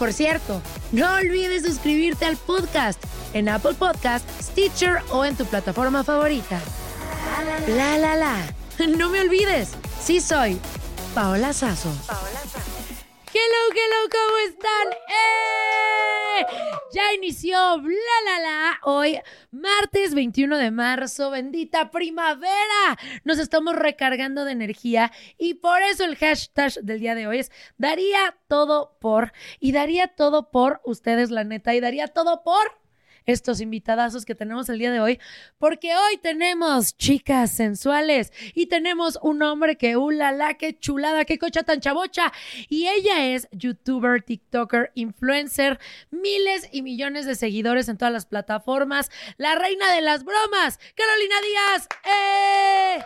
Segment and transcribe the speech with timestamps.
[0.00, 0.62] Por cierto,
[0.92, 2.98] no olvides suscribirte al podcast
[3.34, 6.58] en Apple Podcast, Stitcher o en tu plataforma favorita.
[7.68, 8.36] La la la.
[8.96, 10.58] No me olvides, sí soy
[11.14, 11.92] Paola Sazo.
[13.32, 14.92] Hello, hello, ¿cómo están?
[15.08, 16.46] ¡Eh!
[16.92, 19.20] Ya inició Bla La La hoy,
[19.52, 22.98] martes 21 de marzo, bendita primavera.
[23.22, 27.52] Nos estamos recargando de energía y por eso el hashtag del día de hoy es
[27.78, 32.79] daría todo por y daría todo por ustedes, la neta, y daría todo por
[33.30, 35.18] estos invitadazos que tenemos el día de hoy,
[35.58, 41.38] porque hoy tenemos chicas sensuales y tenemos un hombre que, ula, la, qué chulada, qué
[41.38, 42.32] cocha tan chabocha.
[42.68, 45.78] Y ella es youtuber, tiktoker, influencer,
[46.10, 51.34] miles y millones de seguidores en todas las plataformas, la reina de las bromas, Carolina
[51.42, 51.88] Díaz.
[52.04, 53.04] ¡Eh!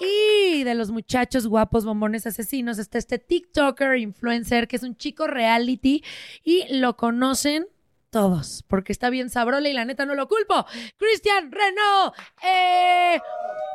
[0.00, 5.26] Y de los muchachos guapos, bombones asesinos, está este TikToker, influencer, que es un chico
[5.26, 6.02] reality
[6.42, 7.66] y lo conocen
[8.10, 10.66] todos, porque está bien sabrola y la neta no lo culpo.
[10.96, 12.14] Cristian Renault.
[12.42, 13.20] Eh,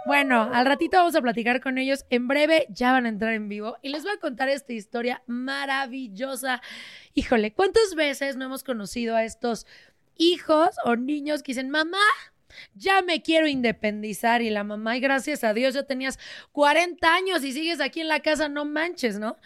[0.05, 2.05] bueno, al ratito vamos a platicar con ellos.
[2.09, 5.23] En breve ya van a entrar en vivo y les voy a contar esta historia
[5.25, 6.61] maravillosa.
[7.13, 9.65] Híjole, ¿cuántas veces no hemos conocido a estos
[10.17, 11.97] hijos o niños que dicen, mamá,
[12.73, 16.19] ya me quiero independizar y la mamá, y gracias a Dios ya tenías
[16.51, 19.37] 40 años y sigues aquí en la casa, no manches, ¿no?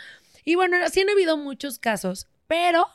[0.45, 2.87] Y bueno, sí han habido muchos casos, pero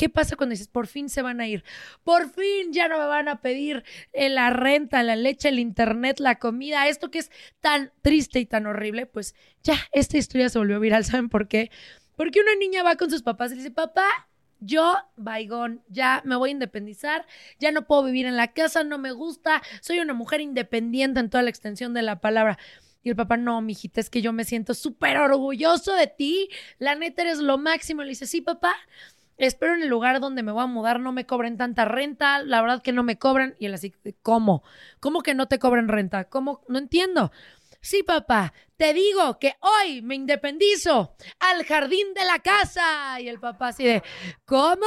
[0.00, 1.62] ¿Qué pasa cuando dices, por fin se van a ir?
[2.04, 3.84] Por fin ya no me van a pedir
[4.14, 7.30] eh, la renta, la leche, el internet, la comida, esto que es
[7.60, 9.04] tan triste y tan horrible.
[9.04, 11.04] Pues ya, esta historia se volvió viral.
[11.04, 11.70] ¿Saben por qué?
[12.16, 14.06] Porque una niña va con sus papás y le dice, papá,
[14.58, 17.26] yo, baigón, ya me voy a independizar,
[17.58, 21.28] ya no puedo vivir en la casa, no me gusta, soy una mujer independiente en
[21.28, 22.58] toda la extensión de la palabra.
[23.02, 26.94] Y el papá, no, mijita, es que yo me siento súper orgulloso de ti, la
[26.94, 28.02] neta eres lo máximo.
[28.02, 28.74] Le dice, sí, papá,
[29.46, 32.60] espero en el lugar donde me voy a mudar no me cobren tanta renta, la
[32.62, 33.56] verdad que no me cobran.
[33.58, 34.62] Y él así, ¿cómo?
[35.00, 36.24] ¿Cómo que no te cobren renta?
[36.24, 36.62] ¿Cómo?
[36.68, 37.32] No entiendo.
[37.80, 43.20] Sí, papá, te digo que hoy me independizo al jardín de la casa.
[43.20, 44.02] Y el papá así de,
[44.46, 44.86] ¿cómo?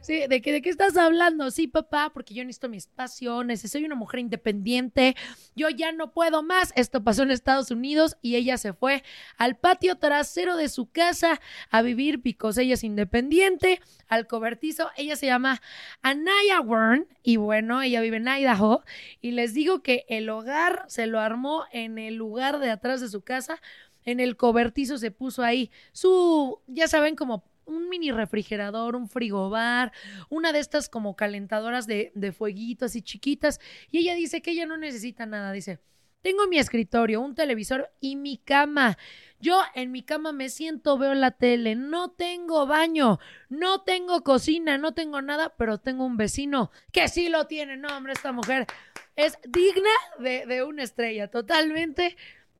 [0.00, 1.50] Sí, ¿de qué, ¿de qué estás hablando?
[1.50, 5.16] Sí, papá, porque yo necesito mi espacio, soy una mujer independiente,
[5.56, 6.72] yo ya no puedo más.
[6.76, 9.02] Esto pasó en Estados Unidos y ella se fue
[9.38, 11.40] al patio trasero de su casa
[11.70, 14.92] a vivir because ella es independiente, al cobertizo.
[14.96, 15.60] Ella se llama
[16.00, 18.84] Anaya Wern y bueno, ella vive en Idaho
[19.20, 23.08] y les digo que el hogar se lo armó en el lugar de atrás de
[23.08, 23.60] su casa,
[24.04, 29.92] en el cobertizo se puso ahí su, ya saben, como un mini refrigerador, un frigobar,
[30.30, 33.60] una de estas como calentadoras de, de fueguito así chiquitas.
[33.90, 35.80] Y ella dice que ella no necesita nada, dice.
[36.22, 38.98] Tengo mi escritorio, un televisor y mi cama.
[39.38, 44.76] Yo en mi cama me siento, veo la tele, no tengo baño, no tengo cocina,
[44.76, 47.76] no tengo nada, pero tengo un vecino que sí lo tiene.
[47.76, 48.66] No, hombre, esta mujer
[49.14, 52.16] es digna de, de una estrella, totalmente.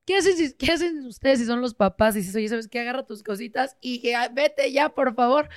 [0.07, 2.79] ¿Qué hacen, si- ¿Qué hacen ustedes si son los papás y dices, oye, ¿sabes qué?
[2.79, 5.49] Agarra tus cositas y que ah, vete ya, por favor,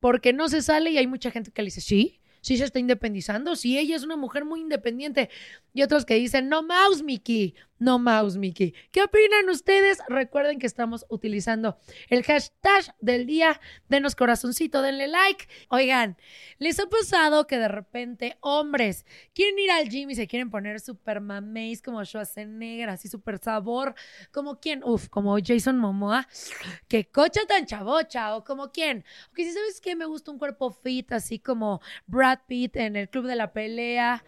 [0.00, 2.78] porque no se sale y hay mucha gente que le dice, sí, sí se está
[2.78, 5.30] independizando, sí, ella es una mujer muy independiente.
[5.76, 8.72] Y otros que dicen, no mouse, Mickey, no mouse, Mickey.
[8.92, 9.98] ¿Qué opinan ustedes?
[10.08, 11.76] Recuerden que estamos utilizando
[12.08, 13.60] el hashtag del día.
[13.86, 15.46] Denos corazoncito, denle like.
[15.68, 16.16] Oigan,
[16.56, 20.80] ¿les ha pasado que de repente hombres quieren ir al gym y se quieren poner
[20.80, 23.94] super mameis como Schwarzenegger, así super sabor?
[24.32, 24.82] ¿Como quién?
[24.82, 26.26] Uf, como Jason Momoa.
[26.88, 28.34] ¡Qué cocha tan chavocha!
[28.34, 29.04] ¿O como quién?
[29.30, 32.96] O que si sabes que me gusta un cuerpo fit, así como Brad Pitt en
[32.96, 34.24] el Club de la Pelea.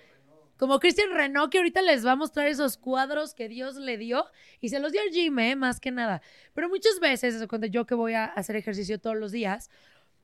[0.59, 4.27] Como Christian Renault, que ahorita les va a mostrar esos cuadros que Dios le dio
[4.61, 5.57] y se los dio al gym, ¿eh?
[5.57, 6.21] más que nada.
[6.53, 9.71] Pero muchas veces, cuando yo que voy a hacer ejercicio todos los días,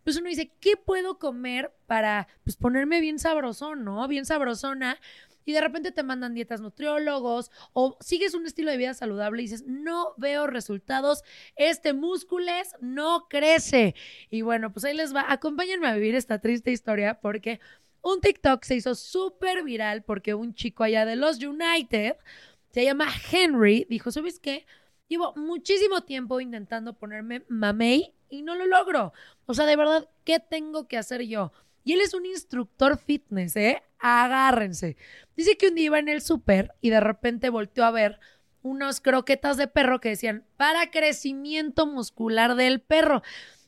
[0.03, 4.07] pues uno dice, ¿qué puedo comer para pues, ponerme bien sabrosón, ¿no?
[4.09, 4.99] Bien sabrosona.
[5.47, 9.45] Y de repente te mandan dietas nutriólogos o sigues un estilo de vida saludable y
[9.45, 11.23] dices, no veo resultados,
[11.57, 13.95] este múscules no crece.
[14.31, 17.61] Y bueno, pues ahí les va, acompáñenme a vivir esta triste historia porque
[18.05, 22.17] un TikTok se hizo súper viral porque un chico allá de los United,
[22.71, 24.67] se llama Henry, dijo, ¿sabes qué?
[25.09, 29.13] Llevo muchísimo tiempo intentando ponerme mamey y no lo logro.
[29.47, 31.53] O sea, de verdad, ¿qué tengo que hacer yo?
[31.83, 33.83] Y él es un instructor fitness, ¿eh?
[33.99, 34.97] Agárrense.
[35.37, 38.21] Dice que un día iba en el súper y de repente volteó a ver
[38.63, 43.23] unas croquetas de perro que decían para crecimiento muscular del perro.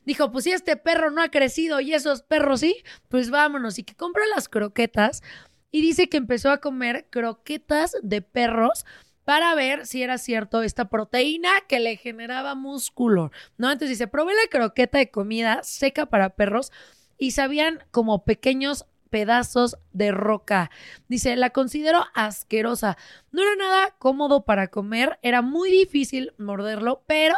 [0.07, 2.77] Dijo, pues si este perro no ha crecido y esos perros sí,
[3.09, 3.77] pues vámonos.
[3.77, 5.21] Y que compra las croquetas
[5.69, 8.85] y dice que empezó a comer croquetas de perros
[9.25, 13.69] para ver si era cierto esta proteína que le generaba músculo, ¿no?
[13.69, 16.71] Entonces dice, probé la croqueta de comida seca para perros
[17.17, 20.71] y sabían como pequeños pedazos de roca.
[21.09, 22.97] Dice, la considero asquerosa.
[23.33, 27.35] No era nada cómodo para comer, era muy difícil morderlo, pero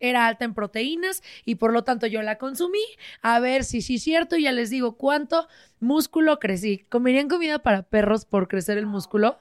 [0.00, 2.82] era alta en proteínas y por lo tanto yo la consumí.
[3.22, 5.46] A ver si sí es cierto, ya les digo cuánto
[5.78, 6.78] músculo crecí.
[6.88, 9.38] ¿Comerían comida para perros por crecer el músculo?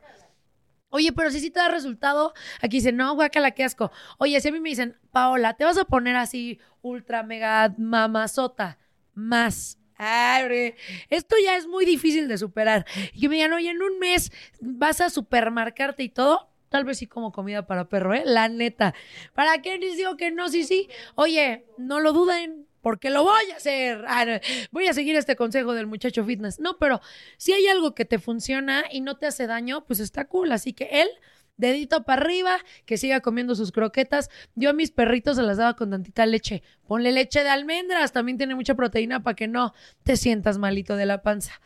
[0.91, 3.91] Oye, pero si sí te da resultado, aquí dicen, no, guacala, qué asco.
[4.17, 8.79] Oye, si a mí me dicen, Paola, te vas a poner así ultra mega mamazota,
[9.13, 9.77] más.
[10.01, 10.75] Ay,
[11.09, 12.85] esto ya es muy difícil de superar.
[13.13, 16.49] Y que me digan, oye, en un mes vas a supermarcarte y todo.
[16.69, 18.23] Tal vez sí como comida para perro, ¿eh?
[18.25, 18.93] La neta.
[19.33, 20.49] ¿Para qué les digo que no?
[20.49, 20.87] Sí, sí.
[21.15, 24.05] Oye, no lo duden, porque lo voy a hacer.
[24.07, 24.39] Ah,
[24.71, 26.59] voy a seguir este consejo del muchacho fitness.
[26.59, 27.01] No, pero
[27.37, 30.51] si hay algo que te funciona y no te hace daño, pues está cool.
[30.51, 31.09] Así que él,
[31.57, 34.29] dedito para arriba, que siga comiendo sus croquetas.
[34.55, 36.63] Yo a mis perritos se las daba con tantita leche.
[36.87, 39.73] Ponle leche de almendras, también tiene mucha proteína para que no
[40.03, 41.59] te sientas malito de la panza.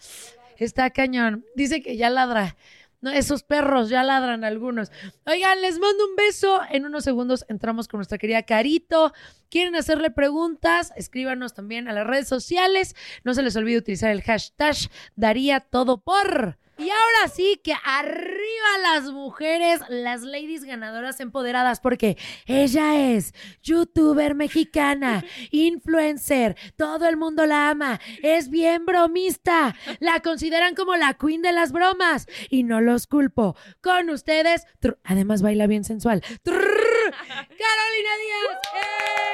[0.57, 1.45] Está cañón.
[1.55, 2.55] Dice que ya ladra.
[3.03, 4.89] No, esos perros ya ladran algunos.
[5.25, 6.61] Oigan, les mando un beso.
[6.71, 9.11] En unos segundos entramos con nuestra querida Carito.
[9.49, 10.93] ¿Quieren hacerle preguntas?
[10.95, 12.95] Escríbanos también a las redes sociales.
[13.25, 14.77] No se les olvide utilizar el hashtag
[15.17, 16.57] Daría Todo Por.
[16.83, 24.35] Y ahora sí que arriba las mujeres, las ladies ganadoras empoderadas, porque ella es youtuber
[24.35, 31.41] mexicana, influencer, todo el mundo la ama, es bien bromista, la consideran como la queen
[31.41, 33.55] de las bromas y no los culpo.
[33.81, 34.65] Con ustedes,
[35.05, 36.21] además baila bien sensual.
[36.43, 38.59] Carolina Díaz.
[38.75, 39.32] ¡Eh!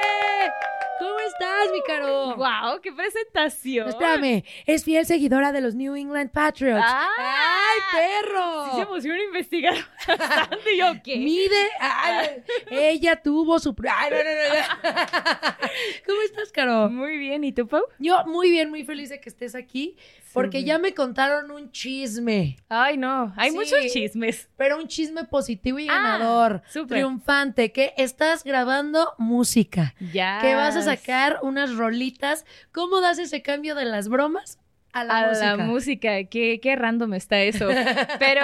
[1.38, 2.36] ¿Cómo estás, mi Caro?
[2.36, 2.80] ¡Wow!
[2.82, 3.88] ¡Qué presentación!
[3.88, 6.84] Espérame, es fiel seguidora de los New England Patriots.
[6.84, 7.08] ¡Ah!
[7.18, 8.64] ¡Ay, perro!
[8.64, 9.74] Sí se emociona investigar
[10.08, 10.74] bastante.
[10.74, 11.16] ¿Y yo qué?
[11.16, 13.74] Mide, ay, ella tuvo su.
[13.88, 15.56] Ay, no, no, no.
[16.06, 16.88] ¿Cómo estás, Caro?
[16.88, 17.44] Muy bien.
[17.44, 17.82] ¿Y tú, Pau?
[17.98, 19.96] Yo muy bien, muy feliz de que estés aquí,
[20.32, 23.32] porque ya me contaron un chisme, Ay, no.
[23.36, 23.56] Hay Sí.
[23.56, 24.48] muchos chismes.
[24.56, 26.98] pero un chisme positivo y Ah, ganador, súper.
[26.98, 30.38] triunfante, que estás grabando música, Ya.
[30.40, 32.44] que vas a sacar unas rolitas.
[32.72, 34.58] ¿Cómo das ese cambio de las bromas
[34.92, 35.56] a la a música?
[35.56, 36.24] la música.
[36.24, 37.68] Qué, qué random está eso.
[38.18, 38.42] Pero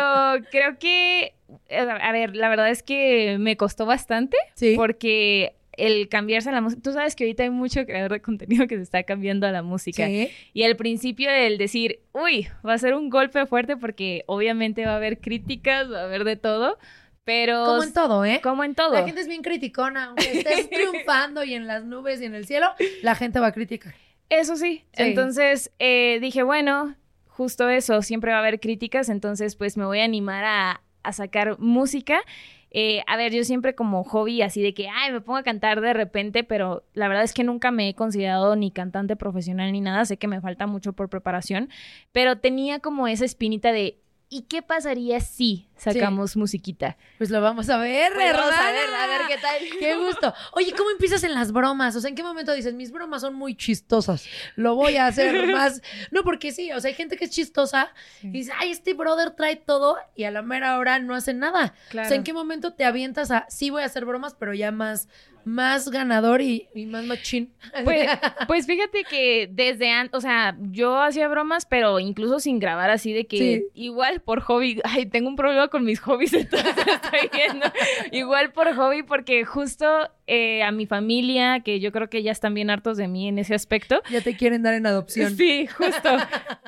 [0.50, 1.34] creo que,
[1.68, 4.74] eh, a ver, la verdad es que me costó bastante Sí.
[4.76, 8.66] porque el cambiarse a la música, tú sabes que ahorita hay mucho creador de contenido
[8.66, 10.06] que se está cambiando a la música.
[10.06, 10.30] Sí.
[10.52, 14.92] Y al principio el decir, uy, va a ser un golpe fuerte porque obviamente va
[14.92, 16.78] a haber críticas, va a haber de todo,
[17.24, 17.64] pero...
[17.64, 18.40] Como en todo, ¿eh?
[18.42, 18.94] Como en todo.
[18.94, 22.46] La gente es bien criticona, aunque estés triunfando y en las nubes y en el
[22.46, 22.68] cielo,
[23.02, 23.94] la gente va a criticar.
[24.28, 24.84] Eso sí.
[24.92, 25.02] Sí.
[25.02, 30.00] Entonces eh, dije, bueno, justo eso, siempre va a haber críticas, entonces pues me voy
[30.00, 32.20] a animar a, a sacar música.
[32.70, 35.80] Eh, a ver, yo siempre como hobby así de que, ay, me pongo a cantar
[35.80, 39.80] de repente, pero la verdad es que nunca me he considerado ni cantante profesional ni
[39.80, 41.70] nada, sé que me falta mucho por preparación,
[42.12, 46.96] pero tenía como esa espinita de, ¿y qué pasaría si sacamos musiquita?
[47.18, 49.56] Pues lo vamos a ver, Pues vamos a ver, a ver qué tal.
[49.78, 50.34] Qué gusto.
[50.52, 51.94] Oye, ¿cómo empiezas en las bromas?
[51.96, 54.26] O sea, ¿en qué momento dices, mis bromas son muy chistosas?
[54.56, 55.82] Lo voy a hacer más.
[56.10, 57.92] No, porque sí, o sea, hay gente que es chistosa
[58.22, 61.74] y dice, ay, este brother trae todo y a la mera hora no hace nada.
[61.90, 62.06] Claro.
[62.06, 64.72] O sea, ¿en qué momento te avientas a, sí voy a hacer bromas, pero ya
[64.72, 65.08] más,
[65.46, 67.52] más ganador y, y más machín?
[67.84, 68.08] Pues,
[68.48, 73.12] pues fíjate que desde antes, o sea, yo hacía bromas, pero incluso sin grabar así
[73.12, 73.66] de que Sí.
[73.74, 77.64] igual por hobby, ay, tengo un problema con mis hobbies, entonces estoy viendo.
[78.10, 79.86] Igual por hobby, porque justo
[80.26, 83.38] eh, a mi familia, que yo creo que ya están bien hartos de mí en
[83.38, 84.02] ese aspecto.
[84.10, 85.36] ya te quieren dar en adopción.
[85.36, 86.10] Sí, justo.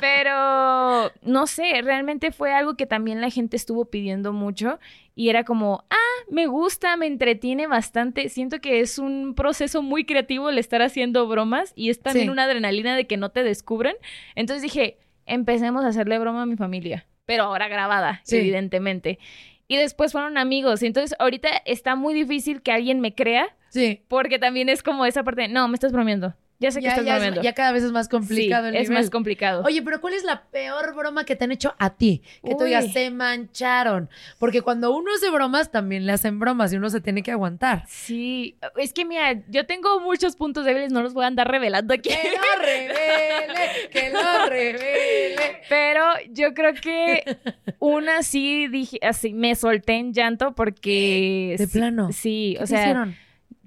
[0.00, 4.78] Pero no sé, realmente fue algo que también la gente estuvo pidiendo mucho
[5.18, 5.96] y era como, ah,
[6.30, 8.28] me gusta, me entretiene bastante.
[8.28, 12.30] Siento que es un proceso muy creativo el estar haciendo bromas y es también Sí.
[12.30, 13.96] una adrenalina de que no te descubren.
[14.36, 18.36] Entonces dije, empecemos a hacerle broma a mi familia, pero ahora grabada, Sí.
[18.36, 19.18] evidentemente.
[19.66, 20.84] Y después fueron amigos.
[20.84, 24.02] Entonces ahorita está muy difícil que alguien me crea Sí.
[24.06, 26.34] porque también es como esa parte de, no, me estás bromeando.
[26.60, 28.74] Ya sé que Ya, estás ya, es- ya cada vez es más complicado Sí, el
[28.82, 29.02] es nivel.
[29.04, 29.62] más complicado.
[29.64, 32.20] Oye, pero ¿cuál es la peor broma que te han hecho a ti?
[32.44, 34.10] Que tú digas, se mancharon.
[34.40, 37.84] Porque cuando uno hace bromas, también le hacen bromas y uno se tiene que aguantar.
[37.86, 41.94] Sí, es que mira, yo tengo muchos puntos débiles, no los voy a andar revelando
[41.94, 42.08] aquí.
[42.10, 45.62] Que lo revele, que lo revele.
[45.68, 47.36] Pero yo creo que
[47.78, 52.10] una sí dije, así me solté en llanto porque De plano.
[52.12, 53.16] Sí, ¿Qué o te sea, hicieron?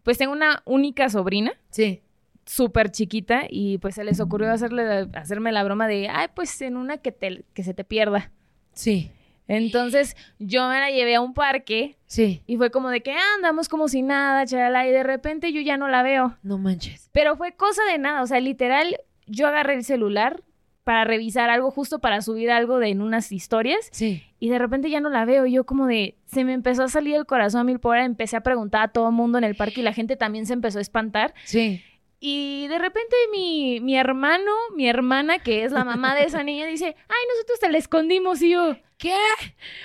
[0.04, 2.02] pues tengo una única sobrina Sí.
[2.52, 6.76] Súper chiquita y pues se les ocurrió hacerle hacerme la broma de, "Ay, pues en
[6.78, 8.32] una que te que se te pierda."
[8.74, 9.12] Sí.
[9.48, 12.42] Entonces, yo me la llevé a un parque Sí.
[12.48, 15.60] y fue como de que ah, andamos como si nada, chalala, y de repente yo
[15.62, 16.38] ya no la veo.
[16.44, 17.10] No manches.
[17.12, 18.96] Pero fue cosa de nada, o sea, literal,
[19.28, 20.42] yo agarré el celular
[20.84, 24.24] para revisar algo justo para subir algo de en unas historias Sí.
[24.40, 25.46] y de repente ya no la veo.
[25.46, 28.36] Yo como de, se me empezó a salir el corazón a mil por hora, empecé
[28.38, 30.80] a preguntar a todo el mundo en el parque y la gente también se empezó
[30.80, 31.34] a espantar.
[31.44, 31.84] Sí.
[32.24, 36.68] Y de repente mi, mi hermano, mi hermana, que es la mamá de esa niña,
[36.68, 39.18] dice, ay, nosotros te la escondimos y yo, ¿Qué?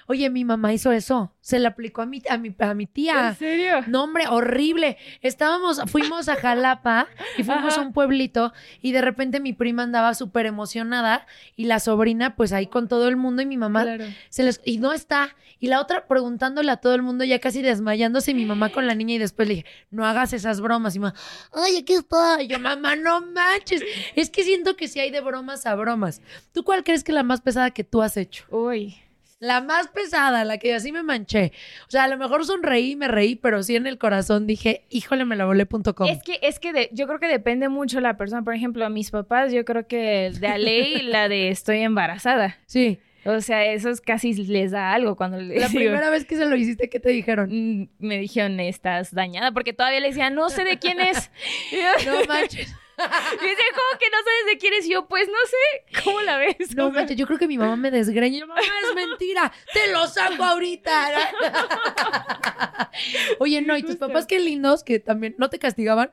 [0.09, 1.33] Oye, mi mamá hizo eso.
[1.41, 3.29] Se la aplicó a mi, a mi, a mi tía.
[3.31, 3.81] ¿en serio?
[3.87, 4.99] No, hombre, horrible.
[5.23, 7.09] Estábamos, fuimos a Jalapa
[7.39, 7.81] y fuimos Ajá.
[7.81, 12.53] a un pueblito y de repente mi prima andaba súper emocionada y la sobrina pues
[12.53, 14.05] ahí con todo el mundo y mi mamá Claro.
[14.29, 17.63] se les y no está y la otra preguntándole a todo el mundo ya casi
[17.63, 20.95] desmayándose y mi mamá con la niña y después le dije no hagas esas bromas
[20.95, 21.15] y mamá
[21.55, 23.83] ay aquí está y yo mamá no manches
[24.15, 26.21] es que siento que sí hay de bromas a bromas
[26.53, 28.45] ¿tú cuál crees que es la más pesada que tú has hecho?
[28.51, 28.97] Uy.
[29.39, 31.53] La más pesada, la que así me manché.
[31.89, 34.87] O sea, a lo mejor sonreí y me reí, pero sí en el corazón dije,
[34.89, 36.09] híjole, me la volé.com.
[36.09, 38.43] Es que, es que de- yo creo que depende mucho la persona.
[38.43, 42.57] Por ejemplo, a mis papás, yo creo que de a ley la de estoy embarazada.
[42.67, 42.99] Sí.
[43.27, 46.37] O sea, eso es casi les da algo cuando les La digo- primera vez que
[46.37, 47.51] se lo hiciste, ¿qué te dijeron?
[47.53, 51.31] Mm, me dijeron, estás dañada, porque todavía le decía, no sé de quién es.
[52.07, 52.73] No manches.
[53.43, 54.87] y dice, ¿cómo que no sabes de quién es?
[54.87, 56.75] Y yo, pues no sé, ¿cómo la ves?
[56.75, 58.39] No yo creo que mi mamá me desgreña.
[58.39, 59.53] Yo, mamá, es mentira.
[59.73, 61.09] Te lo saco ahorita.
[63.39, 66.13] Oye, no, y tus papás qué lindos que también no te castigaban.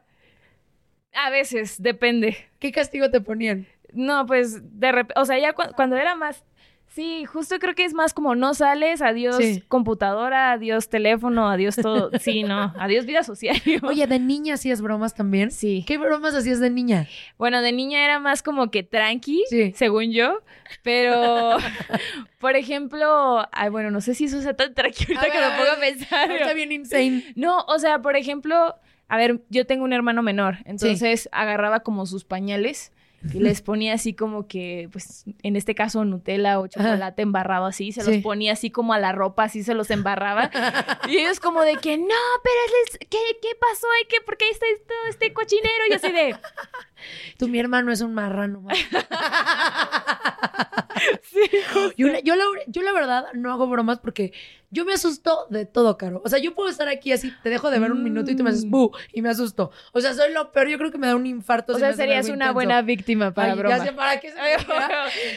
[1.14, 2.50] A veces, depende.
[2.60, 3.68] ¿Qué castigo te ponían?
[3.94, 6.44] No, pues de repente, o sea, ya cu- cuando era más...
[6.94, 9.64] Sí, justo creo que es más como no sales, adiós Sí.
[9.68, 12.12] computadora, adiós teléfono, adiós todo.
[12.22, 13.56] Sí, no, adiós vida social.
[13.84, 15.50] Oye, de niña hacías bromas también.
[15.50, 15.84] Sí.
[15.88, 17.08] ¿Qué bromas hacías de niña?
[17.40, 19.74] Bueno, de niña era más como que tranqui, Sí.
[19.76, 20.42] según yo,
[20.84, 21.58] pero,
[22.40, 25.50] por ejemplo, ay, bueno, no sé si eso sea tan tranqui ahorita A que ver,
[25.52, 26.32] me pongo a pensar.
[26.32, 27.24] Está bien insane.
[27.36, 28.76] No, o sea, por ejemplo,
[29.08, 32.92] a ver, yo tengo un hermano menor, entonces agarraba como sus pañales
[33.34, 37.92] y les ponía así como que, pues, en este caso Nutella o chocolate embarrado así,
[37.92, 38.12] se Sí.
[38.16, 40.50] los ponía así como a la ropa, así se los embarraba.
[41.10, 42.06] y ellos como de que, no,
[42.44, 42.56] pero
[42.90, 43.88] es, ¿qué, qué pasó?
[44.04, 45.84] ¿Y ¿Qué, ¿Por qué está todo este cochinero?
[45.90, 46.36] Y así de,
[47.38, 48.66] Tú, mi hermano es un marrano.
[51.24, 51.40] sí,
[51.98, 54.32] Yo, la- yo, la, yo la verdad no hago bromas porque
[54.72, 56.22] yo me asusto de todo, Caro.
[56.26, 58.44] O sea, yo puedo estar aquí así, te dejo de ver un minuto y tú
[58.44, 58.72] me haces Mm.
[58.72, 59.70] "Bu", y me asusto.
[59.92, 60.68] O sea, soy lo peor.
[60.68, 61.74] Yo creo que me da un infarto.
[61.74, 62.54] O si sea, serías una intenso.
[62.56, 63.78] buena víctima para Ay, broma.
[63.78, 64.44] Ya sé para qué se me.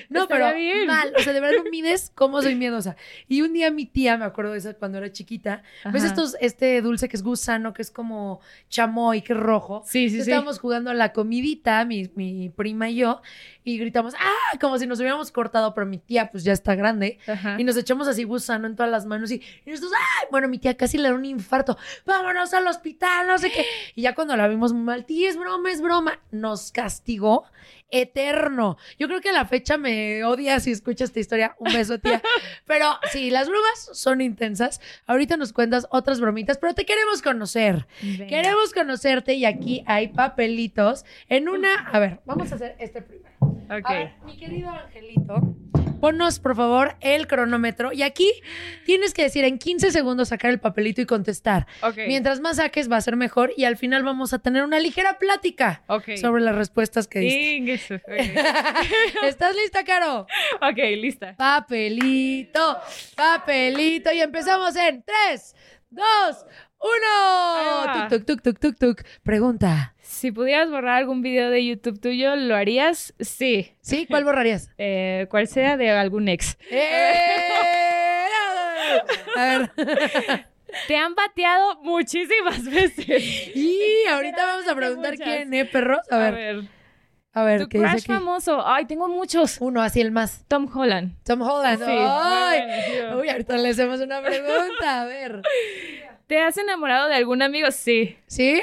[0.08, 0.87] No, pero bien.
[0.87, 1.12] mal.
[1.18, 2.96] O sea, de verdad no mides cómo soy miedosa.
[3.28, 6.80] Y un día mi tía, me acuerdo de eso cuando era chiquita, ¿ves estos, este
[6.80, 9.82] dulce que es gusano, que es como chamoy, que es rojo?
[9.85, 10.20] Sí, sí, sí.
[10.23, 11.56] Estábamos jugando a la comidita,
[11.87, 13.21] mi, mi prima y yo,
[13.65, 14.59] y gritamos, ¡ah!
[14.61, 17.19] Como si nos hubiéramos cortado, pero mi tía pues ya está grande.
[17.27, 17.57] Ajá.
[17.59, 20.29] Y nos echamos así gusano en todas las manos y, y nosotros, ¡ay!
[20.31, 21.77] Bueno, mi tía casi le da un infarto.
[22.05, 23.65] Vámonos al hospital, no sé qué.
[23.95, 26.21] Y ya cuando la vimos mal, tía, es broma, es broma.
[26.31, 27.45] Nos castigó
[27.90, 28.76] eterno.
[28.99, 31.57] Yo creo que a la fecha me odia si escucha esta historia.
[31.59, 32.23] Un beso, tía.
[32.66, 34.81] Pero sí, las bromas son intensas.
[35.07, 37.87] Ahorita nos cuentas otras bromitas, pero te queremos conocer.
[38.02, 38.26] Venga.
[38.26, 41.05] Queremos conocerte y aquí hay papelitos.
[41.28, 43.35] En una, a ver, vamos a hacer este primero.
[43.40, 43.85] Ok.
[43.85, 45.57] A ver, mi querido Angelito,
[46.00, 48.31] ponnos por favor el cronómetro y aquí
[48.85, 51.67] tienes que decir en 15 segundos sacar el papelito y contestar.
[51.97, 55.19] Mientras más saques va a ser mejor y al final vamos a tener una ligera
[55.19, 55.83] plática
[56.21, 58.03] sobre las respuestas que diste.
[59.25, 60.26] ¿Estás lista, Caro?
[60.61, 61.35] ok, lista.
[61.37, 62.79] Papelito,
[63.17, 65.55] papelito y empezamos en 3,
[65.91, 66.05] 2,
[66.79, 66.91] 1.
[67.87, 68.09] va.
[68.09, 69.03] Tuk, tuk, tuk, tuk, tuk.
[69.23, 69.96] Pregunta.
[70.16, 73.12] Si pudieras borrar algún video de YouTube tuyo, ¿lo harías?
[73.20, 73.75] Sí.
[73.82, 74.06] ¿Sí?
[74.08, 74.70] ¿Cuál borrarías?
[74.78, 76.56] Eh, ¿Cuál sea de algún ex?
[76.70, 78.25] ¡Eh!
[79.37, 79.70] A ver.
[80.88, 83.23] Te han bateado muchísimas veces.
[83.54, 85.26] Y ahorita vamos a preguntar Muchas.
[85.28, 86.00] quién, ¿eh, perros?
[86.11, 86.64] A A ver, ver.
[87.35, 88.12] a ver, Tu ¿qué dice crush aquí?
[88.12, 88.66] famoso.
[88.66, 89.58] Ay, tengo muchos.
[89.61, 90.44] Uno, así el más.
[90.49, 91.12] Tom Holland.
[91.25, 91.78] Tom Holland.
[91.85, 92.61] Sí, ¡Ay!
[93.20, 95.02] Uy, ahorita le hacemos una pregunta.
[95.02, 95.42] A ver.
[96.26, 97.71] ¿Te has enamorado de algún amigo?
[97.71, 98.16] Sí.
[98.26, 98.61] ¿Sí?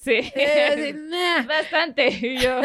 [0.00, 0.12] Sí.
[0.34, 1.42] Eh, nah.
[1.48, 2.08] Bastante.
[2.08, 2.60] Y yo.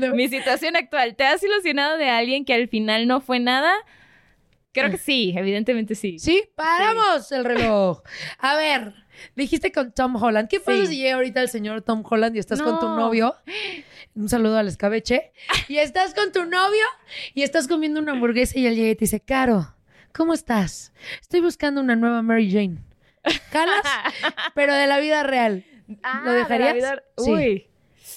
[0.14, 1.16] Mi situación actual.
[1.16, 3.72] ¿Te has ilusionado de alguien que al final no fue nada?
[4.72, 6.18] Creo que sí, evidentemente sí.
[6.18, 8.02] Sí, paramos el reloj.
[8.38, 8.92] A ver,
[9.34, 10.48] dijiste con Tom Holland.
[10.50, 10.88] ¿Qué pasa Sí.
[10.88, 12.96] si llega ahorita el señor Tom Holland y estás con tu No.
[12.96, 13.34] novio?
[14.14, 15.32] Un saludo al escabeche.
[15.68, 16.84] Y estás con tu novio
[17.32, 19.74] y estás comiendo una hamburguesa y él llega y te dice, Caro,
[20.12, 20.92] ¿cómo estás?
[21.22, 22.76] Estoy buscando una nueva Mary Jane.
[23.52, 23.82] ¿Jalas?
[24.54, 25.64] Pero de la vida real.
[26.02, 26.74] Ah, ¿Lo de la dejarías?
[26.74, 27.30] vida- Sí.
[27.30, 27.66] Uy.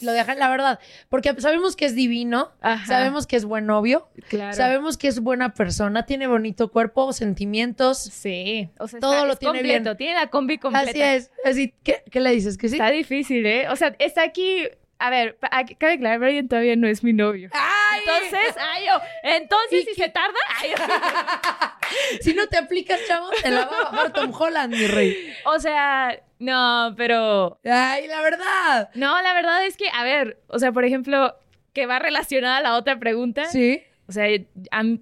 [0.01, 0.79] Lo dejan, la verdad.
[1.09, 2.85] Porque sabemos que es divino, Ajá.
[2.85, 4.53] sabemos que es buen novio, Claro.
[4.55, 7.97] sabemos que es buena persona, tiene bonito cuerpo, sentimientos.
[7.97, 8.69] Sí.
[8.79, 9.97] O sea, Todo está- lo tiene completo, bien.
[9.97, 10.89] Tiene la combi completa.
[10.91, 11.31] Así es.
[11.43, 12.57] Así, ¿qué, qué le dices?
[12.57, 12.75] ¿Que sí?
[12.75, 13.67] Está difícil, ¿eh?
[13.69, 14.63] O sea, está aquí.
[14.99, 15.37] A ver,
[15.79, 17.49] cabe aclarar, Brian todavía no es mi novio.
[17.53, 18.01] ¡Ay!
[18.05, 20.71] Entonces, ay, yo, entonces, si se tarda, ay,
[22.21, 25.33] Si no te aplicas, chavo, te la va a bajar Tom Holland, mi rey.
[25.45, 28.89] o sea, no, pero Ay, la verdad.
[28.93, 31.35] no, la verdad es que, a ver, o sea, por ejemplo,
[31.73, 33.45] que va relacionada a la otra pregunta.
[33.45, 33.81] Sí.
[34.09, 34.27] O sea,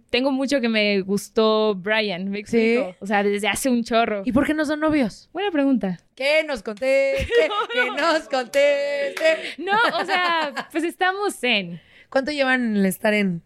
[0.10, 2.58] tengo mucho que me gustó Brian, me Sí.
[2.58, 2.96] explico.
[3.00, 4.22] O sea, desde hace un chorro.
[4.26, 5.30] ¿Y por qué no son novios?
[5.32, 5.98] Buena pregunta.
[6.14, 7.26] Que nos conteste,
[7.74, 9.38] que nos conteste.
[9.60, 13.42] No, o sea, pues estamos en ¿Cuánto llevan el estar en?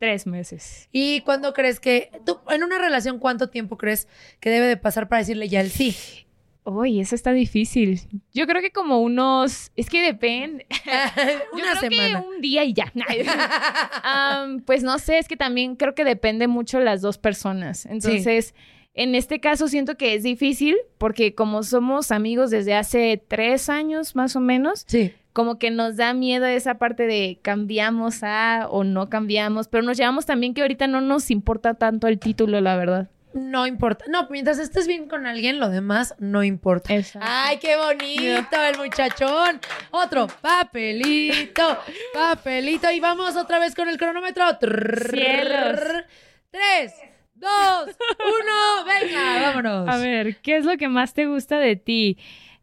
[0.00, 0.88] tres meses.
[0.92, 4.06] ¿Y cuándo crees que, tú, en una relación, cuánto tiempo crees
[4.40, 6.23] que debe de pasar para decirle ya el sí?
[6.66, 8.00] Uy, eso está difícil.
[8.32, 10.66] Yo creo que como unos, es que depende.
[10.86, 12.20] Yo una creo semana.
[12.22, 12.90] que un día y ya.
[14.02, 17.86] Am, pues no sé, es que también creo que depende mucho las dos personas.
[17.86, 18.54] Entonces,
[18.94, 24.14] en este caso siento que es difícil porque como somos amigos desde hace tres años
[24.16, 25.12] más o menos, Sí.
[25.32, 29.96] como que nos da miedo esa parte de cambiamos a o no cambiamos, pero nos
[29.98, 33.10] llevamos también que ahorita no nos importa tanto el título, la verdad.
[33.34, 34.04] No importa.
[34.08, 36.94] No, mientras estés bien con alguien, lo demás no importa.
[36.94, 37.28] Exacto.
[37.30, 39.60] ¡Ay, qué bonito el muchachón!
[39.90, 41.78] Otro papelito,
[42.14, 42.90] papelito.
[42.92, 44.44] Y vamos otra vez con el cronómetro.
[45.10, 45.80] Cielos.
[46.50, 46.94] Tres,
[47.34, 47.88] dos,
[48.20, 48.84] uno.
[48.86, 49.88] Venga, vámonos.
[49.88, 52.16] A ver, ¿qué es lo que más te gusta de ti?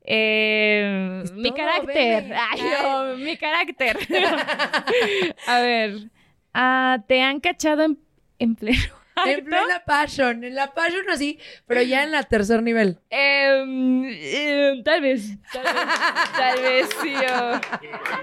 [0.04, 2.34] Eh, Es mi carácter.
[2.34, 3.98] Ay, no, mi carácter.
[5.48, 6.10] A ver,
[6.54, 8.00] ah, ¿te han cachado en,
[8.40, 12.98] en pleno En plena passion, en la passion así, pero ya en la tercer nivel.
[13.10, 15.74] Em, tal vez, tal vez,
[16.38, 17.14] tal vez sí.
[17.16, 17.60] o-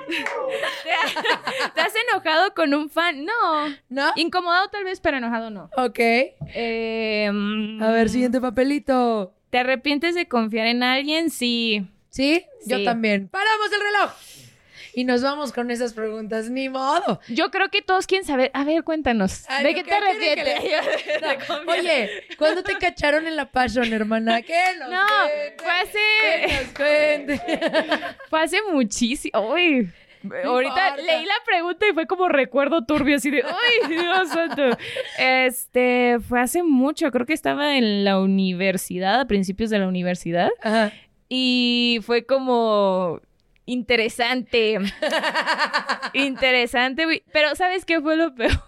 [0.07, 0.91] ¿Te,
[1.75, 3.25] te has enojado con un fan?
[3.25, 3.69] No.
[3.89, 4.13] ¿No?
[4.17, 5.71] Incomodado tal vez, pero enojado no.
[5.77, 5.99] Ok.
[6.55, 9.35] Em, A ver, siguiente papelito.
[9.51, 11.31] ¿Te arrepientes de confiar en alguien?
[11.31, 11.87] Sí.
[12.11, 12.45] ¿Sí?
[12.67, 13.29] Yo también.
[13.29, 14.13] ¡Paramos el reloj!
[14.99, 16.51] Y nos vamos con esas preguntas.
[16.51, 17.21] Ni modo.
[17.29, 18.51] Yo creo que todos quieren saber.
[18.53, 19.45] A ver, cuéntanos.
[19.49, 21.49] Ay, ¿De ¿yo qué qué te que arrepientes?
[21.67, 21.73] No.
[21.73, 24.43] Oye, ¿cuándo te cacharon en la passion, hermana?
[24.43, 25.63] ¿Qué nos No, cuente?
[25.63, 27.61] fue hace- Que nos cuente.
[28.29, 29.53] Fue hace muchísimo.
[29.53, 29.89] Uy.
[30.45, 30.97] Ahorita importa.
[30.97, 34.77] leí la pregunta y fue como recuerdo turbio, así de, ¡ay, Dios santo!
[35.17, 40.51] Este, fue hace mucho, creo que estaba en la universidad, a principios de la universidad,
[40.61, 40.93] Ajá.
[41.29, 43.21] y fue como
[43.69, 44.79] interesante.
[46.15, 47.23] interesante, güey.
[47.33, 48.59] Pero ¿sabes qué fue lo peor?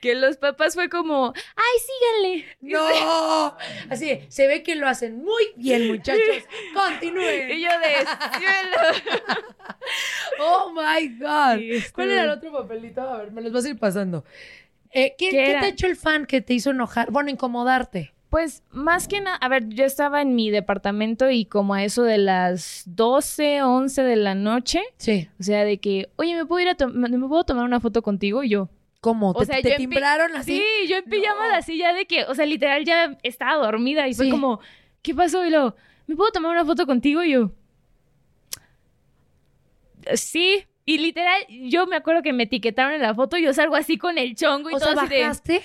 [0.00, 2.46] que los papás fue como, ¡ay, síganle!
[2.60, 3.56] No,
[3.90, 6.22] así, se ve que lo hacen muy bien, muchachos.
[6.72, 7.50] Continúen.
[7.50, 9.36] Y yo de cielo.
[10.40, 11.58] Oh my God.
[11.58, 13.02] Sí, ¿Cuál era el otro papelito?
[13.02, 14.24] A ver, me los vas a ir pasando.
[14.90, 15.60] Eh, ¿qué, ¿Qué qué era?
[15.60, 17.10] te ha hecho el fan que te hizo enojar?
[17.10, 18.13] Bueno, incomodarte.
[18.34, 22.02] Pues más que nada, a ver, yo estaba en mi departamento y como a eso
[22.02, 25.28] de las 12, 11 de la noche, Sí.
[25.38, 28.42] o sea, de que, oye, ¿me puedo ir a me puedo tomar una foto contigo?
[28.42, 28.68] Y yo,
[29.00, 29.30] ¿Cómo?
[29.30, 30.56] O ¿Te, sea, te timbraron así?
[30.58, 34.14] Sí, yo en pijama así ya de que, o sea, literal ya estaba dormida y
[34.14, 34.30] fue Sí.
[34.32, 34.58] como,
[35.02, 35.46] ¿qué pasó?
[35.46, 35.76] Y luego,
[36.08, 37.22] ¿me puedo tomar una foto contigo?
[37.22, 37.52] Y yo,
[40.14, 40.64] sí.
[40.86, 43.96] Y literal, yo me acuerdo que me etiquetaron en la foto y yo salgo así
[43.96, 45.62] con el chongo y O todo sea, así de- bajaste.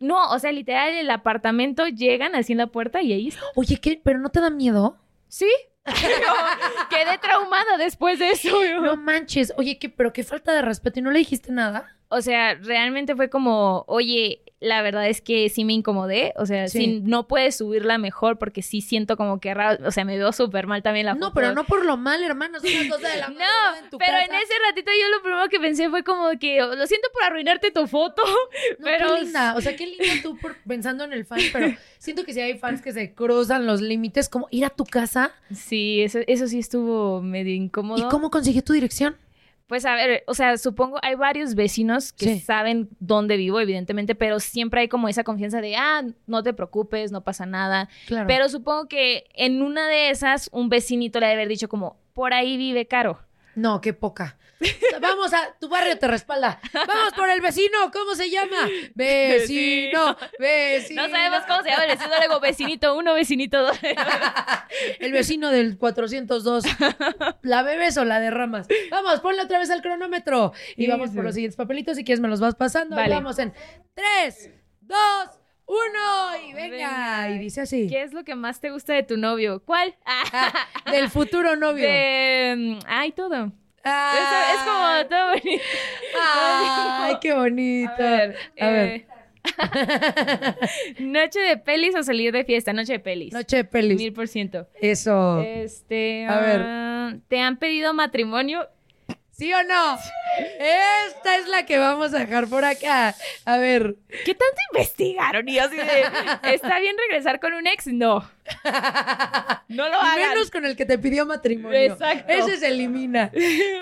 [0.00, 3.42] No, o sea, literal, el apartamento llegan así en la puerta y ahí está.
[3.54, 4.00] Oye, ¿qué?
[4.02, 4.96] ¿Pero no te da miedo?
[5.28, 5.48] Sí.
[6.90, 8.48] Quedé traumada después de eso.
[8.82, 9.52] No manches.
[9.56, 9.88] Oye, ¿qué?
[9.90, 10.98] ¿Pero qué falta de respeto?
[10.98, 11.96] ¿Y no le dijiste nada?
[12.12, 16.34] O sea, realmente fue como, oye, la verdad es que sí me incomodé.
[16.36, 16.78] O sea, Sí.
[16.78, 19.86] si no puedes subirla mejor porque sí siento como que raro.
[19.86, 21.34] O sea, me veo súper mal también la No, foto.
[21.34, 22.58] pero no por lo mal, hermano.
[22.58, 24.24] Es una cosa de la madrugada en No, tu pero casa.
[24.24, 27.70] en ese ratito yo lo primero que pensé fue como que lo siento por arruinarte
[27.70, 28.22] tu foto,
[28.80, 29.54] No, pero qué linda.
[29.56, 31.68] O sea, qué linda tú por, pensando en el fan, pero
[31.98, 35.30] siento que si hay fans que se cruzan los límites, como ir a tu casa.
[35.54, 38.04] sí, eso, eso sí estuvo medio incómodo.
[38.04, 39.16] ¿Y cómo consiguió tu dirección?
[39.70, 42.40] Pues a ver, o sea, supongo hay varios vecinos que Sí.
[42.40, 47.12] saben dónde vivo, evidentemente, pero siempre hay como esa confianza de, ah, no te preocupes,
[47.12, 47.88] no pasa nada.
[48.08, 48.26] Claro.
[48.26, 52.34] Pero supongo que en una de esas, un vecinito le debe haber dicho como, por
[52.34, 53.20] ahí vive Caro.
[53.54, 54.36] No, qué poca.
[55.00, 56.60] Vamos a, tu barrio te respalda.
[56.74, 58.68] Vamos por el vecino, ¿cómo se llama?
[58.94, 61.02] Vecino, vecino.
[61.02, 63.78] No sabemos cómo se llama el vecino, luego vecinito uno, vecinito dos.
[65.00, 66.64] El vecino del 402.
[67.42, 68.68] ¿La bebes o la derramas?
[68.90, 70.52] Vamos, ponle otra vez al cronómetro.
[70.76, 71.16] Y Sí, vamos sí.
[71.16, 71.96] por los siguientes papelitos.
[71.96, 72.94] Si quieres, me los vas pasando.
[72.96, 73.14] Vale.
[73.14, 73.52] Vamos en
[73.94, 74.50] 3,
[74.82, 74.96] 2,
[75.70, 76.70] 1 y venga.
[76.76, 77.30] Venga.
[77.30, 77.86] Y dice así.
[77.88, 79.62] ¿Qué es lo que más te gusta de tu novio?
[79.64, 79.94] ¿Cuál?
[80.04, 80.52] Ah,
[80.90, 81.84] del futuro novio.
[81.86, 82.54] De...
[82.56, 83.52] mm, Ay, todo.
[83.84, 84.52] Ah.
[84.54, 85.64] Es como todo bonito.
[86.22, 87.92] Ay, qué bonito.
[87.92, 88.36] A ver.
[88.60, 88.88] A ver.
[88.88, 89.06] eh,
[90.98, 92.72] Noche de pelis o salir de fiesta.
[92.72, 93.32] Noche de pelis.
[93.32, 93.96] Noche de pelis.
[93.96, 94.66] Mil por ciento.
[94.80, 95.40] Eso.
[95.40, 96.26] Este.
[96.26, 96.60] A ver.
[96.64, 98.68] ah, ¿Te han pedido matrimonio?
[99.40, 99.98] ¿Sí o no?
[100.58, 103.14] Esta es la que vamos a dejar por acá.
[103.46, 103.96] A ver.
[104.26, 105.48] ¿Qué tanto investigaron?
[105.48, 106.52] Y yo así de.
[106.52, 107.86] ¿Está bien regresar con un ex?
[107.86, 108.30] No.
[109.68, 110.28] No lo hagan.
[110.28, 111.78] menos con el que te pidió matrimonio.
[111.78, 112.30] Exacto.
[112.30, 113.32] Ese se elimina.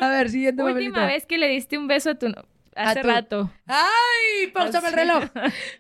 [0.00, 2.44] A ver, siguiente Última vez que le diste un beso a tu no-
[2.76, 3.50] Hace rato.
[3.66, 4.46] ¡Ay!
[4.54, 5.24] Pausame el reloj.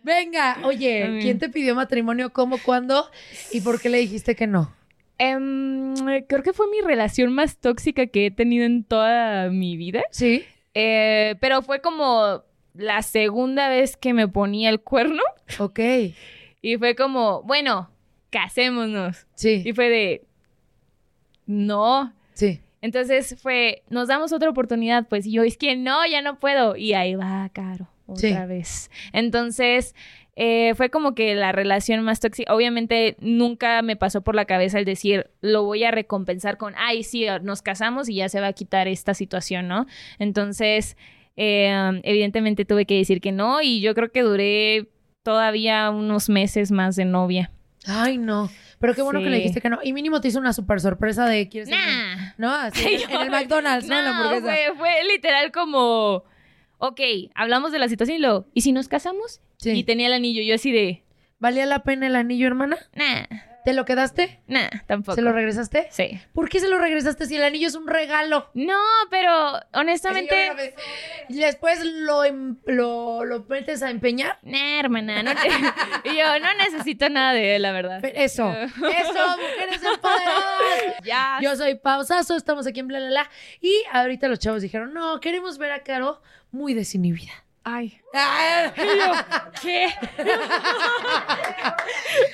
[0.02, 1.18] Venga, oye.
[1.22, 2.32] ¿quién te pidió matrimonio?
[2.32, 2.58] ¿Cómo?
[2.58, 3.08] ¿Cuándo?
[3.52, 4.74] ¿Y por qué le dijiste que no?
[5.18, 5.94] Em,
[6.28, 10.02] creo que fue mi relación más tóxica que he tenido en toda mi vida.
[10.10, 10.44] ¿Sí?
[10.74, 15.22] Eh, pero fue como la segunda vez que me ponía el cuerno.
[15.58, 15.80] Ok.
[16.62, 17.90] Y fue como, bueno,
[18.30, 19.26] casémonos.
[19.34, 19.62] Sí.
[19.64, 20.22] Y fue de,
[21.46, 22.12] no.
[22.34, 22.60] Sí.
[22.80, 25.26] Entonces fue, nos damos otra oportunidad, pues.
[25.26, 26.76] Y yo, es que no, ya no puedo.
[26.76, 28.28] Y ahí va, Caro, Sí.
[28.28, 28.90] otra vez.
[29.12, 29.94] Entonces,
[30.40, 32.54] eh, fue como que la relación más tóxica.
[32.54, 37.02] Obviamente, nunca me pasó por la cabeza el decir, lo voy a recompensar con, ay,
[37.02, 39.86] sí, nos casamos y ya se va a quitar esta situación, ¿no?
[40.20, 40.96] Entonces,
[41.36, 43.60] eh, evidentemente tuve que decir que no.
[43.62, 44.88] Y yo creo que duré
[45.24, 47.50] todavía unos meses más de novia.
[47.86, 48.48] Ay, no.
[48.80, 49.80] Pero qué bueno que le dijiste que no.
[49.82, 52.32] Y mínimo te hizo una super sorpresa de ¿quieres Nah.
[52.36, 52.52] ¿No?
[52.54, 53.98] Así en, el- el McDonald's, ¿no?
[53.98, 54.46] En la No, hamburguesa.
[54.46, 56.22] fue, fue literal como,
[56.78, 57.00] ok,
[57.34, 59.40] hablamos de la situación y lo, ¿y si nos casamos?
[59.58, 59.70] Sí.
[59.72, 61.02] Y tenía el anillo, yo así de,
[61.40, 62.76] ¿Valía la pena el anillo, hermana?
[62.94, 63.22] nah,
[63.64, 64.40] ¿Te lo quedaste?
[64.46, 65.14] nah, tampoco.
[65.14, 65.88] ¿Se lo regresaste?
[65.90, 66.18] Sí.
[66.32, 68.48] ¿Por qué se lo regresaste si el anillo es un regalo?
[68.54, 68.78] No,
[69.10, 70.50] pero honestamente,
[71.28, 74.38] Y después lo, em- lo, lo metes a empeñar.
[74.42, 75.48] nah, hermana, no te-
[76.16, 78.02] yo no necesito nada de él, la verdad.
[78.04, 81.04] Eso, eso, mujeres empoderadas.
[81.04, 81.38] Ya.
[81.42, 83.30] Yo soy Pausazo, estamos aquí en Bla La La.
[83.60, 87.32] Y ahorita los chavos dijeron, no, queremos ver a Caro muy desinhibida.
[87.64, 88.00] Ay.
[88.14, 88.72] Ah,
[89.60, 89.88] ¿Qué?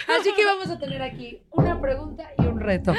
[0.09, 2.95] Así que vamos a tener aquí una pregunta y un reto.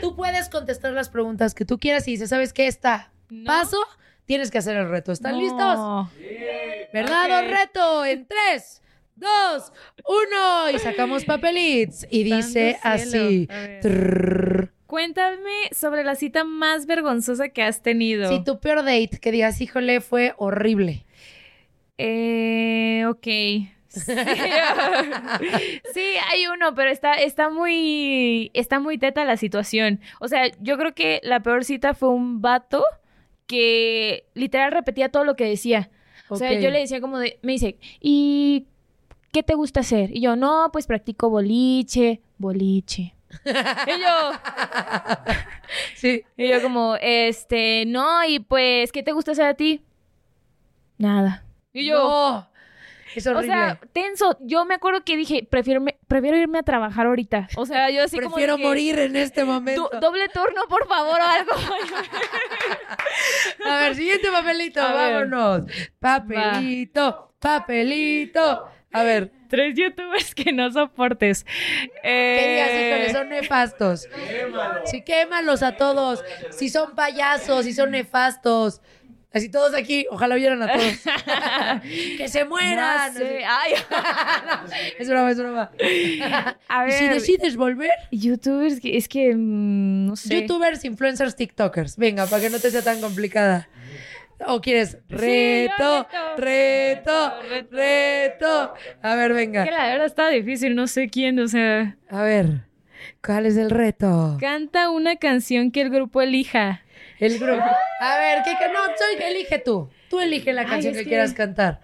[0.00, 3.10] Tú puedes contestar las preguntas que tú quieras y dices, ¿sabes qué está?
[3.30, 3.46] No.
[3.46, 3.78] Paso,
[4.26, 5.12] tienes que hacer el reto.
[5.12, 5.40] ¿Están No.
[5.40, 6.08] listos?
[6.92, 8.04] ¿Verdad o reto?
[8.04, 8.82] En tres,
[9.16, 9.72] dos,
[10.06, 10.70] uno.
[10.70, 12.06] Y sacamos papelitos.
[12.10, 12.82] Y dice cielo.
[12.82, 13.48] así.
[14.88, 18.30] Cuéntame sobre la cita más vergonzosa que has tenido.
[18.30, 21.04] Si tu peor date, que digas, híjole, fue horrible.
[21.98, 23.26] Eh, ok.
[23.90, 24.12] Sí.
[25.94, 30.00] Sí, hay uno, pero está, está muy, está muy teta la situación.
[30.20, 32.82] O sea, yo creo que la peor cita fue un vato
[33.46, 35.90] que literal repetía todo lo que decía.
[36.30, 38.68] O sea, yo le decía como de, me dice, ¿y
[39.32, 40.16] qué te gusta hacer?
[40.16, 43.14] Y yo, no, pues practico boliche, boliche.
[43.44, 44.32] y yo,
[45.94, 46.24] Sí.
[46.36, 49.82] y yo como, este, no, y pues, ¿qué te gusta hacer a ti?
[50.98, 51.44] Nada.
[51.72, 52.48] Y yo, No.
[53.14, 54.36] Es O sea, tenso.
[54.40, 57.48] Yo me acuerdo que dije, prefiero, prefiero irme a trabajar ahorita.
[57.56, 58.36] O sea, yo así como.
[58.36, 59.88] de Prefiero morir en este momento.
[59.90, 61.52] "Do- doble turno, por favor, o algo.
[63.66, 65.26] A ver, siguiente papelito, A ver.
[65.26, 65.70] vámonos.
[65.98, 68.68] Papelito, papelito.
[68.92, 71.44] A ver, Tres youtubers que no soportes.
[71.44, 73.12] ¿qué digas, Eh, híjole?
[73.12, 74.08] Son nefastos.
[74.84, 76.22] Sí, quémalos a todos.
[76.50, 78.80] Si son payasos, si son nefastos.
[79.30, 80.94] Así todos aquí, ojalá vieran a todos.
[82.16, 83.12] que se mueran.
[83.12, 83.44] no sé.
[83.46, 83.72] Ay.
[84.98, 85.70] Es broma, es broma.
[86.68, 90.40] A Y si ver, decides volver, youtubers, que- es que mm, no sé.
[90.40, 91.96] youtubers, influencers, tiktokers.
[91.98, 93.68] Venga, para que no te sea tan complicada.
[94.46, 97.34] ¿O quieres reto, reto.
[97.40, 98.74] reto, reto?
[99.02, 99.64] A ver, Que venga.
[99.66, 101.96] la verdad está difícil, no sé quién, o sea.
[102.08, 102.62] A ver,
[103.24, 104.36] ¿cuál es el reto?
[104.40, 106.82] Canta una canción que el grupo elija.
[107.18, 107.64] El grupo.
[108.00, 108.78] A ver, ¿qué que no?
[108.96, 109.90] Soy, elige tú.
[110.08, 111.80] Tú elige la canción que que- quieras cantar.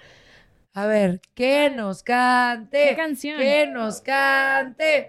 [0.75, 2.89] A ver, que nos cante.
[2.91, 3.39] ¿Qué canción?
[3.39, 5.09] Que nos cante.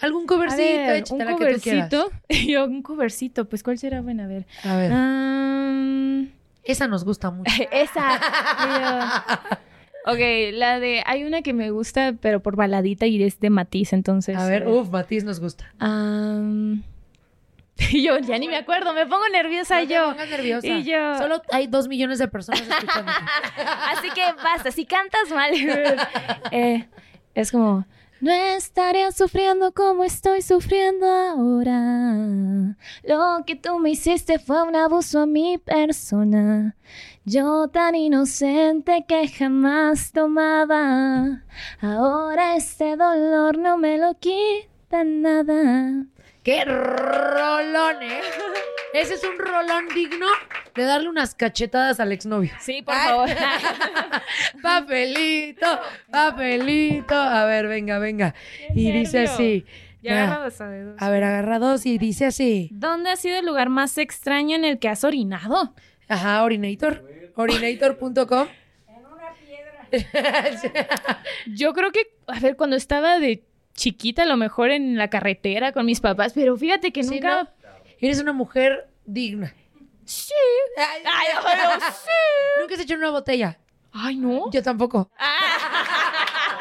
[0.00, 0.62] ¿Algún covercito?
[0.62, 1.88] ver, Échate un la que tú quieras.
[1.90, 2.10] covercito.
[2.48, 4.24] Yo, un covercito, pues ¿cuál será buena?
[4.24, 4.44] A ver.
[4.64, 6.28] A ver,
[6.64, 7.50] esa nos gusta mucho.
[7.72, 8.20] esa.
[10.04, 10.18] Yo- ok,
[10.52, 11.02] la de.
[11.06, 14.36] Hay una que me gusta, pero por baladita y es de Matiz, entonces.
[14.36, 15.72] A ver, uff, Matiz nos gusta.
[15.78, 16.82] Am,
[17.92, 20.10] yo ya ni me acuerdo, me pongo nerviosa No yo.
[20.10, 20.66] pongas nerviosa.
[20.66, 21.18] Y yo.
[21.18, 23.18] Solo hay dos millones de personas escuchándote.
[23.92, 25.52] Así que basta, si cantas mal.
[26.50, 26.86] Eh,
[27.34, 27.86] es como.
[28.18, 32.76] No estaría sufriendo como estoy sufriendo ahora.
[33.04, 36.76] Lo que tú me hiciste fue un abuso a mi persona.
[37.26, 41.42] Yo tan inocente que jamás tomaba.
[41.80, 46.06] Ahora este dolor no me lo quita nada.
[46.46, 48.20] ¡Qué rolón, eh!
[48.94, 50.26] Ese es un rolón digno
[50.76, 52.52] de darle unas cachetadas al exnovio.
[52.60, 53.08] Sí, por Ay.
[53.08, 53.28] favor.
[54.62, 55.66] Papelito,
[56.08, 57.16] papelito.
[57.16, 58.36] A ver, venga, venga.
[58.76, 59.66] Y dice así.
[60.02, 60.22] Ya Ya.
[60.22, 61.02] agarrados a dedos.
[61.02, 62.68] A ver, agarra dos y dice así.
[62.70, 65.74] ¿Dónde ha sido el lugar más extraño en el que has orinado?
[66.06, 67.04] Ajá, Orinator.
[67.34, 68.46] Orinator.com.
[71.46, 73.42] Yo creo que, a ver, cuando estaba de
[73.76, 77.42] chiquita, a lo mejor en la carretera con mis papás, pero fíjate que Sí, nunca.
[77.44, 77.48] ¿no?
[78.00, 79.54] Eres una mujer digna.
[80.04, 80.32] Sí.
[80.76, 82.60] Ay, Ay, ay, sí.
[82.60, 83.58] Nunca has hecho una botella.
[83.92, 84.50] Ay, no.
[84.52, 85.10] Yo tampoco.
[85.18, 86.52] Ah,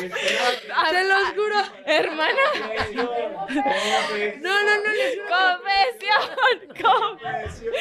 [0.90, 1.56] Te los juro.
[1.84, 2.32] Hermana.
[4.40, 4.92] No, no, no.
[4.92, 5.18] les.
[5.28, 6.22] Confesión.
[6.80, 7.74] Confesión.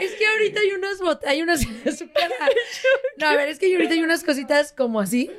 [0.00, 1.60] Es que ahorita hay unas botellas, hay unas.
[3.16, 5.30] No, a ver, es que ahorita hay unas cositas como así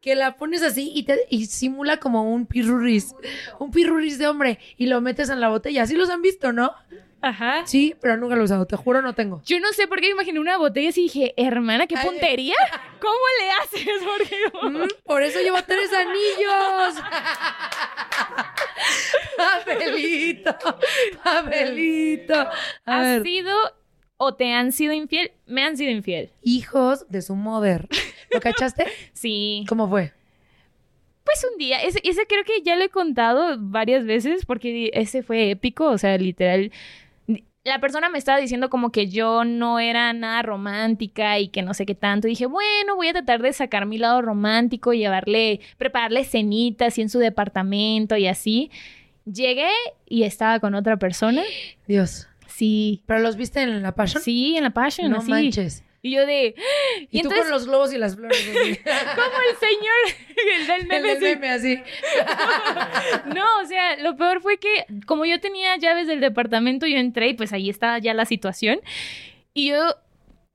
[0.00, 3.14] que la pones así y te y simula como un pirurris,
[3.58, 5.82] un pirurris de hombre y lo metes en la botella.
[5.82, 6.72] Así los han visto, ¿no?
[7.20, 7.66] Ajá.
[7.66, 9.42] Sí, pero nunca lo he usado, te juro no tengo.
[9.44, 12.54] Yo no sé por qué me imaginé una botella así y dije, hermana, qué puntería.
[13.00, 13.88] ¿Cómo le haces?
[14.04, 14.36] Porque
[14.68, 16.94] Mm, por eso llevo tres anillos.
[19.36, 20.56] Papelito,
[21.22, 22.34] papelito.
[22.34, 22.50] A
[22.86, 23.52] ¿Has ver, sido
[24.18, 25.32] o te han sido infiel?
[25.46, 26.30] Me han sido infiel.
[26.42, 27.88] hijos de su mother.
[28.30, 28.84] ¿Lo cachaste?
[29.14, 29.64] Sí.
[29.68, 30.12] ¿Cómo fue?
[31.24, 35.22] Pues un día, ese, ese creo que ya lo he contado varias veces porque ese
[35.22, 36.70] fue épico, o sea, literal.
[37.64, 41.74] La persona me estaba diciendo como que yo no era nada romántica y que no
[41.74, 42.28] sé qué tanto.
[42.28, 47.10] dije, bueno, voy a tratar de sacar mi lado romántico, llevarle, prepararle cenitas y en
[47.10, 48.70] su departamento y así.
[49.26, 49.68] Llegué
[50.06, 51.42] y estaba con otra persona.
[51.86, 52.27] Dios.
[52.58, 53.02] Sí.
[53.06, 54.20] ¿Pero los viste en la Passion?
[54.22, 55.30] Sí, en la Passion, No así.
[55.30, 55.84] manches.
[56.02, 56.54] Y yo de...
[57.10, 58.38] Y, Y, tú con los globos y las flores.
[58.38, 58.76] así.
[58.84, 60.02] como el señor,
[60.60, 61.80] el del El del meme así.
[63.34, 67.28] No, o sea, lo peor fue que como yo tenía llaves del departamento, yo entré
[67.28, 68.80] y pues ahí estaba ya la situación.
[69.54, 69.94] Y yo,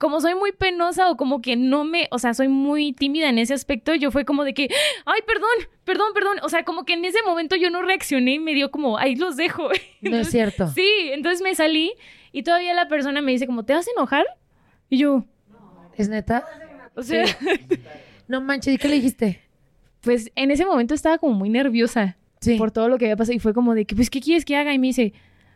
[0.04, 3.38] como soy muy penosa o como que no me, o sea, soy muy tímida en
[3.38, 4.68] ese aspecto, yo fue como de que,
[5.06, 5.50] ay, perdón,
[5.86, 6.38] perdón, perdón.
[6.44, 9.16] O sea, como que en ese momento yo no reaccioné y me dio como, ahí
[9.16, 9.70] los dejo.
[10.02, 10.68] No es cierto.
[10.68, 11.94] Sí, entonces me salí
[12.34, 14.26] y todavía la persona me dice como, ¿te vas a enojar?
[14.90, 15.24] Y yo,
[15.96, 16.44] ¿Es neta?
[16.96, 17.24] o sea,
[18.28, 19.40] No manches, ¿y qué le dijiste?
[20.02, 22.18] pues en ese momento estaba como muy nerviosa.
[22.42, 22.58] Sí.
[22.58, 24.58] por todo lo que había pasado y fue como de que, pues, ¿qué quieres que
[24.58, 24.74] haga?
[24.74, 25.14] Y me dice,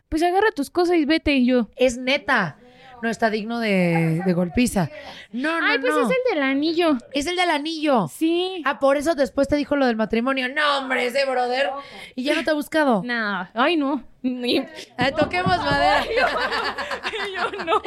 [0.08, 1.36] pues agarra tus cosas y vete.
[1.36, 2.58] Y yo, Es neta.
[3.02, 4.90] No está digno de, de golpiza.
[5.32, 6.02] No, no, ay, pues no.
[6.02, 6.98] es el del anillo.
[7.14, 8.08] Es el del anillo.
[8.08, 8.62] Sí.
[8.66, 10.48] Ah, por eso después te dijo lo del matrimonio.
[10.50, 11.70] No, hombre, ese brother.
[12.16, 13.04] Y ya no te ha buscado.
[13.06, 14.04] No, ay, no.
[14.24, 14.62] Ni-
[14.98, 16.04] Ah, toquemos madera.
[17.36, 17.82] yo no.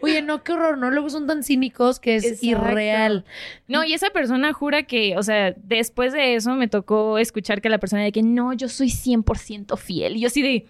[0.00, 0.90] Oye, no, qué horror, ¿no?
[0.90, 2.46] Luego son tan cínicos que es Exacto.
[2.46, 3.24] irreal.
[3.68, 7.68] No, y esa persona jura que, o sea, después de eso me tocó escuchar que
[7.68, 10.16] la persona de que no, yo soy 100% fiel.
[10.16, 10.66] Y yo así de,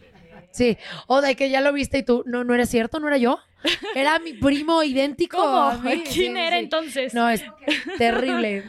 [0.56, 0.78] Sí.
[1.06, 3.38] O de que ya lo viste y tú, no, no era cierto, no era yo.
[3.94, 5.36] Era mi primo idéntico.
[5.36, 5.62] ¿cómo?
[5.62, 6.02] a mí.
[6.12, 6.62] ¿Quién Sí, era sí.
[6.64, 7.14] entonces?
[7.14, 7.44] No, es
[7.98, 8.64] terrible.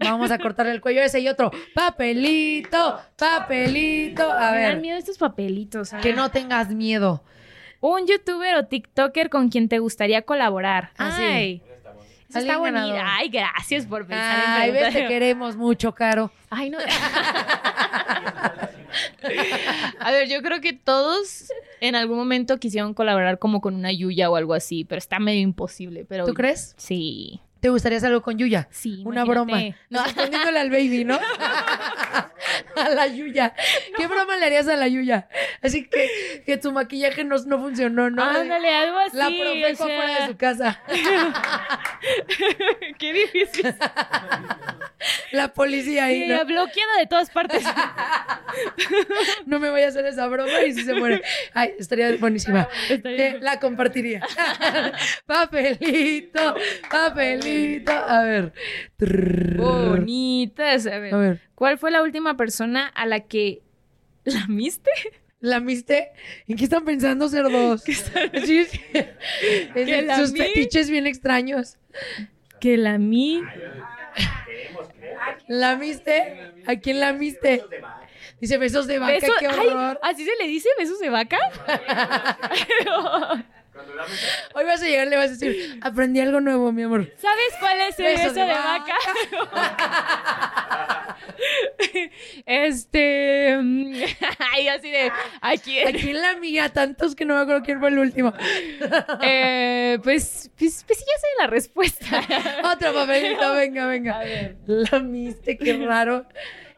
[0.00, 1.50] Vamos a cortarle el cuello ese y otro.
[1.74, 4.22] Papelito, papelito.
[4.30, 5.92] A me dan ver, miedo estos papelitos.
[5.92, 6.00] ah.
[6.00, 7.22] que no tengas miedo.
[7.80, 10.92] Un youtuber o TikToker con quien te gustaría colaborar.
[10.98, 11.22] Ah, sí.
[11.22, 11.62] Ay.
[12.30, 12.98] Eso está ganador.
[13.04, 15.02] Ay, gracias por pensar Ay, en ves, preguntar.
[15.02, 16.30] te queremos mucho, Caro.
[16.48, 16.78] Ay, no.
[19.98, 21.48] A ver, yo creo que todos
[21.80, 25.40] en algún momento quisieron colaborar como con una Yuya o algo así, pero está medio
[25.40, 26.04] imposible.
[26.08, 26.74] Pero ¿Tú crees?
[26.76, 27.40] Sí.
[27.62, 28.66] ¿Te gustaría hacer algo con Yuya?
[28.72, 29.30] Sí, Una imagínate.
[29.30, 29.76] broma.
[29.88, 30.04] No.
[30.04, 31.14] Escondiéndole al baby, ¿no?
[32.76, 33.54] a la Yuya.
[33.96, 35.28] ¿Qué broma le harías a la Yuya?
[35.62, 38.20] Así que, que tu maquillaje no, no funcionó, ¿no?
[38.24, 39.16] Ándale, algo así.
[39.16, 40.82] La profeco o sea, afuera de su casa.
[42.98, 43.72] Qué difícil.
[45.30, 46.44] La policía ahí, Sí, ¿no?
[46.44, 47.62] bloqueada de todas partes.
[49.46, 51.22] No me voy a hacer esa broma y si se muere.
[51.54, 52.68] Ay, estaría buenísima.
[52.90, 54.20] Estaría- Eh, la compartiría.
[55.24, 56.54] papelito,
[56.90, 57.51] papelito.
[57.88, 58.52] A ver.
[59.56, 60.86] Bonitas.
[60.86, 61.14] A ver.
[61.14, 61.40] A ver.
[61.54, 63.62] ¿Cuál fue la última persona a la que
[64.24, 64.90] lamiste?
[65.40, 66.10] ¿La viste?
[66.46, 67.82] ¿En qué están pensando ser dos?
[67.82, 68.80] Sí, sí.
[68.92, 71.78] Es ¿Que de la sus fetiches bien extraños.
[72.60, 73.42] Que lamí.
[75.48, 76.52] ¿La viste?
[76.66, 77.64] ¿A quién la viste?
[78.40, 80.00] Dice besos de vaca, Beso- qué Ay, horror.
[80.02, 81.38] ¿Así se le dice besos de vaca?
[84.54, 87.12] Hoy vas a llegar y le vas a decir, aprendí algo nuevo, mi amor.
[87.16, 88.94] ¿Sabes cuál es el beso de de, vaca?
[92.46, 93.56] este.
[93.60, 93.94] mm,
[94.54, 95.10] Ay, así de.
[95.40, 95.88] ¿A quién?
[95.88, 96.68] ¿A quién la mía?
[96.68, 98.32] Tantos que no me acuerdo quién fue el último.
[99.22, 102.22] Eh, pues, pues, pues sí, ya sé la respuesta.
[102.72, 104.20] Otro papelito, venga, venga.
[104.66, 106.26] La miste, qué raro.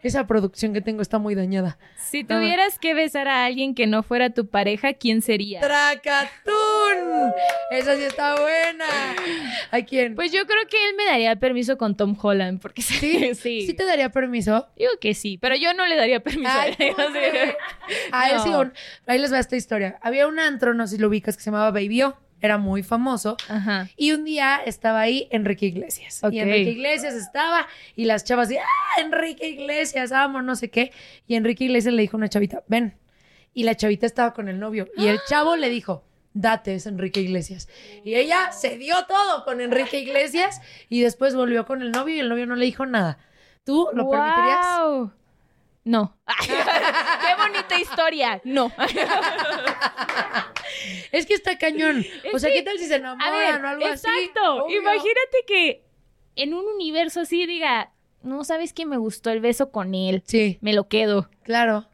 [0.04, 1.78] Esa producción que tengo está muy dañada.
[1.96, 5.60] si tuvieras que besar a alguien que no fuera tu pareja, ¿quién sería?
[5.60, 7.32] ¡Tracatún!
[7.70, 8.84] Esa sí está buena.
[9.70, 10.14] ¿A quién?
[10.14, 13.34] Pues yo creo que él me daría permiso con Tom Holland, porque ¿Sí?
[13.34, 13.66] sí.
[13.66, 14.68] ¿Sí te daría permiso?
[14.76, 16.76] Digo que sí, pero yo no le daría permiso Ay,
[18.12, 18.40] a él.
[18.44, 18.72] sí, un-
[19.06, 19.98] ahí les va esta historia.
[20.02, 22.16] Había un antro, no sé si lo ubicas, que se llamaba Baby O.
[22.44, 23.38] Era muy famoso.
[23.48, 23.88] Ajá.
[23.96, 26.22] Y un día estaba ahí Enrique Iglesias.
[26.22, 26.34] Ok.
[26.34, 30.92] Y Enrique Iglesias estaba y las chavas decían, ¡ah, Enrique Iglesias, amo, no sé qué!
[31.26, 32.98] Y Enrique Iglesias le dijo a una chavita, ven.
[33.54, 34.90] Y la chavita estaba con el novio.
[34.94, 36.04] Y el chavo le dijo,
[36.34, 37.66] date, es Enrique Iglesias.
[38.04, 42.20] Y ella se dio todo con Enrique Iglesias y después volvió con el novio y
[42.20, 43.16] el novio no le dijo nada.
[43.64, 44.58] ¿Tú lo permitirías?
[44.60, 45.12] ¡Guau!
[45.84, 46.14] No.
[46.46, 48.42] ¡Qué bonita historia!
[48.44, 48.70] No.
[51.12, 52.04] Es que está cañón.
[52.32, 54.06] O sea, que- ¿qué tal si se enamoran ver, o algo así?
[54.08, 54.66] exacto.
[54.68, 55.82] Imagínate que
[56.36, 57.90] en un universo así diga,
[58.22, 60.22] no sabes que me gustó el beso con él.
[60.26, 61.28] Sí, Me lo quedo.
[61.42, 61.86] claro.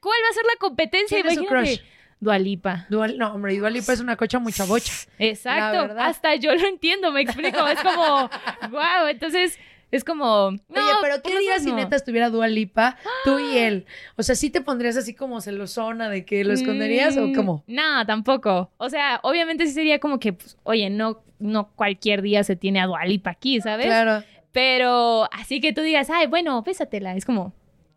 [0.00, 1.16] ¿Cuál va a ser la competencia?
[1.16, 1.76] ¿Quién es su Imagínate.
[1.78, 1.88] crush?
[2.20, 2.86] Dualipa.
[2.90, 4.92] Dual, no, hombre, y Dua Lipa es una cocha muy chabocha.
[5.18, 5.94] Exacto.
[5.98, 7.66] Hasta yo lo entiendo, me explico.
[7.66, 8.28] Es como,
[8.70, 9.06] wow.
[9.08, 9.58] Entonces,
[9.96, 10.46] es como.
[10.48, 10.58] Oye,
[11.02, 13.86] pero ¿qué dirías si neta estuviera Dua Lipa, tú y él?
[14.16, 17.64] O sea, ¿sí te pondrías así como celosona de que lo esconderías o Mm, cómo?
[17.66, 18.70] No, tampoco.
[18.76, 22.80] O sea, obviamente sí sería como que, pues, oye, no, no cualquier día se tiene
[22.80, 23.86] a Dualipa aquí, ¿sabes?
[23.86, 24.24] Claro.
[24.52, 27.14] Pero así que tú digas, ay, bueno, pésatela.
[27.16, 27.52] Es como,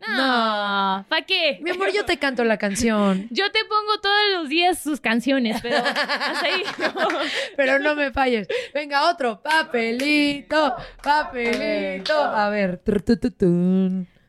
[0.06, 1.58] no, ¿para qué?
[1.60, 5.60] Mi amor, yo te canto la canción, Yo te pongo todos los días sus canciones,
[5.60, 7.08] pero hasta ahí no.
[7.56, 8.46] pero no me falles.
[8.72, 9.42] Venga, otro.
[9.42, 12.14] Papelito, papelito.
[12.14, 12.80] A ver.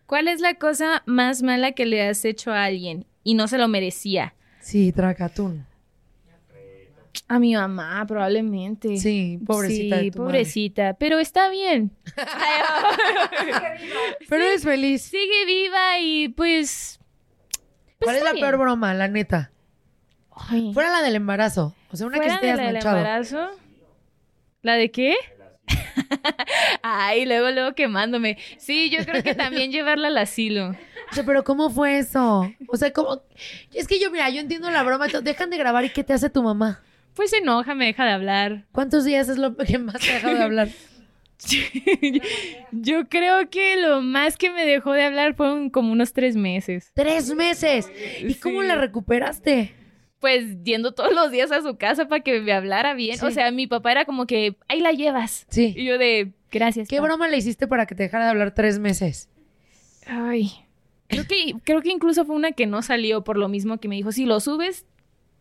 [0.05, 3.57] ¿Cuál es la cosa más mala que le has hecho a alguien y no se
[3.57, 4.33] lo merecía?
[4.59, 5.68] Sí, tracatún.
[7.27, 8.97] A mi mamá, probablemente.
[8.97, 10.11] Sí, pobrecita de Sí, madre.
[10.11, 10.93] pobrecita.
[10.93, 11.91] Pero está bien.
[14.29, 15.01] Pero es feliz.
[15.03, 16.99] Sigue viva y pues.
[17.97, 18.45] pues ¿Cuál es la bien.
[18.45, 19.51] peor broma, la neta?
[20.35, 21.75] Ay, Fuera la del embarazo.
[21.91, 23.49] O sea, una que fuera te de la del embarazo.
[24.61, 25.15] ¿La de qué?
[26.81, 28.37] Ay, luego, luego quemándome.
[28.57, 30.69] Sí, yo creo que también llevarla al asilo.
[31.11, 32.49] O sea, pero ¿cómo fue eso?
[32.67, 33.21] O sea, ¿cómo?
[33.73, 35.07] Es que yo, mira, yo entiendo la broma.
[35.07, 36.81] Dejan de grabar y ¿qué te hace tu mamá?
[37.19, 38.63] Pues se enoja, me deja de hablar.
[38.71, 40.69] ¿Cuántos días es lo que más te ha dejado de hablar?
[42.71, 46.93] Yo creo que lo más que me dejó de hablar fueron como unos tres meses.
[46.93, 47.91] ¡Tres meses!
[48.21, 49.73] ¿Y cómo la recuperaste?
[50.21, 53.17] Pues yendo todos los días a su casa para que me hablara bien.
[53.17, 53.25] Sí.
[53.25, 55.45] O sea, mi papá era como que, ahí la llevas.
[55.49, 55.73] Sí.
[55.75, 56.87] Y yo de, gracias.
[56.87, 57.03] ¿Qué pa".
[57.03, 59.27] broma le hiciste para que te dejara de hablar tres meses?
[60.07, 60.53] Ay.
[61.09, 63.95] Creo que, creo que incluso fue una que no salió por lo mismo que me
[63.95, 64.85] dijo, si lo subes,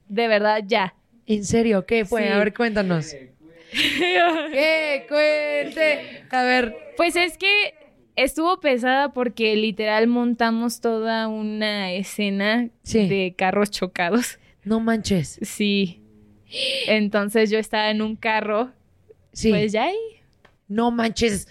[0.09, 0.97] de verdad, ya.
[1.29, 1.85] ¿En serio?
[1.87, 2.23] ¿Qué fue?
[2.23, 2.29] Sí.
[2.29, 3.15] A ver, cuéntanos.
[3.71, 5.05] ¿Qué?
[5.09, 6.25] Cuente.
[6.31, 6.75] A ver.
[6.97, 7.75] Pues es que
[8.17, 13.09] estuvo pesada porque literal montamos toda una escena Sí.
[13.09, 14.39] de carros chocados.
[14.65, 15.39] No manches.
[15.43, 16.03] Sí.
[16.87, 18.73] Entonces yo estaba en un carro,
[19.33, 19.51] Sí.
[19.51, 19.97] pues ya ahí.
[20.67, 21.47] No manches.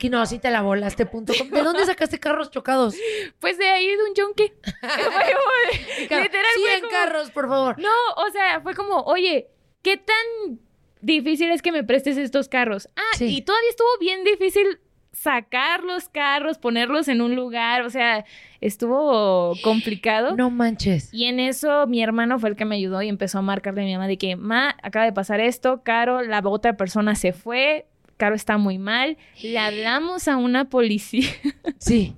[0.00, 1.34] Que no, así te la volaste, punto.
[1.34, 2.96] ¿De dónde sacaste carros chocados?
[3.38, 4.52] Pues de ahí de un de-
[6.22, 7.78] literal sí, fue en como- carros, por favor.
[7.78, 9.48] No, o sea, fue como, oye,
[9.82, 10.58] ¿qué tan
[11.02, 12.88] difícil es que me prestes estos carros?
[12.96, 13.26] Ah, Sí.
[13.26, 14.80] y todavía estuvo bien difícil
[15.12, 18.24] sacar los carros, ponerlos en un lugar, o sea,
[18.62, 20.34] estuvo complicado.
[20.34, 21.12] No manches.
[21.12, 23.84] Y en eso mi hermano fue el que me ayudó y empezó a marcarle a
[23.84, 27.86] mi mamá de que, ma, acaba de pasar esto, Caro, la otra persona se fue,
[28.20, 29.16] Caro está muy mal.
[29.42, 31.26] Le hablamos a una policía.
[31.78, 32.14] Sí.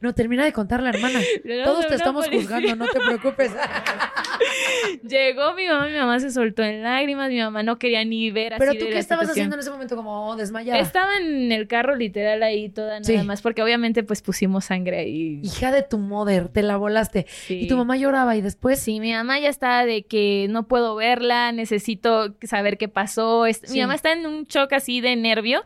[0.00, 1.20] No, termina de contar la hermana.
[1.64, 2.42] Todos te estamos policía.
[2.56, 3.52] juzgando, no te preocupes.
[5.08, 8.54] Llegó mi mamá, mi mamá se soltó en lágrimas, mi mamá no quería ni ver
[8.54, 9.30] así Pero de tú, ¿qué estabas situación.
[9.32, 9.96] haciendo en ese momento?
[9.96, 10.78] Como desmayada.
[10.80, 13.16] Estaba en el carro literal ahí toda nada Sí.
[13.26, 15.40] más, porque obviamente pues pusimos sangre ahí.
[15.42, 17.26] Hija de tu mother, te la volaste.
[17.28, 17.60] Sí.
[17.62, 18.78] Y tu mamá lloraba y después.
[18.78, 23.44] Sí, mi mamá ya estaba de que no puedo verla, necesito saber qué pasó.
[23.46, 23.72] Sí.
[23.74, 25.64] Mi mamá está en un shock así de nervio.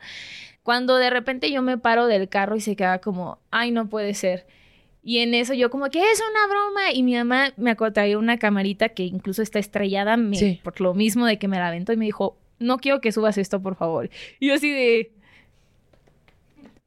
[0.62, 4.14] Cuando de repente yo me paro del carro y se queda como, ay, no puede
[4.14, 4.46] ser.
[5.02, 6.92] Y en eso yo como que es una broma.
[6.92, 10.60] Y mi mamá me traía una camarita que incluso está estrellada me- Sí.
[10.62, 13.38] por lo mismo de que me la aventó y me dijo, no quiero que subas
[13.38, 14.10] esto, por favor.
[14.38, 15.12] Y yo así de...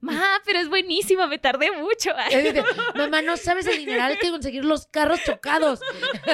[0.04, 2.12] Ma, pero es buenísima, me tardé mucho.
[2.96, 5.80] Mamá, no sabes el dineral que conseguir los carros chocados.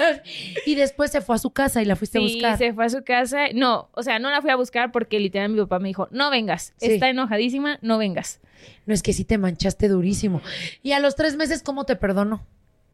[0.66, 2.58] y después se fue a su casa y la fuiste a Sí, buscar.
[2.58, 3.48] se fue a su casa.
[3.54, 6.32] No, o sea, no la fui a buscar porque literal mi papá me dijo, no
[6.32, 6.74] vengas.
[6.78, 6.94] Sí.
[6.94, 8.42] Está enojadísima, no vengas.
[8.88, 10.42] No es que sí te manchaste durísimo.
[10.82, 12.46] Y a los tres meses, ¿cómo te perdonó?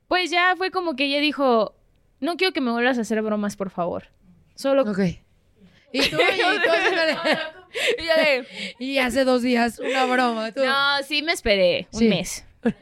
[0.09, 1.73] Pues ya fue como que ella dijo,
[2.19, 4.09] no quiero que me vuelvas a hacer bromas, por favor.
[4.55, 4.83] Solo...
[4.83, 4.99] Ok.
[5.93, 6.69] Y tú, y tú
[7.99, 8.47] Y yo de,
[8.79, 10.51] Y hace dos días, una broma.
[10.51, 10.63] tú.
[10.65, 12.07] no, sí me esperé un Sí.
[12.07, 12.45] mes.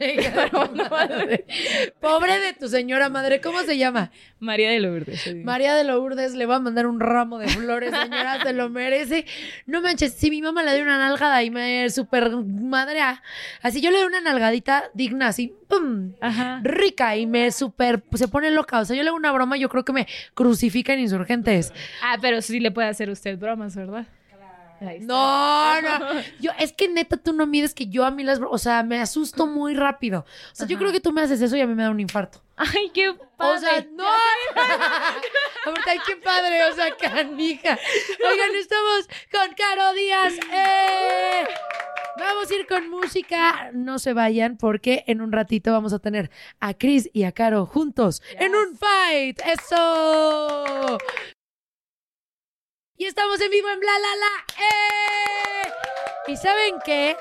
[2.00, 4.10] Pobre de tu señora madre, ¿cómo se llama?
[4.40, 5.34] María de Lourdes.
[5.44, 9.26] María de Lourdes le va a mandar un ramo de flores, señora, se lo merece.
[9.66, 13.22] No manches, si mi mamá le dio una nalgada y me super madrea,
[13.60, 16.14] así yo le doy una nalgadita digna, así, ¡pum!
[16.20, 16.60] Ajá.
[16.62, 18.80] rica y me super, pues, se pone loca.
[18.80, 21.72] O sea, yo le hago una broma, yo creo que me crucifican insurgentes.
[22.02, 24.06] Ah, pero sí le puede hacer usted bromas, ¿verdad?
[25.00, 25.98] No, no.
[26.40, 29.00] Yo, es que neta, tú no mides que yo a mí las, o sea, me
[29.00, 30.20] asusto muy rápido.
[30.20, 32.00] O sea, yo creo que tú me haces eso y a mí me da un
[32.00, 32.40] infarto.
[32.56, 33.60] Ay, qué O padre.
[33.60, 34.04] sea, no.
[35.66, 37.78] Ahorita, ay, qué padre, o sea, canija.
[38.30, 40.34] Oigan, estamos con Caro Díaz.
[40.52, 41.44] ¡Eh!
[42.16, 43.70] Vamos a ir con música.
[43.72, 46.30] No se vayan porque en un ratito vamos a tener
[46.60, 49.40] a Chris y a Caro juntos en un fight.
[49.44, 50.98] ¡Eso!
[52.96, 54.64] Y estamos en vivo en Bla La La.
[54.64, 56.32] ¡Eh!
[56.32, 57.16] ¿Y saben qué?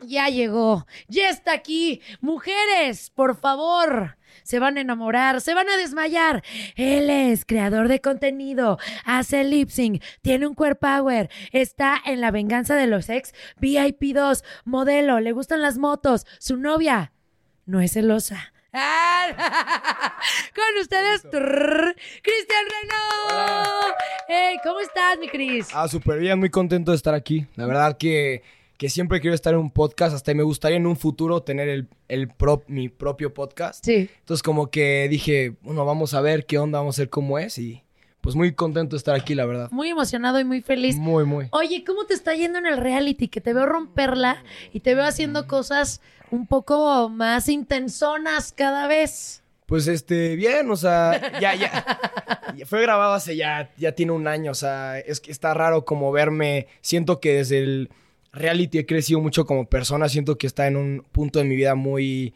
[0.00, 2.00] Ya llegó, ya está aquí.
[2.22, 6.42] Mujeres, por favor, se van a enamorar, se van a desmayar.
[6.74, 12.30] Él es creador de contenido, hace lip sync, tiene un core power, está en la
[12.30, 17.12] venganza de los ex, VIP 2, modelo, le gustan las motos, su novia
[17.66, 18.52] no es celosa.
[20.54, 23.94] Con ustedes, trrr, Cristian Reno.
[24.28, 25.68] Hey, ¿Cómo estás, mi Cris?
[25.74, 27.46] Ah, súper bien, muy contento de estar aquí.
[27.56, 28.42] La verdad que,
[28.76, 31.88] que siempre quiero estar en un podcast, hasta me gustaría en un futuro tener el,
[32.08, 33.84] el prop- mi propio podcast.
[33.84, 34.08] Sí.
[34.20, 37.58] Entonces como que dije, bueno, vamos a ver qué onda, vamos a ver cómo es
[37.58, 37.82] y
[38.20, 39.68] pues muy contento de estar aquí, la verdad.
[39.72, 40.96] Muy emocionado y muy feliz.
[40.96, 41.48] Muy, muy.
[41.52, 43.28] Oye, ¿cómo te está yendo en el reality?
[43.28, 49.42] Que te veo romperla y te veo haciendo cosas un poco más intensonas cada vez.
[49.66, 51.84] Pues este, bien, o sea, ya, ya.
[52.56, 55.84] ya Fue grabado hace ya, ya tiene un año, o sea, es que está raro
[55.84, 56.66] como verme.
[56.80, 57.90] Siento que desde el
[58.32, 61.74] reality he crecido mucho como persona, siento que está en un punto de mi vida
[61.76, 62.34] muy,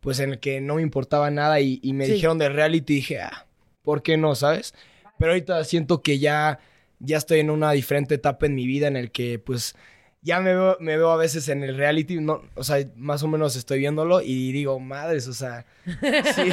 [0.00, 2.12] pues en el que no me importaba nada y, y me Sí.
[2.12, 3.46] dijeron de reality y dije, ah,
[3.82, 4.72] ¿por qué no, sabes?
[5.18, 6.60] Pero ahorita siento que ya,
[7.00, 9.74] ya estoy en una diferente etapa en mi vida en el que, pues,
[10.26, 13.28] ya me veo, me veo a veces en el reality, no, o sea, más o
[13.28, 15.64] menos estoy viéndolo y digo, madres, o sea,
[16.34, 16.50] sí,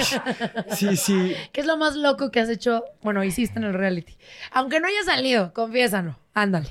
[0.75, 1.33] sí, sí.
[1.51, 4.15] ¿Qué es lo más loco que has hecho, bueno, hiciste en el reality?
[4.51, 6.19] Aunque no haya salido, confiésalo.
[6.35, 6.69] Ándale.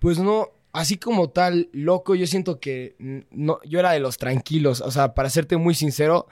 [0.00, 2.96] Pues no, así como tal, loco, yo siento que
[3.30, 6.26] no, yo era de los tranquilos, o sea, para serte muy sincero,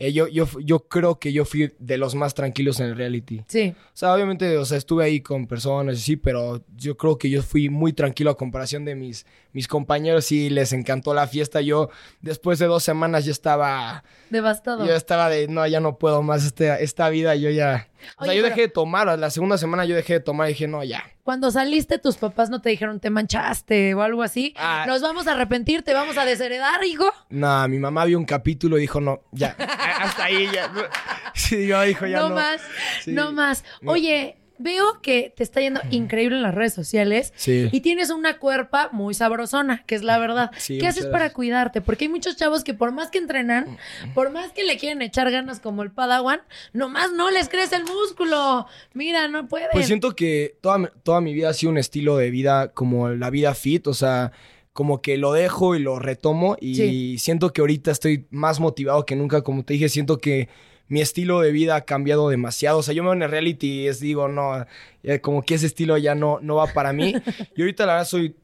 [0.00, 3.42] eh, yo, yo, yo creo que yo fui de los más tranquilos en el reality.
[3.48, 3.74] Sí.
[3.76, 7.28] O sea, obviamente, o sea, estuve ahí con personas y sí, pero yo creo que
[7.28, 9.26] yo fui muy tranquilo a comparación de mis,
[9.58, 11.60] mis compañeros y les encantó la fiesta.
[11.60, 11.90] Yo,
[12.20, 14.86] después de dos semanas, ya estaba, Devastado.
[14.86, 17.88] yo estaba de, no, ya no puedo más este, esta vida, yo ya...
[18.18, 20.68] O sea, yo dejé de tomar, la segunda semana yo dejé de tomar y dije,
[20.68, 21.02] no, ya.
[21.24, 24.54] Cuando saliste, tus papás no te dijeron te manchaste o algo así.
[24.56, 24.84] Ah.
[24.86, 27.04] Nos vamos a arrepentir, te vamos a desheredar, hijo.
[27.30, 29.56] No, mi mamá vio un capítulo y dijo, no, ya,
[30.00, 30.70] hasta ahí ya.
[31.34, 32.28] Sí, yo dijo, ya no.
[32.28, 32.60] no, más,
[33.02, 33.12] Sí.
[33.12, 33.64] no más.
[33.84, 37.32] Oye, veo que te está yendo increíble en las redes sociales.
[37.36, 37.68] Sí.
[37.72, 40.50] Y tienes una cuerpa muy sabrosona, que es la verdad.
[40.58, 41.80] Sí, ¿Qué haces para cuidarte?
[41.80, 43.78] Porque hay muchos chavos que por más que entrenan,
[44.14, 46.40] por más que le quieren echar ganas como el Padawan,
[46.72, 48.66] nomás no les crece el músculo.
[48.94, 49.68] Mira, no pueden.
[49.72, 53.10] Pues siento que toda, mi- toda mi vida ha sido un estilo de vida como
[53.10, 54.32] la vida fit, o sea,
[54.72, 57.18] como que lo dejo y lo retomo y Sí.
[57.18, 60.48] siento que ahorita estoy más motivado que nunca, como te dije, siento que
[60.88, 63.82] mi estilo de vida ha cambiado demasiado, o sea, yo me veo en el reality
[63.82, 64.64] y es, digo, no,
[65.02, 67.14] ya como que ese estilo ya no, no va para mí
[67.56, 68.34] y ahorita la verdad soy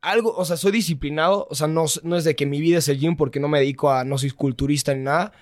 [0.00, 2.88] algo, o sea, soy disciplinado, o sea, no, no es de que mi vida es
[2.88, 5.32] el gym porque no me dedico a, no soy culturista ni nada,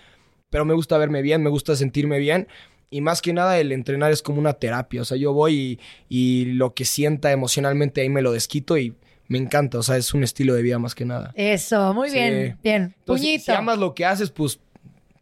[0.50, 2.48] pero me gusta verme bien, me gusta sentirme bien.
[2.90, 5.80] Y más que nada el entrenar es como una terapia, o sea, yo voy y,
[6.08, 8.94] y lo que sienta emocionalmente ahí me lo desquito y
[9.26, 11.32] me encanta, o sea, es un estilo de vida más que nada.
[11.34, 12.14] Eso, muy Sí.
[12.16, 12.82] bien, bien.
[13.00, 13.44] Entonces, Puñito.
[13.46, 14.60] si amas lo que haces, pues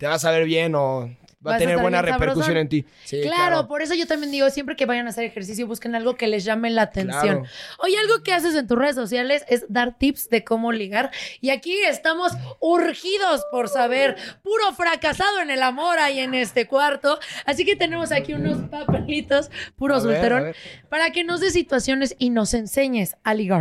[0.03, 1.09] te vas a ver bien o
[1.47, 2.57] va a tener buena repercusión sabrosón.
[2.57, 2.85] en ti.
[3.05, 6.17] Sí, claro, por eso yo también digo, siempre que vayan a hacer ejercicio, busquen algo
[6.17, 7.21] que les llame la atención.
[7.21, 7.45] Claro.
[7.79, 11.13] Oye, algo que haces en tus redes sociales es dar tips de cómo ligar.
[11.41, 17.21] Y aquí estamos urgidos por saber, puro fracasado en el amor ahí en este cuarto.
[17.47, 20.57] Así que tenemos aquí unos papelitos, puro A solterón, ver.
[20.89, 23.53] para que nos des situaciones y nos enseñes a ligar.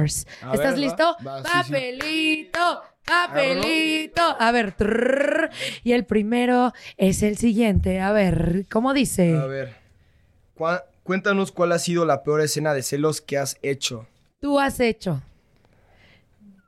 [0.41, 1.17] A ¿Estás ver, va, listo?
[1.19, 2.49] sí, sí.
[3.05, 4.21] Papelito.
[4.39, 4.71] A ver.
[4.73, 5.49] trrr.
[5.83, 7.99] Y el primero es el siguiente.
[7.99, 9.35] A ver, ¿cómo dice?
[9.37, 9.75] A ver,
[10.57, 14.07] cua- cuéntanos cuál ha sido la peor escena de celos que has hecho.
[14.39, 15.21] Tú has hecho.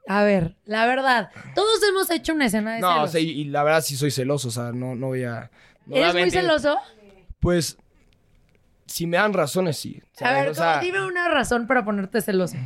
[0.07, 3.09] A ver, la verdad, todos hemos hecho una escena de No, celos.
[3.09, 5.49] o sea, y, y la verdad sí soy celoso, o sea, no, no voy a...
[5.85, 6.77] no ¿Eres muy celoso?
[7.39, 7.77] Pues,
[8.85, 10.01] si me dan razones, sí.
[10.15, 10.41] A ¿sabes?
[10.41, 10.83] ver, O sea, ¿cómo?
[10.85, 12.57] dime una razón para ponerte celoso.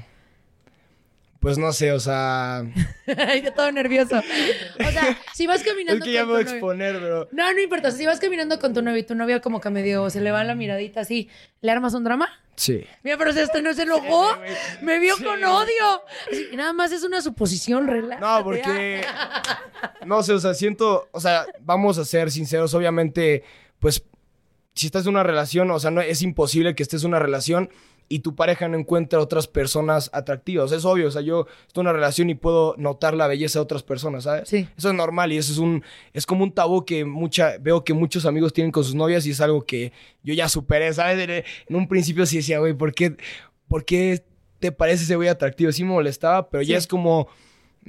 [1.39, 2.63] Pues no sé, o sea...
[3.43, 4.17] Yo todo nervioso.
[4.17, 7.27] O sea, si vas caminando es que ya me voy a novio- exponer, pero...
[7.31, 7.91] No, no importa.
[7.91, 10.43] Si vas caminando con tu novio y tu novio como que medio se le va
[10.43, 11.29] la miradita así,
[11.61, 12.29] ¿le armas un drama?
[12.55, 12.83] Sí.
[13.03, 14.35] Mira, pero si este no se enojó,
[14.81, 16.01] me vio con odio.
[16.31, 18.25] Así, nada más es una suposición, relájate.
[18.25, 19.05] No, porque...
[20.05, 21.07] No sé, o sea, siento...
[21.11, 23.43] O sea, vamos a ser sinceros, obviamente,
[23.79, 24.03] pues...
[24.77, 27.69] Si estás en una relación, o sea, no, es imposible que estés en una relación
[28.09, 30.71] y tu pareja no encuentre otras personas atractivas.
[30.71, 33.63] Es obvio, o sea, yo estoy en una relación y puedo notar la belleza de
[33.63, 34.47] otras personas, ¿sabes?
[34.47, 34.67] Sí.
[34.77, 35.83] Eso es normal y eso es un...
[36.13, 37.57] Es como un tabú que mucha...
[37.59, 39.91] Veo que muchos amigos tienen con sus novias y es algo que
[40.23, 41.27] yo ya superé, ¿sabes?
[41.67, 43.17] En- un principio sí decía, güey, ¿por qué,
[43.67, 44.23] ¿por qué
[44.59, 45.71] te parece ese güey atractivo?
[45.73, 47.27] Sí me molestaba, pero ya es como...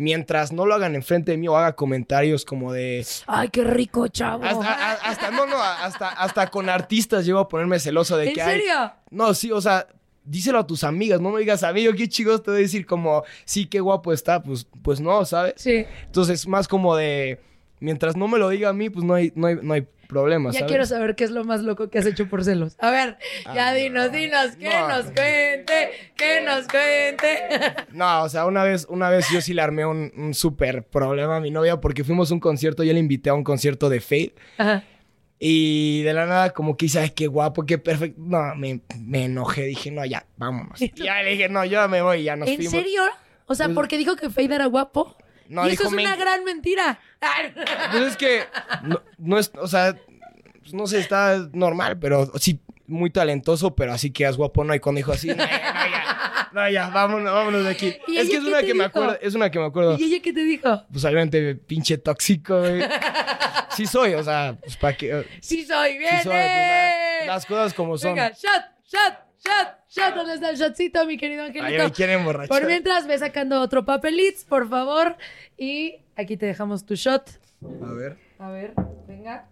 [0.00, 3.04] Mientras no lo hagan enfrente de mí o haga comentarios como de...
[3.26, 4.44] Ay, qué rico, chavo.
[4.44, 8.34] Hasta, a- hasta, no, no, hasta, hasta con artistas llego a ponerme celoso de ¿En
[8.34, 8.40] que...
[8.42, 8.92] ay, serio?
[9.10, 9.88] no, sí, o sea,
[10.22, 12.62] díselo a tus amigas, no me digas a mí, yo qué chicos te voy a
[12.62, 15.54] decir como, sí, qué guapo está, pues, pues no, ¿sabes?
[15.56, 15.84] Sí.
[16.06, 17.40] Entonces, más como de,
[17.80, 20.50] mientras no me lo diga a mí, pues no hay, no hay, no hay problema,
[20.50, 20.70] Ya ¿sabes?
[20.72, 22.74] quiero saber qué es lo más loco que has hecho por celos.
[22.80, 23.16] A ver,
[23.54, 24.88] ya dinos, dinos, que No.
[24.88, 27.38] nos cuente, que nos cuente.
[27.92, 31.36] No, o sea, una vez, una vez yo sí le armé un, un súper problema
[31.36, 34.00] a mi novia porque fuimos a un concierto, yo le invité a un concierto de
[34.00, 34.82] Fate Ajá.
[35.38, 38.20] y de la nada como que ay, qué guapo, qué perfecto.
[38.24, 40.80] No, me, me enojé, dije, no, ya, vámonos.
[40.96, 42.72] Ya le dije, no, yo me voy, ya nos ¿En fuimos.
[42.72, 43.02] serio?
[43.46, 45.16] O sea, Pues- porque dijo que Fade era guapo.
[45.48, 47.00] No, y eso dijo, es una "Me- gran mentira.
[47.92, 48.44] Pues es que
[48.82, 49.96] no, no es, o sea,
[50.60, 54.74] pues no sé, está normal, pero sí muy talentoso, pero así que es guapo, no.
[54.74, 57.96] Y cuando dijo así, no, ya, no, ya, no, ya, vámonos, vámonos de aquí.
[58.08, 59.96] ¿Y Es que es una que me acuerdo, es una que me acuerdo.
[59.98, 60.84] ¿Y ella qué te dijo?
[60.92, 62.82] Pues obviamente pinche tóxico, güey.
[63.76, 65.26] sí soy, o sea, pues para que...
[65.40, 66.22] Sí soy, Sí bien.
[66.22, 68.14] soy, pues, la- las cosas como son.
[68.14, 70.14] Venga, shot, shot, shot, shot.
[70.14, 71.84] ¿Dónde está el shotcito, mi querido Ay, Angelito?
[71.84, 72.24] me quieren.
[72.48, 75.16] Por mientras, ve sacando otro papelitz, por favor.
[75.56, 77.28] Y aquí te dejamos tu shot.
[77.82, 78.16] A ver.
[78.38, 78.74] A ver,
[79.06, 79.48] venga.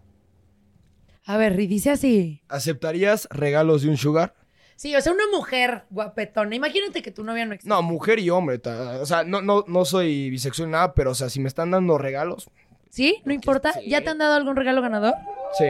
[1.24, 2.42] A ver, y dice así.
[2.48, 4.34] ¿Aceptarías regalos de un sugar?
[4.76, 6.54] Sí, o sea, una mujer guapetona.
[6.54, 7.68] Imagínate que tu novia no existe.
[7.68, 8.60] No, mujer y hombre.
[9.00, 11.70] O sea, no, no, no soy bisexual ni nada, pero o sea, si me están
[11.70, 12.50] dando regalos,
[12.96, 13.20] ¿Sí?
[13.26, 13.74] ¿No importa?
[13.86, 15.12] ¿Ya te han dado algún regalo ganador?
[15.58, 15.64] sí.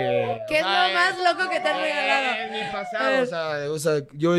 [0.49, 2.53] ¿Qué es lo más loco que te han En regalado?
[2.53, 4.37] mi pasado, o sea, o sea, yo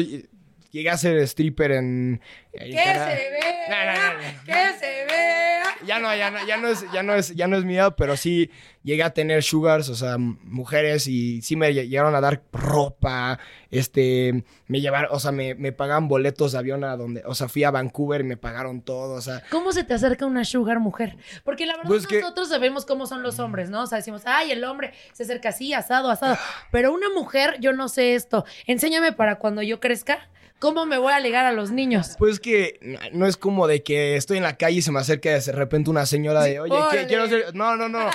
[0.77, 2.21] llegué a ser stripper en...
[2.53, 4.13] en ¡Que se vea!
[4.19, 4.43] No.
[4.45, 5.63] ¡Que se vea!
[5.85, 7.93] Ya no, ya no, ya no es, ya no es, ya no es mi edad,
[7.95, 8.49] pero sí
[8.83, 13.37] llegué a tener sugars, o sea, mujeres y sí me lle- llegaron a dar ropa,
[13.69, 17.47] este, me llevaron, o sea, me, me pagaban boletos de avión a donde, o sea,
[17.47, 20.79] fui a Vancouver y me pagaron todo, o sea, ¿Cómo se te acerca una sugar
[20.79, 21.15] mujer?
[21.43, 23.83] Porque la verdad Pues que- nosotros sabemos cómo son los hombres, ¿no?
[23.83, 26.37] O sea, decimos, ay, el hombre se acerca así, asado, asado.
[26.71, 28.45] Pero una mujer, yo no sé esto.
[28.65, 30.27] Enséñame para cuando yo crezca,
[30.59, 32.15] ¿cómo me voy a ligar a los niños?
[32.17, 34.99] pues que no- no es como de que estoy en la calle y se me
[34.99, 38.09] acerca de repente una señora de, oye, ¿qué- quiero ser, no, no, no,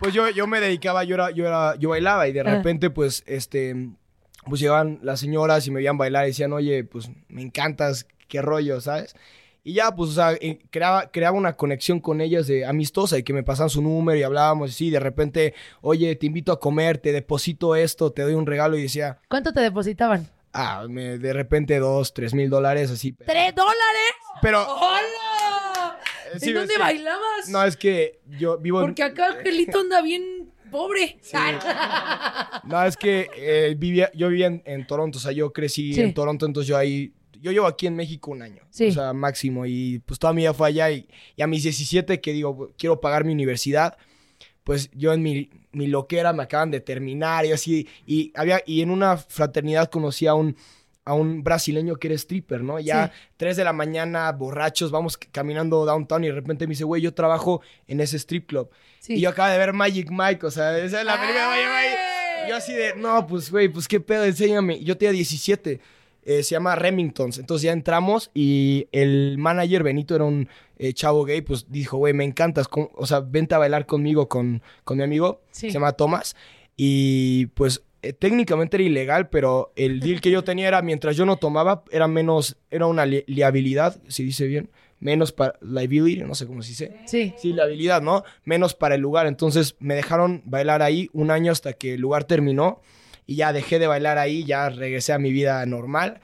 [0.00, 2.44] pues yo, yo me dedicaba, yo era, yo era, yo bailaba y de Ah.
[2.44, 3.74] repente, pues, este,
[4.48, 8.42] pues llegaban las señoras y me veían bailar y decían, oye, pues me encantas, qué
[8.42, 9.14] rollo, ¿sabes?
[9.64, 10.36] Y ya, pues, o sea,
[10.70, 14.24] creaba, creaba una conexión con ellas de amistosa y que me pasaban su número y
[14.24, 18.44] hablábamos así, de repente, oye, te invito a comer, te deposito esto, te doy un
[18.46, 20.26] regalo y decía, ¿Cuánto te depositaban?
[20.52, 23.12] Ah, me- de repente dos, tres mil dólares, así.
[23.12, 24.12] pero- ¿Tres dólares?
[24.40, 25.98] Pero, ¡Hola!
[26.38, 26.80] Sí, ¿En dónde sí.
[26.80, 27.48] bailabas?
[27.48, 28.86] no, es que yo vivo en...
[28.86, 31.18] Porque acá Angelito anda bien pobre.
[32.64, 36.00] No, es que eh, vivía, yo vivía en, en Toronto, o sea, yo crecí Sí.
[36.00, 38.88] en Toronto, entonces yo ahí, yo llevo aquí en México un año, Sí.
[38.88, 42.20] o sea, máximo, y pues toda mi vida fue allá, y, y a mis 17
[42.20, 43.96] que digo, quiero pagar mi universidad,
[44.64, 48.82] pues yo en mi, mi loquera me acaban de terminar y así, y había, y
[48.82, 50.56] en una fraternidad conocí a un,
[51.04, 52.78] a un brasileño que era stripper, ¿no?
[52.78, 53.28] Ya Sí.
[53.38, 57.12] 3 de la mañana, borrachos, vamos caminando downtown y de repente me dice, güey, yo
[57.12, 58.70] trabajo en ese strip club.
[59.00, 59.14] Sí.
[59.14, 62.48] Y yo acabo de ver Magic Mike, o sea, esa es la de Magic Mike.
[62.48, 64.82] Yo así de, no, pues, güey, pues qué pedo, enséñame.
[64.82, 65.80] Yo tenía 17,
[66.24, 67.38] eh, se llama Remingtons.
[67.38, 70.48] Entonces ya entramos y el manager Benito era un
[70.78, 74.28] eh, chavo gay, pues dijo, güey, me encantas, con- o sea, vente a bailar conmigo
[74.28, 75.68] con, con mi amigo, Sí.
[75.68, 76.34] se llama Thomas.
[76.76, 81.24] Y pues eh, técnicamente era ilegal, pero el deal que yo tenía era, mientras yo
[81.26, 86.34] no tomaba, era menos, era una li- liabilidad, si dice bien, menos para liability, no
[86.34, 86.96] sé cómo se dice.
[87.06, 87.34] Sí.
[87.36, 88.24] Sí, la habilidad, ¿no?
[88.44, 89.26] Menos para el lugar.
[89.26, 92.80] Entonces me dejaron bailar ahí un año hasta que el lugar terminó
[93.32, 96.20] y ya dejé de bailar ahí, ya regresé a mi vida normal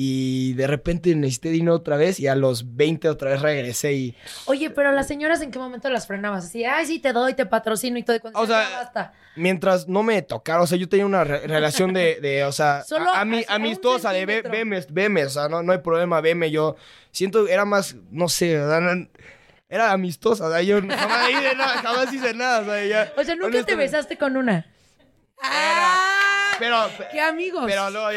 [0.00, 4.16] y de repente necesité dinero otra vez y a los 20 otra vez regresé y...
[4.46, 6.44] Oye, pero las señoras, ¿en qué momento las frenabas?
[6.44, 8.14] Así, ay, sí, te doy, te patrocino y todo.
[8.16, 9.12] Y cuando O sea, "Ya basta.
[9.34, 12.82] Mientras no me tocara, o sea, yo tenía una re- relación de, de, o sea,
[12.86, 16.50] Solo a, a amistosa, de ve, veme, veme, o sea, no, no hay problema, veme,
[16.52, 16.76] yo
[17.10, 18.52] siento, era más, no sé,
[19.68, 23.24] era amistosa, o sea, yo jamás hice nada, jamás hice nada, o sea, ya, O
[23.24, 24.64] sea, nunca te besaste con una.
[25.42, 26.20] ¡Ah!
[26.58, 26.76] Pero,
[27.12, 27.64] ¡Qué amigos!
[27.66, 28.08] pero luego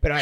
[0.00, 0.14] Pero,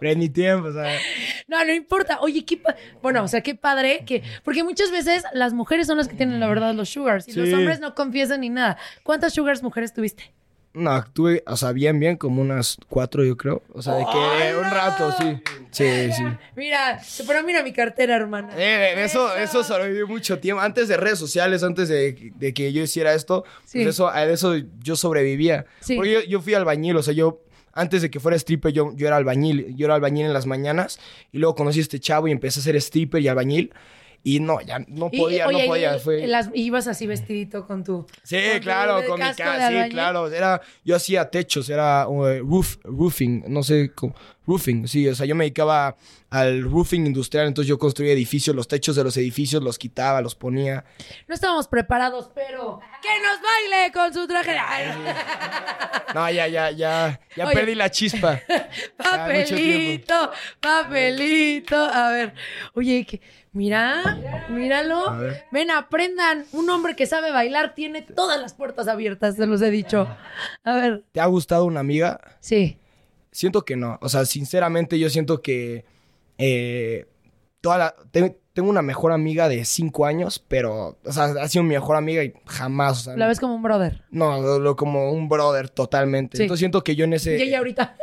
[0.00, 0.98] pero en mi tiempo, o sea,
[1.46, 2.20] No, no importa.
[2.20, 2.60] Oye, qué
[3.02, 6.40] bueno, o sea, qué padre que porque muchas veces las mujeres son las que tienen
[6.40, 8.78] la verdad los sugars y los hombres no confiesan ni nada.
[9.02, 10.32] ¿Cuántas sugars mujeres tuviste?
[10.74, 14.56] No, tuve, o sea, bien, bien, como unas cuatro, yo creo, o sea, de que
[14.58, 15.38] un rato, sí,
[15.70, 16.22] sí, sí.
[16.56, 18.50] Mira, pero mira mi cartera, hermana.
[18.56, 20.60] Eh, de eso, eso sobreviví mucho tiempo.
[20.60, 23.78] Antes de redes sociales, antes de, de que yo hiciera esto, Sí.
[23.84, 25.66] pues eso, a eso yo sobrevivía.
[25.80, 25.96] Sí.
[25.96, 27.40] Porque yo, yo fui albañil, o sea, yo,
[27.72, 29.74] antes de que fuera stripper, yo, yo era albañil.
[29.76, 30.98] Yo era albañil en las mañanas.
[31.32, 33.72] Y luego conocí a este chavo y empecé a ser stripper y albañil.
[34.26, 35.96] Y no, ya no Y, podía, oye, no podía.
[35.96, 36.26] y- Fue...
[36.26, 38.06] las- ibas así vestidito con tu.
[38.22, 40.28] Sí, con tu claro, con mi casa, sí, claro.
[40.32, 44.14] Era, yo hacía techos, era uh, roof, roofing, no sé cómo.
[44.46, 45.96] Roofing, sí, o sea, yo me dedicaba
[46.30, 50.34] al roofing industrial, entonces yo construía edificios, los techos de los edificios los quitaba, los
[50.34, 50.84] ponía.
[51.26, 54.56] No estábamos preparados, pero que nos baile con su traje.
[54.58, 54.86] Ay,
[56.14, 57.54] No, ya, ya, ya, ya Oye.
[57.54, 58.40] perdí la chispa.
[58.96, 60.30] Papelito,
[60.60, 61.76] papelito.
[61.76, 62.34] A ver,
[62.74, 63.20] oye, que,
[63.52, 65.08] mira, míralo.
[65.08, 65.20] A.
[65.50, 66.44] Ven, aprendan.
[66.52, 70.08] Un hombre que sabe bailar tiene todas las puertas abiertas, se los he dicho.
[70.64, 72.20] A ver, ¿Te ha gustado una amiga?
[72.40, 72.78] sí.
[73.34, 73.98] Siento que no.
[74.00, 75.84] O sea, sinceramente yo siento que
[76.38, 77.06] eh,
[77.60, 81.64] toda la, te- tengo una mejor amiga de cinco años, pero, o sea, ha sido
[81.64, 84.04] mi mejor amiga y jamás, o sea, La ves como un brother.
[84.12, 86.36] no, lo, lo- como un brother totalmente.
[86.36, 86.44] Sí.
[86.44, 87.36] Entonces siento que yo en ese...
[87.36, 87.96] Y ella ahorita.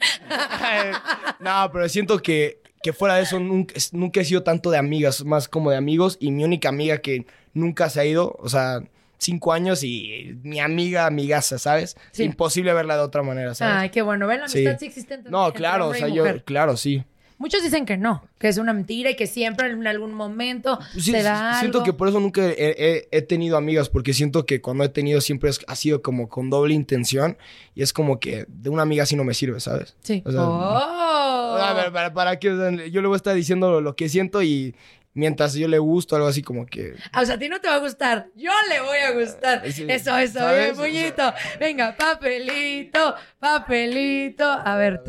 [1.40, 5.24] no, pero siento que, que fuera de eso, nunca, nunca he sido tanto de amigas,
[5.24, 6.16] más como de amigos.
[6.20, 8.80] Y mi única amiga que nunca se ha ido, o sea,
[9.22, 11.96] cinco años y mi amiga, amigaza, ¿sabes?
[12.10, 12.24] Sí.
[12.24, 13.74] Imposible verla de otra manera, ¿sabes?
[13.76, 14.26] Ay, qué bueno.
[14.26, 14.40] ¿Ven?
[14.40, 14.58] La Sí.
[14.58, 17.04] amistad sí existe entre no, claro, o y sea, yo, claro, sí.
[17.38, 21.10] Muchos dicen que no, que es una mentira y que siempre en algún momento Sí,
[21.10, 21.84] se da siento algo.
[21.86, 25.20] que por eso nunca he, he- he tenido amigas, porque siento que cuando he tenido
[25.20, 27.36] siempre es- ha sido como con doble intención
[27.74, 29.96] y es como que de una amiga sí no me sirve, ¿sabes?
[30.02, 30.22] Sí.
[30.24, 31.56] O sea, Oh.
[31.60, 32.32] A ver, ¿para, para?
[32.32, 34.74] O sea, yo le voy a estar diciendo lo, lo que siento y
[35.14, 36.94] mientras yo le gusto, algo así como que...
[37.12, 38.28] Ah, o sea, a ti no te va a gustar.
[38.34, 39.70] Yo le voy a gustar.
[39.70, 39.86] Sí.
[39.88, 40.76] Eso, eso, ¿Sabes?
[40.78, 41.32] bien, puñito.
[41.60, 44.44] Venga, papelito, papelito.
[44.44, 45.02] A ver.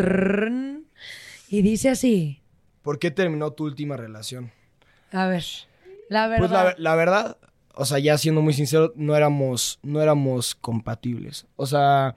[1.49, 2.41] Y dice así.
[2.81, 4.51] ¿Por qué terminó tu última relación?
[5.11, 5.45] A ver.
[6.09, 6.39] La verdad.
[6.39, 7.37] Pues la, la verdad,
[7.75, 11.47] o sea, ya siendo muy sincero, no éramos, no éramos compatibles.
[11.55, 12.15] O sea,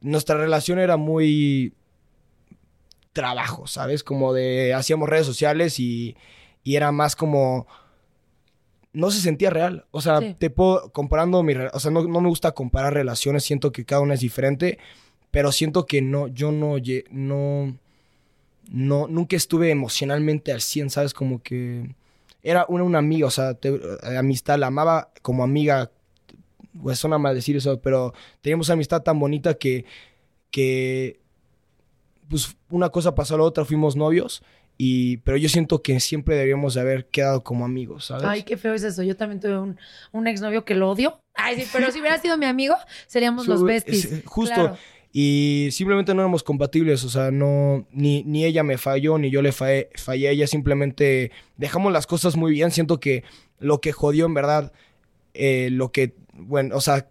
[0.00, 1.72] nuestra relación era muy
[3.12, 4.04] trabajo, ¿sabes?
[4.04, 6.16] Como de hacíamos redes sociales y,
[6.64, 7.66] y era más como
[8.92, 9.86] no se sentía real.
[9.90, 10.34] O sea, Sí.
[10.38, 14.00] te puedo comparando mi, o sea, no, no me gusta comparar relaciones, siento que cada
[14.00, 14.78] una es diferente,
[15.30, 16.76] pero siento que no yo no
[17.10, 17.76] no
[18.70, 21.14] no nunca estuve emocionalmente al 100, ¿sabes?
[21.14, 21.94] Como que
[22.42, 25.90] era una, una amiga, o sea, te- eh, amistad, la amaba como amiga.
[26.82, 29.84] Pues suena mal decir eso, pero teníamos una amistad tan bonita que,
[30.50, 31.18] que
[32.28, 34.42] pues una cosa pasó a la otra, fuimos novios,
[34.78, 38.24] y, pero yo siento que siempre deberíamos de haber quedado como amigos, ¿sabes?
[38.24, 39.02] Ay, qué feo es eso.
[39.02, 39.76] Yo también tuve un,
[40.12, 41.20] un exnovio que lo odio.
[41.34, 42.76] Ay, sí, pero si hubiera sido mi amigo,
[43.08, 44.04] seríamos los besties.
[44.04, 44.54] es- justo.
[44.54, 44.78] Claro.
[45.12, 49.40] Y simplemente no éramos compatibles, o sea, no, ni, ni ella me falló, ni yo
[49.42, 52.70] le fallé, fallé a ella, simplemente dejamos las cosas muy bien.
[52.70, 53.24] Siento que
[53.58, 54.72] lo que jodió en verdad,
[55.34, 57.08] eh, lo que, bueno, o sea,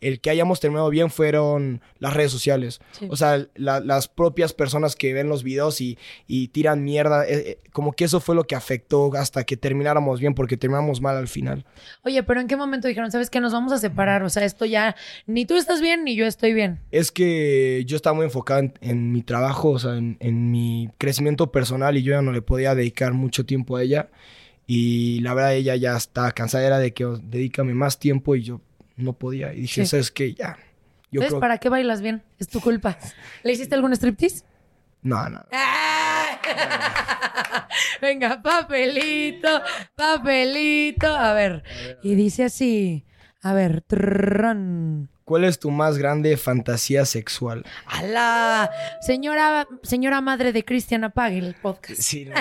[0.00, 2.80] el que hayamos terminado bien fueron las redes sociales.
[2.92, 3.06] Sí.
[3.10, 7.34] O sea, la- las propias personas que ven los videos y, y tiran mierda, eh,
[7.50, 11.16] eh, como que eso fue lo que afectó hasta que termináramos bien, porque terminamos mal
[11.16, 11.64] al final.
[12.04, 14.22] Oye, pero ¿en qué momento dijeron, sabes que nos vamos a separar?
[14.22, 14.96] O sea, esto ya,
[15.26, 16.80] ni tú estás bien, ni yo estoy bien.
[16.90, 20.88] Es que yo estaba muy enfocado en, en mi trabajo, o sea, en, en mi
[20.98, 24.08] crecimiento personal y yo ya no le podía dedicar mucho tiempo a ella.
[24.66, 28.42] Y la verdad ella ya estaba cansada, era de que "Oh, dedícame más tiempo y
[28.42, 28.60] yo
[29.00, 29.52] no podía.
[29.52, 29.90] Y dije, Sí.
[29.90, 30.34] ¿sabes qué?
[30.34, 30.56] Ya.
[31.10, 31.40] Yo.
[31.40, 32.22] ¿Para qué bailas bien?
[32.38, 32.96] Es tu culpa.
[33.42, 34.44] ¿Le hiciste algún striptease?
[35.02, 35.44] No, no.
[38.00, 39.62] Venga, papelito,
[39.94, 41.06] papelito.
[41.08, 41.62] A ver,
[42.02, 43.06] y dice así.
[43.42, 45.08] A ver, trrrrrón.
[45.24, 47.64] ¿Cuál es tu más grande fantasía sexual?
[47.86, 48.70] ¡Hala!
[49.00, 52.00] Señora, señora madre de Cristian, apague el podcast.
[52.00, 52.34] Sí, no,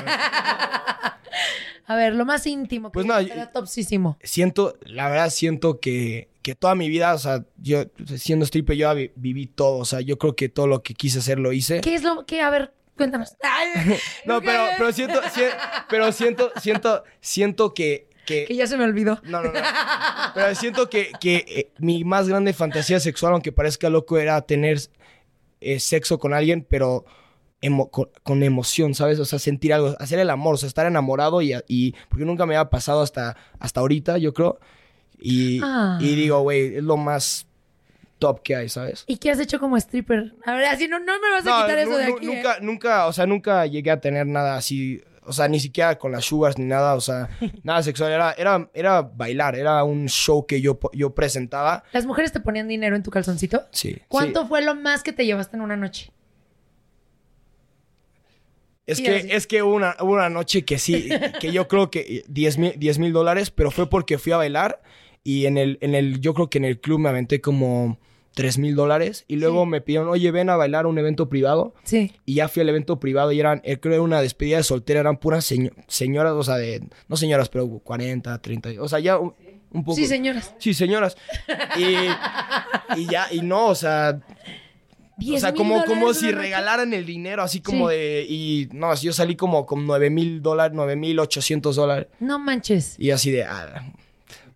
[1.89, 2.89] A ver, lo más íntimo.
[2.89, 4.17] que Pues no, yo- topsísimo.
[4.23, 7.83] siento, la verdad siento que, que toda mi vida, o sea, yo
[8.17, 11.17] siendo stripper yo vi- viví todo, o sea, yo creo que todo lo que quise
[11.19, 11.81] hacer lo hice.
[11.81, 12.41] ¿Qué es lo que?
[12.41, 13.35] A ver, cuéntanos.
[13.41, 13.69] Ay,
[14.25, 15.49] No, pero, pero siento, sie-
[15.89, 19.19] pero siento, siento, siento que, que, Que ya se me olvidó.
[19.23, 19.59] no, no, no.
[20.35, 24.77] Pero siento que, que eh, mi más grande fantasía sexual, aunque parezca loco, era tener
[25.61, 27.05] eh, sexo con alguien, pero
[27.61, 29.19] emo- con, con emoción, ¿sabes?
[29.19, 32.45] O sea, sentir algo, hacer el amor, o sea, estar enamorado y, y porque nunca
[32.45, 34.59] me había pasado hasta, hasta ahorita, yo creo.
[35.19, 35.97] Y, Ah.
[35.99, 37.45] y digo, güey, es lo más
[38.19, 39.03] top que hay, ¿sabes?
[39.07, 40.33] ¿Y qué has hecho como stripper?
[40.45, 42.25] A ver, así no, no me vas a No, quitar eso de aquí.
[42.25, 42.35] ¿eh?
[42.35, 46.11] nunca, nunca, o sea, nunca llegué a tener nada así, o sea, ni siquiera con
[46.11, 47.29] las sugars ni nada, o sea,
[47.63, 51.83] nada sexual, era, era, era bailar, era un show que yo, yo presentaba.
[51.93, 53.63] ¿Las mujeres te ponían dinero en tu calzoncito?
[53.71, 53.97] Sí.
[54.09, 54.47] ¿Cuánto sí.
[54.49, 56.11] fue lo más que te llevaste en una noche?
[58.91, 61.09] Es que, es que hubo una, una noche que sí,
[61.39, 64.81] que yo creo que 10 mil 10 mil dólares, pero fue porque fui a bailar
[65.23, 67.99] y en el, en el, yo creo que en el club me aventé como
[68.35, 71.73] 3 mil dólares y luego me pidieron, oye, ven a bailar a un evento privado.
[71.83, 72.13] Sí.
[72.25, 74.63] Y ya fui al evento privado y eran, eh, creo que era una despedida de
[74.63, 78.99] soltera, eran puras seño- señoras, o sea, de, no señoras, pero 40, 30, o sea,
[78.99, 79.33] ya un,
[79.71, 79.95] un poco.
[79.97, 80.55] Sí, señoras.
[80.57, 81.17] Sí, señoras.
[81.77, 84.21] Y, y ya, y no, o sea,
[85.19, 87.95] o 10 sea, como, como si regalaran el dinero, así como Sí.
[87.95, 92.07] de, y no, yo salí como con 9 mil dólares, 9 mil 800 dólares.
[92.19, 92.95] No manches.
[92.97, 93.91] Y así de, ah,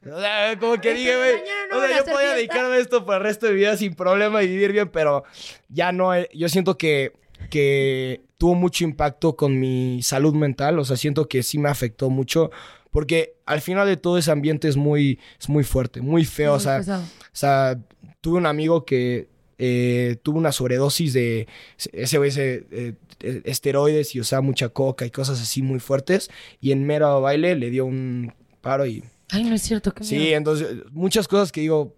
[0.05, 1.31] o sea, como que dije, güey,
[1.71, 2.35] no o sea, yo podía fiesta.
[2.35, 5.23] dedicarme a esto por el resto de mi vida sin problema y vivir bien, pero
[5.69, 7.13] ya no, eh, yo siento que,
[7.49, 12.09] que tuvo mucho impacto con mi salud mental, o sea, siento que sí me afectó
[12.09, 12.51] mucho,
[12.91, 16.57] porque al final de todo ese ambiente es muy, es muy fuerte, muy feo, Muy
[16.57, 17.03] o sea, pesado.
[17.03, 17.79] o sea,
[18.21, 19.29] tuve un amigo que
[19.65, 21.47] eh, tuvo una sobredosis de
[21.93, 26.29] ese güey se, eh, eh, esteroides y usaba mucha coca y cosas así muy fuertes,
[26.59, 29.93] y en mero baile le dio un paro y Ay, no es cierto.
[29.93, 31.95] Qué Sí, entonces muchas cosas que digo,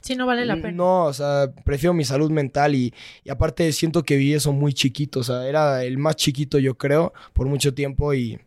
[0.00, 0.72] Sí, no vale la pena.
[0.72, 2.94] No, o sea, prefiero mi salud mental y,
[3.24, 6.76] y aparte siento que viví eso muy chiquito, o sea, era el más chiquito yo
[6.76, 8.40] creo por mucho tiempo y...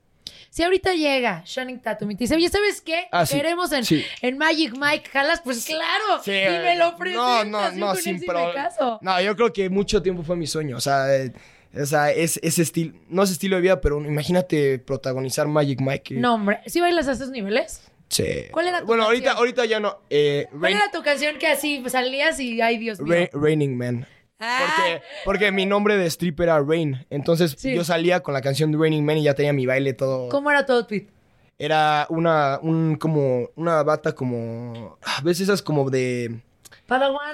[0.55, 3.09] Si ahorita llega Shannon Tatum y te dice, oye, ¿sabes qué?
[3.11, 3.35] Ah, sí.
[3.35, 4.05] Queremos en, Sí.
[4.21, 6.23] en Magic Mike, jalas, pues claro.
[6.23, 7.45] Sí, y me lo presentas.
[7.45, 8.97] No, no, no, sin pro- caso.
[9.01, 11.33] No, yo creo que mucho tiempo fue mi sueño, o sea, eh,
[11.77, 16.15] o sea es, ese estilo, no es estilo de vida, pero imagínate protagonizar Magic Mike.
[16.15, 17.81] eh, No, hombre, ¿sí bailas a esos niveles?
[18.07, 18.23] Sí.
[18.51, 19.39] ¿Cuál era tu Bueno, ahorita, canción?
[19.39, 19.97] ahorita ya no.
[20.09, 23.13] Eh, ¿Cuál Rain- era tu canción que así salías y, ay, Dios mío?
[23.13, 24.07] Ra- Raining Man.
[24.39, 27.05] Ah, Porque, porque mi nombre de strip era Rain.
[27.09, 27.73] Entonces Sí.
[27.75, 30.29] yo salía con la canción de Raining Man y ya tenía mi baile todo.
[30.29, 31.09] ¿Cómo era tu outfit?
[31.57, 36.41] Era una, un, como, una bata como, a veces esas como de,
[36.85, 37.31] Padawan,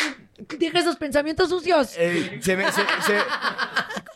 [0.60, 1.96] deja esos pensamientos sucios.
[1.98, 3.20] eh, se me- se- se-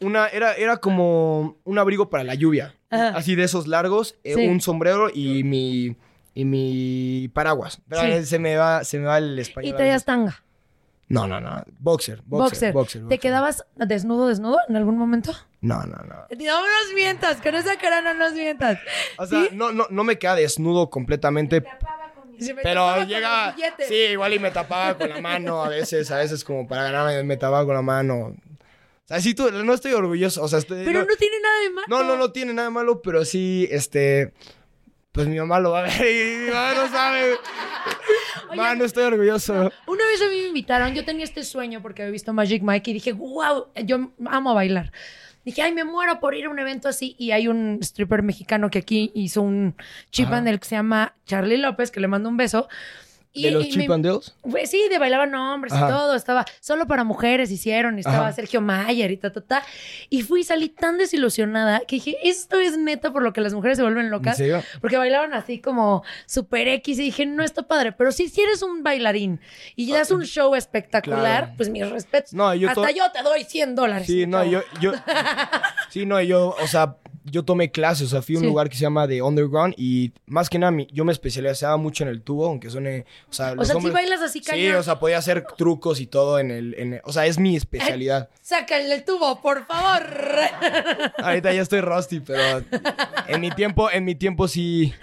[0.01, 2.75] una, era, era como un abrigo para la lluvia.
[2.91, 3.09] Ajá.
[3.09, 4.47] Así de esos largos, eh, Sí.
[4.47, 5.95] un sombrero y mi,
[6.35, 7.81] y mi paraguas.
[7.89, 8.25] Pero Sí.
[8.25, 9.75] se me va, se me va el y español.
[9.75, 10.43] traías tanga.
[11.07, 11.63] No, no, no.
[11.79, 12.73] Boxer, boxer, Boxer.
[12.73, 13.07] boxer.
[13.07, 15.33] ¿Te quedabas desnudo, desnudo en algún momento?
[15.61, 16.27] No, no, no.
[16.29, 18.79] No nos mientas, con esa cara no nos mientas.
[19.17, 21.63] O sea, no, no, no me queda desnudo completamente,
[22.39, 23.55] se me pero tapaba con llega...
[23.87, 27.23] Sí, igual y me tapaba con la mano a veces, a veces como para ganarme
[27.23, 28.35] me tapaba con la mano.
[28.35, 30.83] O sea, sí, tú, no estoy orgulloso, o sea, estoy...
[30.85, 31.87] Pero no, tiene nada de malo.
[31.87, 34.33] no, no, no tiene nada de malo, pero sí, este...
[35.11, 37.37] Pues mi mamá lo va a ver y mi mamá no sabe.
[38.49, 39.53] Mamá, no estoy orgulloso.
[39.87, 42.91] Una vez a mí me invitaron, yo tenía este sueño porque había visto Magic Mike
[42.91, 44.91] y dije, wow, yo amo bailar.
[45.45, 47.15] Dije, ay, me muero por ir a un evento así.
[47.19, 49.75] Y hay un stripper mexicano que aquí hizo un
[50.09, 52.67] chip Dale que se llama Charlie López, que le mando un beso.
[53.35, 54.33] Y, ¿De los Chip and Dales?
[54.41, 56.15] Pues sí, de bailaban hombres y todo.
[56.15, 57.97] Estaba solo para mujeres, hicieron.
[57.97, 58.31] y Estaba Ajá.
[58.33, 59.63] Sergio Mayer y ta, ta, ta.
[60.09, 63.77] Y fui salí tan desilusionada que dije, esto es neta por lo que las mujeres
[63.77, 64.37] se vuelven ¿En locas.
[64.37, 64.63] serio?
[64.79, 67.91] Porque bailaban así como super X y dije, no está padre.
[67.91, 69.41] Pero sí, si eres un bailarín
[69.75, 71.53] y das un show espectacular, Claro.
[71.57, 72.33] pues mis respetos.
[72.33, 74.07] No, yo Hasta to- yo te doy 100 dólares.
[74.07, 74.93] Sí, no, yo, yo,
[75.89, 76.95] sí, no, yo, o sea,
[77.27, 78.47] yo tomé clases, o sea, fui a un Sí.
[78.49, 82.03] lugar que se llama The Underground y más que nada, mi- yo me especializaba mucho
[82.03, 84.75] en el tubo, aunque suene, o sea, O los sea, si bailas así Sí, cañón.
[84.75, 87.55] o sea, podía hacer trucos y todo en el, en el- o sea, es mi
[87.55, 88.29] especialidad.
[88.41, 90.03] Sácale el tubo, por favor.
[91.17, 92.63] Ahorita ya estoy rusty, pero
[93.27, 94.93] en mi tiempo, en mi tiempo sí,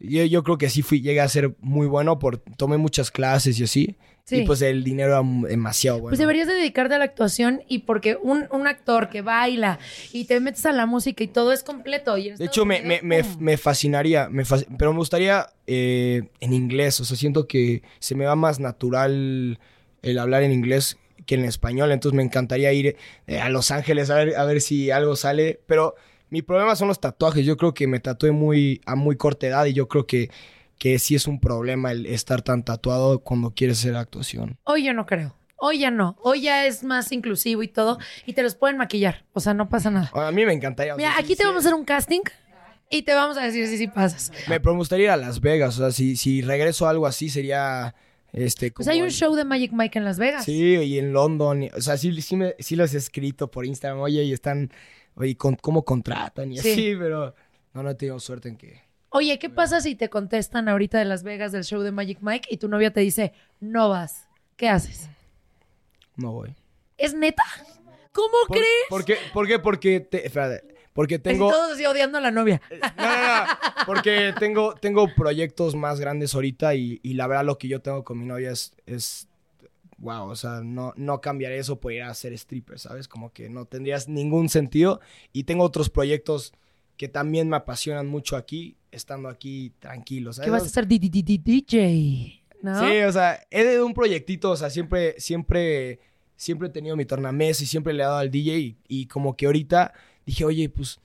[0.00, 3.58] yo, yo creo que sí fui, llegué a ser muy bueno, por, tomé muchas clases
[3.60, 4.36] y así, Sí.
[4.36, 6.10] y pues el dinero era demasiado bueno.
[6.10, 9.80] Pues deberías de dedicarte a la actuación y porque un, un actor que baila
[10.12, 12.16] y te metes a la música y todo es completo.
[12.16, 17.00] y De hecho, me, me, me, fascinaría, me fasc- pero me gustaría eh, en inglés.
[17.00, 19.58] O sea, siento que se me va más natural
[20.02, 21.90] el hablar en inglés que en español.
[21.92, 22.96] Entonces me encantaría ir
[23.26, 25.60] eh, a Los Ángeles a ver, a ver si algo sale.
[25.66, 25.94] Pero
[26.30, 27.44] mi problema son los tatuajes.
[27.44, 30.30] Yo creo que me tatué muy, a muy corta edad y yo creo que,
[30.82, 34.58] que sí es un problema el estar tan tatuado cuando quieres hacer actuación.
[34.64, 35.32] Hoy yo no creo.
[35.56, 36.16] Hoy ya no.
[36.22, 38.00] Hoy ya es más inclusivo y todo.
[38.26, 39.24] Y te los pueden maquillar.
[39.32, 40.10] O sea, no pasa nada.
[40.12, 40.96] A mí me encantaría.
[40.96, 42.22] Mira, aquí te vamos a hacer un casting
[42.90, 44.32] y te vamos a decir si sí pasas.
[44.48, 45.76] Me, me gustaría ir a Las Vegas.
[45.78, 47.94] O sea, si, si regreso a algo así sería...
[48.32, 50.44] Este, Pues hay un show de Magic Mike en Las Vegas.
[50.46, 51.62] Sí, y en London.
[51.62, 54.00] y- o sea, sí, sí, me, sí los he escrito por Instagram.
[54.00, 54.72] Oye, y están.
[55.14, 56.50] Oye, con, ¿cómo contratan?
[56.50, 56.72] Y Sí.
[56.72, 57.36] así, pero.
[57.72, 58.81] No, no he tenido suerte en que.
[59.14, 62.48] Oye, ¿qué pasa si te contestan ahorita de Las Vegas del show de Magic Mike
[62.50, 64.26] y tu novia te dice, no vas?
[64.56, 65.08] ¿Qué haces?
[66.16, 66.54] No voy.
[66.96, 67.44] ¿Es neta?
[68.12, 68.86] ¿Cómo ¿Por, crees?
[68.88, 69.16] ¿Por qué?
[69.32, 69.58] ¿Por qué?
[69.58, 70.00] Porque.
[70.00, 71.50] Te, espérate, porque Así tengo.
[71.50, 72.62] todos así odiando a la novia.
[72.70, 73.52] No, no, no.
[73.86, 78.04] Porque tengo, tengo proyectos más grandes ahorita y, y la verdad lo que yo tengo
[78.04, 78.72] con mi novia es.
[78.86, 79.28] es
[79.98, 83.08] wow, o sea, no, no cambiaré eso por ir a ser stripper, ¿sabes?
[83.08, 85.00] Como que no tendrías ningún sentido.
[85.32, 86.52] Y tengo otros proyectos
[86.96, 90.46] que también me apasionan mucho aquí, estando aquí tranquilo, ¿sabes?
[90.46, 90.86] ¿Qué vas a hacer?
[90.86, 92.78] DJ, ¿no?
[92.78, 95.98] Sí, o sea, he de un proyectito, o sea, siempre, siempre,
[96.36, 99.36] siempre he tenido mi tornamés y siempre le he dado al DJ y, y como
[99.36, 99.92] que ahorita
[100.24, 101.00] dije, oye, pues,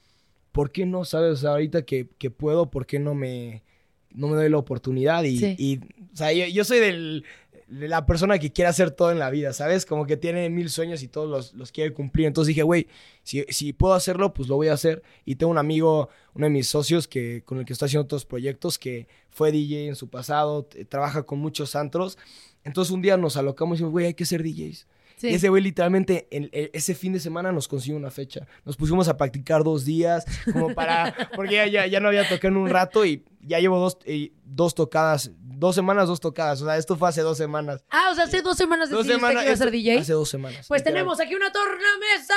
[0.51, 1.31] ¿por qué no, sabes?
[1.33, 3.63] O sea, ahorita que, que puedo, ¿por qué no me,
[4.11, 5.23] no me doy la oportunidad?
[5.23, 5.55] Y, Sí.
[5.57, 5.77] y,
[6.13, 7.25] o sea, yo, yo soy del, de
[7.68, 9.86] la persona que quiere hacer todo en la vida, ¿sabes?
[9.86, 12.28] Como que tiene mil sueños y todos los, los quiere cumplir.
[12.28, 12.88] Entonces dije, güey,
[13.24, 15.03] si, si puedo hacerlo, pues lo voy a hacer.
[15.26, 18.26] Y tengo un amigo, uno de mis socios que, con el que estoy haciendo otros
[18.26, 22.18] proyectos, que fue DJ en su pasado, trabaja con muchos antros.
[22.63, 24.88] Entonces un día nos alocamos y dijimos, güey, hay que ser DJs.
[25.18, 25.30] Sí.
[25.30, 28.45] Y ese güey literalmente en- en- ese fin de semana nos consiguió una fecha.
[28.65, 32.49] Nos pusimos a practicar dos días, como para, porque ya, ya, ya no había tocado
[32.49, 36.61] en un rato y ya llevo dos, eh, dos tocadas, dos semanas, dos tocadas.
[36.61, 37.84] O sea, esto fue hace dos semanas.
[37.89, 39.41] Ah, o sea, hace dos semanas Dos decidiste semanas.
[39.43, 39.97] que iba a ser DJ.
[39.99, 40.68] Hace dos semanas.
[40.68, 40.93] Pues literal.
[40.99, 42.36] tenemos aquí una tornamesa.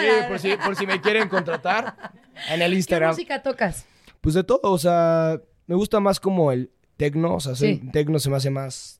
[0.00, 2.12] Sí, por si, por si me quieren contratar
[2.50, 3.10] en el ¿Qué Instagram.
[3.10, 3.84] música tocas?
[4.20, 7.82] Pues de todo, o sea, me gusta más como el tecno, o sea, Sí.
[7.92, 8.98] tecno se me hace más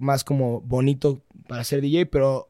[0.00, 2.48] más como bonito para ser DJ, pero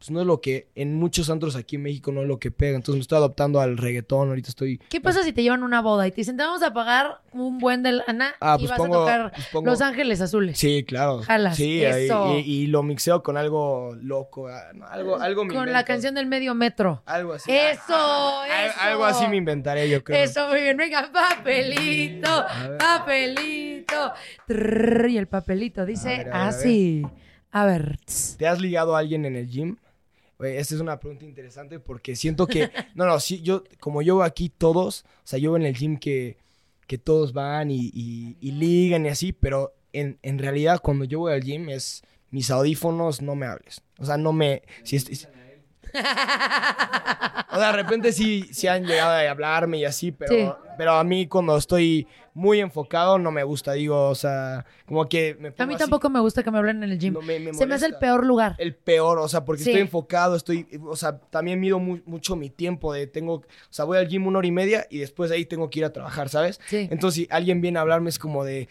[0.00, 2.50] pues no es lo que en muchos antros aquí en México no es lo que
[2.50, 2.74] pega.
[2.74, 4.78] Entonces me estoy adaptando al reggaetón, ahorita estoy...
[4.88, 7.58] ¿Qué pasa si te llevan una boda y te dicen, te vamos a pagar un
[7.58, 10.58] buen de lana Ah, y pues vas pongo- a tocar pues pongo- Los Ángeles Azules?
[10.58, 11.18] Sí, claro.
[11.22, 12.34] Jalas, Sí, eso.
[12.34, 16.14] Y, y- y lo mixeo con algo loco, ah, algo, algo me Con la canción
[16.14, 17.02] del medio metro.
[17.04, 17.52] Algo así.
[17.52, 18.80] Eso, Al- eso.
[18.80, 20.24] Algo así me inventaré, yo creo.
[20.24, 20.78] Eso, muy bien.
[20.78, 22.44] Venga, papelito,
[22.78, 24.12] papelito.
[24.46, 26.48] Trrr, y el papelito dice A ver, a ver, a ver.
[26.48, 27.06] así.
[27.52, 27.98] A ver.
[28.38, 29.76] ¿Te has ligado a alguien en el gym?
[30.40, 34.22] Güey, esta es una pregunta interesante porque siento que, no, no, sí, yo, como yo
[34.22, 36.38] aquí todos, o sea, yo en el gym que,
[36.86, 41.18] que todos van y, y- y ligan y así, pero en, en realidad cuando yo
[41.20, 43.82] voy al gym es mis audífonos, no me hables.
[43.98, 44.62] O sea, no me...
[44.82, 45.28] Si es-
[45.92, 50.48] o sea, de repente sí, sí han llegado a hablarme y así, pero, Sí.
[50.78, 55.36] pero a mí cuando estoy muy enfocado no me gusta, digo, o sea, como que
[55.40, 55.80] me A pongo mí así.
[55.82, 57.14] tampoco me gusta que me hablen en el gym.
[57.14, 58.54] No, me- me Se me hace el peor lugar.
[58.58, 59.70] el peor, o sea, porque Sí.
[59.70, 63.84] estoy enfocado, estoy, o sea, también mido mu- mucho mi tiempo de tengo, o sea,
[63.84, 65.92] voy al gym una hora y media y después de ahí tengo que ir a
[65.92, 66.60] trabajar, ¿sabes?
[66.66, 66.88] Sí.
[66.90, 68.68] Entonces, si alguien viene a hablarme es como de,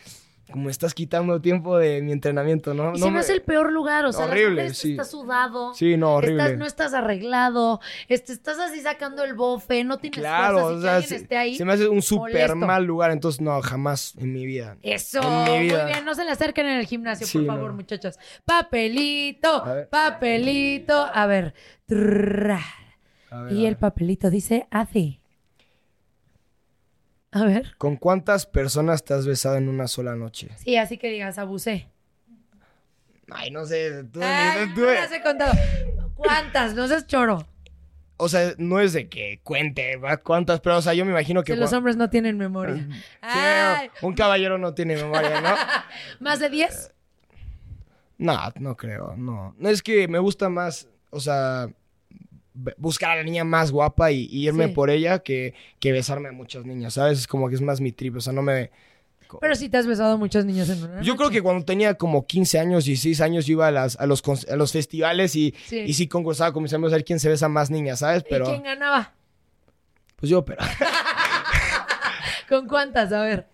[0.52, 2.90] como estás quitando tiempo de mi entrenamiento, ¿no?
[2.96, 4.92] Y No se me hace el peor lugar, o sea, las Horrible, mujeres sí.
[4.92, 5.74] estás sudado.
[5.74, 6.44] Sí, no, horrible.
[6.44, 10.76] Estás, no estás arreglado, este, estás así sacando el bofe, no tienes Claro, fuerzas o
[10.78, 11.56] que sea, alguien se, esté ahí.
[11.56, 14.78] se me hace un súper mal lugar, entonces no, jamás en mi vida.
[14.82, 17.54] Eso, muy bien, no se le acerquen en el gimnasio, Sí, por no.
[17.54, 18.18] favor, muchachos.
[18.46, 19.90] Papelito, A ver.
[19.90, 21.54] papelito, a ver.
[21.86, 22.62] Trrra.
[23.32, 25.19] A ver, Y a el papelito dice así.
[27.32, 27.76] A ver.
[27.78, 30.50] ¿Con cuántas personas te has besado en una sola noche?
[30.58, 31.88] Sí, así que digas, abusé.
[33.32, 35.54] Ay, no sé, tú, Ay, tú- no las he contado.
[36.16, 36.74] ¿Cuántas?
[36.74, 37.46] No seas choro.
[38.18, 41.54] o sea, no es de que cuente cuántas, pero o sea, yo me imagino que
[41.54, 42.76] Que los hombres no tienen memoria.
[42.76, 45.50] Sí, Ay, un caballero no tiene memoria, ¿no?
[46.20, 46.92] ¿Más de 10?
[48.18, 49.56] No, no creo, no.
[49.58, 51.70] No es que me gusta más, o sea,
[52.78, 54.74] buscar a la niña más guapa y, y irme Sí.
[54.74, 57.20] por ella que, que besarme a muchas niñas, ¿sabes?
[57.20, 58.72] Es como que es más mi trip, o sea, no me...
[59.42, 61.94] Pero sí te has besado a muchos niños en una Yo creo que cuando tenía
[61.94, 65.54] como 15 años, 16 años, yo iba a, las, a, los, a los festivales y
[65.68, 65.82] Sí.
[65.86, 68.24] y sí concursaba con mis amigos a ver quién se besa más niñas, ¿sabes?
[68.26, 69.14] ¿Y Pero, quién ganaba?
[70.16, 70.58] pues yo, pero...
[72.50, 73.12] ¿Con cuántas?
[73.14, 73.48] A ver.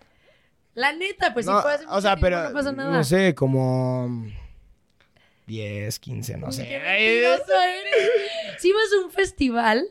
[0.74, 2.92] La neta, pues no, si hace o sea, pero, no pasa nada.
[2.92, 4.26] no sé, como...
[5.48, 6.68] 10, 15, no sé.
[6.68, 8.12] Qué mentiroso eres.
[8.62, 9.86] Si vas a un festival,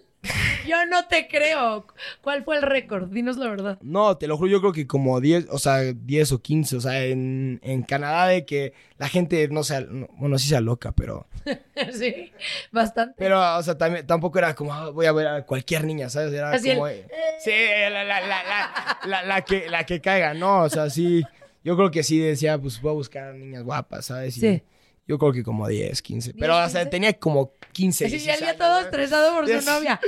[0.66, 1.86] yo no te creo.
[2.22, 3.09] ¿Cuál fue el récord?
[3.11, 3.78] Dinos la verdad.
[3.82, 6.80] No, te lo juro, yo creo que como 10, o sea, 10 o 15, o
[6.80, 10.92] sea, en, en Canadá de que la gente no sea, no- bueno, sí sea loca,
[10.92, 11.26] pero,
[11.92, 12.32] sí,
[12.72, 13.14] bastante.
[13.18, 16.32] pero, o sea, también, tampoco era como, "Ah, voy a ver a cualquier niña, ¿sabes?
[16.32, 20.62] Era Así como, sí, la, la, la, la, la, la que, la que caiga, no,
[20.62, 21.22] o sea, sí,
[21.62, 24.36] yo creo que sí decía, pues voy a buscar niñas guapas, ¿sabes?
[24.38, 24.62] Y Sí.
[25.07, 26.90] Yo creo que como 10, 15, pero, 10, o sea, 15.
[26.90, 28.86] tenía como 15, Así ya 16 el día años, todo ¿no?
[28.86, 29.66] estresado por su Yes.
[29.66, 30.00] novia.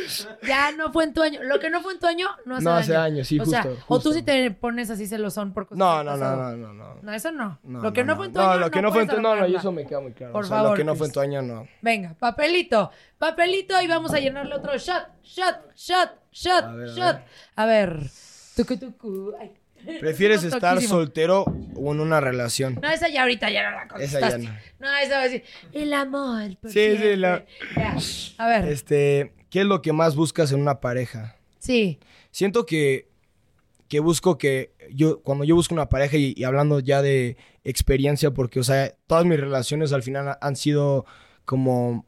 [0.47, 1.43] Ya no fue en tu año.
[1.43, 2.81] Lo que no fue en tu año, no hace No daño.
[2.81, 4.13] hace daño, sí, o sea, justo, o tú justo.
[4.15, 6.95] sí te pones así celosón por cosas No, no, no, no, no, no.
[7.03, 7.59] No, eso no.
[7.63, 9.09] No, lo que no, no, fue en tu no, año, lo que no fue en
[9.09, 10.33] tu, puedes no, no, eso me queda muy claro.
[10.33, 11.69] Por o sea, favor, lo que no fue en tu año, no.
[11.83, 12.91] Venga, papelito.
[13.19, 17.21] Papelito y vamos a llenarle otro shot, shot, shot, shot, A ver, a shot.
[17.57, 18.01] A ver.
[18.57, 19.35] Tucu, tucu.
[19.39, 19.53] Ay.
[20.01, 20.99] ¿Prefieres estar toquísimo.
[20.99, 22.79] soltero o en una relación?
[22.83, 23.89] No, esa ya ahorita ya no la Esa
[24.21, 24.43] contestaste.
[24.43, 24.97] ya no.
[24.99, 26.57] esa va a decir, el amor.
[26.61, 27.45] por Sí, sí, la-
[27.77, 27.97] Ya.
[28.39, 31.37] A ver, Este, ¿qué es lo que más buscas en una pareja?
[31.59, 31.99] sí.
[32.31, 33.09] Siento que,
[33.89, 38.31] que busco que yo, cuando yo busco una pareja y, y hablando ya de experiencia,
[38.33, 41.07] porque, o sea, todas mis relaciones al final ha- han sido
[41.47, 42.05] como,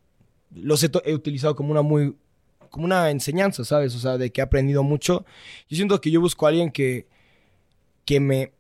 [0.54, 2.14] los he, he utilizado como una muy,
[2.68, 3.94] como una enseñanza, ¿sabes?
[3.94, 5.24] O sea, de que he aprendido mucho.
[5.70, 7.06] Yo siento que yo busco a alguien que,
[8.08, 8.52] que me,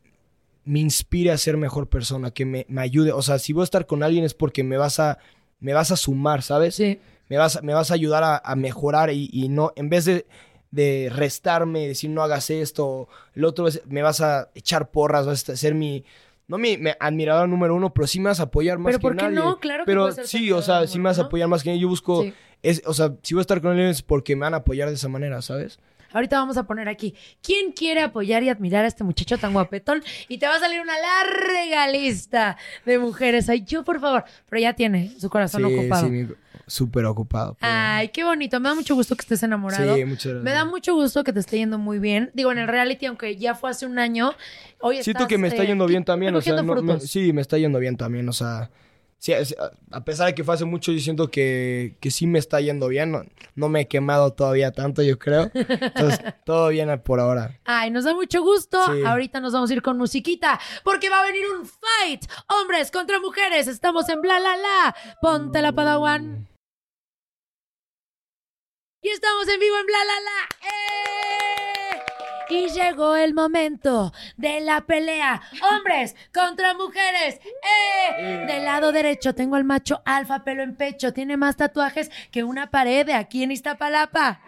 [0.66, 3.12] me inspire a ser mejor persona, que me, me ayude.
[3.12, 5.16] O sea, si voy a estar con alguien es porque me vas a,
[5.58, 6.74] me vas a sumar, ¿sabes?
[6.74, 7.00] Sí.
[7.30, 10.04] me vas, a- me vas a ayudar a, a mejorar y, y no, en vez
[10.04, 10.26] de,
[10.70, 15.48] de restarme, decir no hagas esto, el otro es, me vas a echar porras, vas
[15.48, 16.04] a ser mi,
[16.46, 19.02] no mi, mi admirador número uno, pero sí me vas a apoyar más Pero que
[19.02, 19.36] ¿por qué nadie.
[19.36, 19.58] no?
[19.60, 21.70] Claro que Pero ser tu sí, o sea, sí me vas a apoyar más que
[21.70, 21.80] nadie.
[21.80, 22.34] Yo busco, Sí.
[22.62, 24.88] es, o sea, si voy a estar con alguien es porque me van a apoyar
[24.90, 25.78] de esa manera, ¿sabes?
[26.12, 27.14] Ahorita vamos a poner aquí.
[27.42, 30.02] ¿Quién quiere apoyar y admirar a este muchacho tan guapetón?
[30.28, 33.48] Y te va a salir una larga lista de mujeres.
[33.48, 34.24] Ay, yo, por favor.
[34.48, 36.04] Pero ya tiene su corazón ocupado.
[36.06, 36.28] sí, mi-
[36.66, 37.56] súper ocupado.
[37.58, 38.60] pero- Ay, qué bonito.
[38.60, 39.96] Me da mucho gusto que estés enamorado.
[39.96, 40.44] Sí, muchas gracias.
[40.44, 42.30] Me da mucho gusto que te esté yendo muy bien.
[42.34, 44.32] Digo, en el reality, aunque ya fue hace un año,
[44.80, 47.32] hoy Siento estás, que me está eh, yendo bien también, o sea, no- me- sí,
[47.32, 48.70] me está yendo bien también, o sea,
[49.18, 49.32] sí,
[49.90, 52.88] a pesar de que fue hace mucho, yo siento que, que sí me está yendo
[52.88, 53.10] bien.
[53.10, 55.50] No, no me he quemado todavía tanto, yo creo.
[55.54, 57.58] Entonces, todo bien por ahora.
[57.64, 58.78] Ay, nos da mucho gusto.
[58.86, 59.02] Sí.
[59.04, 62.24] Ahorita nos vamos a ir con musiquita porque va a venir un fight.
[62.48, 63.66] Hombres contra mujeres.
[63.66, 64.96] Estamos en bla la la.
[65.20, 66.48] Ponte la padawan.
[69.02, 70.68] Y estamos en vivo en bla la la.
[70.68, 72.27] ¡Eh!
[72.50, 75.42] Y llegó el momento de la pelea.
[75.70, 77.40] Hombres contra mujeres.
[77.44, 78.44] ¡Eh!
[78.46, 81.12] Del lado derecho tengo al macho alfa, pelo en pecho.
[81.12, 84.40] Tiene más tatuajes que una pared de aquí en Iztapalapa.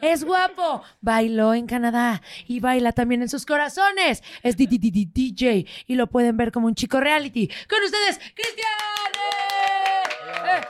[0.00, 0.82] Es guapo.
[1.00, 4.22] Bailó en Canadá y baila también en sus corazones.
[4.42, 7.48] Es DJ y lo pueden ver como un chico reality.
[7.68, 9.47] Con ustedes, Cristian.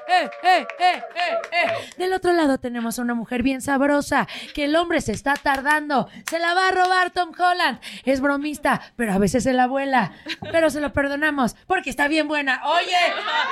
[0.08, 0.30] ¡Eh!
[0.42, 1.90] ¡Eh, eh, eh, eh!
[1.98, 6.08] Del otro lado tenemos a una mujer bien sabrosa, que el hombre se está tardando.
[6.28, 7.78] Se la va a robar Tom Holland.
[8.04, 10.12] Es bromista, pero a veces se la vuela.
[10.50, 12.62] Pero se lo perdonamos porque está bien buena.
[12.64, 12.96] Oye,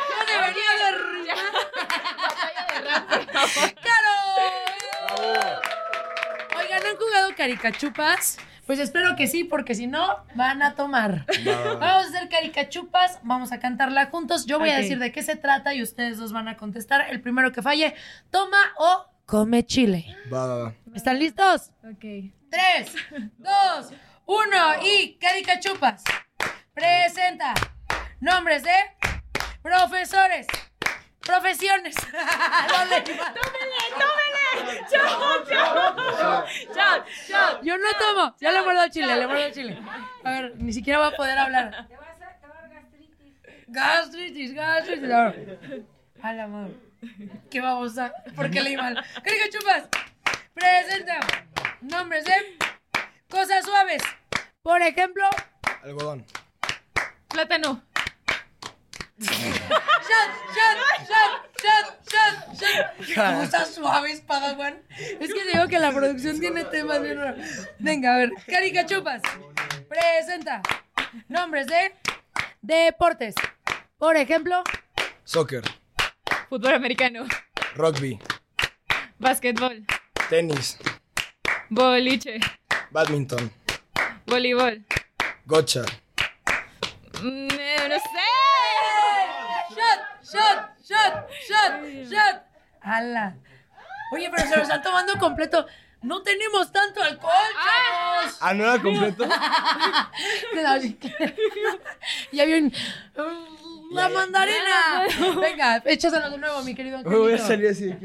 [0.08, 0.86] yo debería de.
[3.82, 4.14] ¡Caro!
[6.58, 8.38] Oigan, ¿han jugado caricachupas?
[8.66, 11.24] Pues espero que sí, porque si no, van a tomar.
[11.44, 14.44] Vamos a hacer caricachupas, vamos a cantarla juntos.
[14.44, 17.06] Yo voy a decir de qué se trata y ustedes dos van a contestar.
[17.08, 17.94] El primero que falle,
[18.30, 20.16] toma o come chile.
[20.32, 20.74] Va, va, va.
[20.94, 21.70] ¿Están listos?
[21.84, 22.32] Ok.
[22.50, 22.92] Tres,
[23.38, 23.92] dos,
[24.26, 26.02] uno y caricachupas.
[26.74, 27.54] Presenta
[28.18, 28.74] nombres de
[29.62, 30.46] profesores,
[31.20, 31.94] profesiones.
[32.68, 33.04] tómele,
[37.62, 38.34] Yo no tomo.
[38.40, 39.78] Ya le muerdo al chile, le muerdo al chile.
[40.24, 41.88] A ver, ni siquiera va a poder hablar.
[43.68, 45.10] Gastritis, gastritis.
[45.10, 45.84] A ver.
[46.22, 46.74] A la madre.
[47.50, 48.12] ¿Qué vamos a?
[48.34, 49.04] ¿Por qué leí mal?
[49.22, 49.88] Carica chupas.
[50.54, 51.20] Presenta
[51.82, 52.58] nombres de
[53.28, 54.02] cosas suaves.
[54.62, 55.24] Por ejemplo,
[55.82, 56.24] Algodón.
[57.28, 57.82] Plátano.
[59.18, 59.30] shot,
[60.54, 63.40] shot, shot, shot, shot, shot.
[63.40, 64.82] Cosas suaves, Padawan.
[65.20, 67.46] Es que digo que la producción tiene temas bien raros.
[67.78, 68.30] Venga, a ver.
[68.46, 69.22] Carica chupas.
[69.88, 70.62] Presenta
[71.28, 71.94] nombres de
[72.62, 73.34] deportes.
[73.98, 74.62] Por ejemplo,
[75.24, 75.62] Soccer.
[76.48, 77.26] Fútbol americano.
[77.74, 78.18] Rugby.
[79.18, 79.84] Básquetbol.
[80.28, 80.78] Tenis.
[81.70, 82.38] Boliche.
[82.90, 83.50] Badminton.
[84.26, 84.84] Voleibol.
[85.46, 85.82] Gocha.
[87.22, 88.26] Mm, eh, no sé.
[89.74, 92.42] Shot, shot, shot, shot, shot.
[92.80, 93.36] ¡Hala!
[94.12, 95.66] Oye, pero se lo están tomando completo.
[96.02, 98.38] No tenemos tanto alcohol, chavos.
[98.40, 99.26] Ah, ¿no era completo?
[102.32, 102.72] y había un...
[103.90, 105.04] ¡La mandarina!
[105.40, 107.88] Venga, échaselo de nuevo, mi querido Me voy a salir así.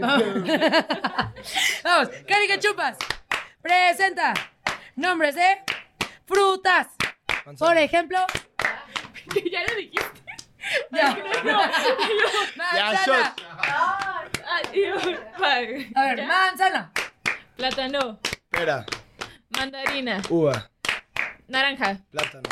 [1.83, 2.97] Vamos, Carica Chupas.
[3.61, 4.33] Presenta
[4.95, 5.61] nombres de
[6.25, 6.87] frutas.
[7.57, 8.17] Por ejemplo,
[9.51, 10.20] ya lo dijiste.
[10.91, 11.17] Ya.
[12.75, 13.05] Ya, Manzana.
[13.05, 13.41] shot.
[15.95, 16.91] A ver, manzana.
[17.57, 18.19] Plátano.
[18.49, 18.85] Pera.
[19.57, 20.21] Mandarina.
[20.29, 20.69] Uva.
[21.47, 21.97] Naranja.
[22.11, 22.49] Plátano.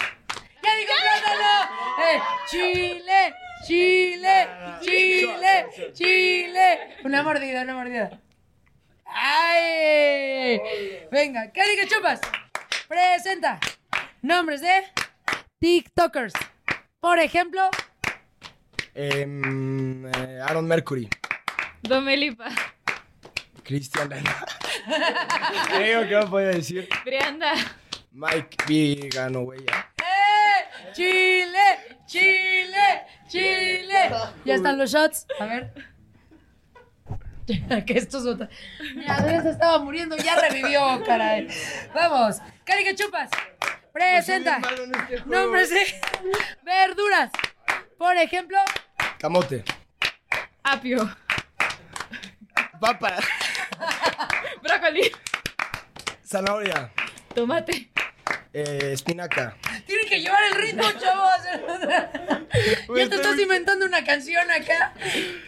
[0.64, 1.54] ¡Ya digo plátano!
[2.04, 3.34] Eh, Chile,
[3.66, 4.48] Chile,
[4.82, 6.98] Chile, Chile.
[7.04, 8.10] Una mordida, una mordida.
[9.06, 10.60] ¡Ay!
[11.12, 12.20] Venga, Carica Chupas.
[12.88, 13.60] Presenta
[14.22, 14.84] nombres de
[15.60, 16.34] TikTokers.
[17.00, 17.89] Por ejemplo, Em,
[18.96, 21.10] eh, Aaron Mercury.
[21.82, 22.50] Domelipa.
[23.64, 24.10] Cristian.
[25.70, 26.90] Creo que no podía decir.
[27.06, 27.54] Brianda.
[28.12, 29.62] Mike Vigano, güey.
[29.62, 30.92] ¡Eh!
[30.94, 31.98] ¡Chile!
[32.08, 33.06] ¡Chile!
[33.28, 34.10] ¡Chile!
[34.46, 35.28] Ya están los shots.
[35.40, 35.74] A ver.
[37.86, 38.50] que esto es otra.
[38.96, 41.48] Mi Andrés se estaba muriendo, ya revivió, caray.
[41.94, 42.38] Vamos.
[42.64, 43.30] Carica Chupas.
[43.94, 44.60] Presenta
[45.26, 46.02] nombres de
[46.64, 47.32] verduras.
[48.00, 48.58] Por ejemplo,
[49.20, 49.66] Camote.
[50.64, 51.14] Apio.
[52.80, 53.18] Papa.
[54.64, 55.12] Brócoli.
[56.26, 56.92] Zanahoria.
[57.36, 57.92] Tomate.
[58.54, 59.58] Eh, espinaca.
[59.86, 61.32] tienen que llevar el ritmo, chavos.
[62.98, 64.94] ya te estás inventando una canción acá.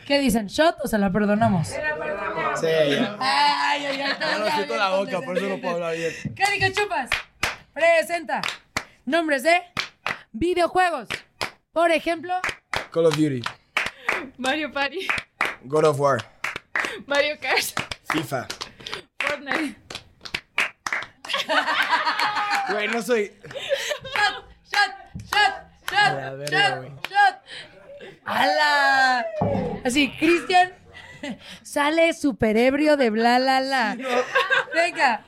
[0.05, 0.47] ¿Qué dicen?
[0.47, 1.69] ¿Shot o se la perdonamos?
[1.69, 1.77] Sí,
[2.67, 3.15] ya.
[3.17, 4.15] Ay, ay, ay.
[4.19, 6.13] Ya no siento la boca, por eso no puedo hablar bien.
[6.35, 7.09] Carica Chupas
[7.73, 8.41] presenta
[9.05, 9.61] nombres de
[10.33, 11.07] videojuegos.
[11.73, 12.33] Por ejemplo,
[12.91, 13.41] Call of Duty.
[14.37, 15.07] Mario Party.
[15.63, 16.19] God of War.
[17.07, 17.73] Mario Kart.
[18.11, 18.47] FIFA.
[19.19, 19.75] Fortnite.
[22.69, 23.31] Güey, no soy.
[24.13, 24.91] shot, shot,
[25.31, 25.53] shot,
[25.89, 26.89] shot, la verga, güey.
[26.89, 27.41] shot, shot.
[28.25, 29.25] ¡Hala!
[29.85, 30.73] Así, Cristian
[31.63, 33.95] sale super ebrio de bla, la, la.
[34.73, 35.23] Venga.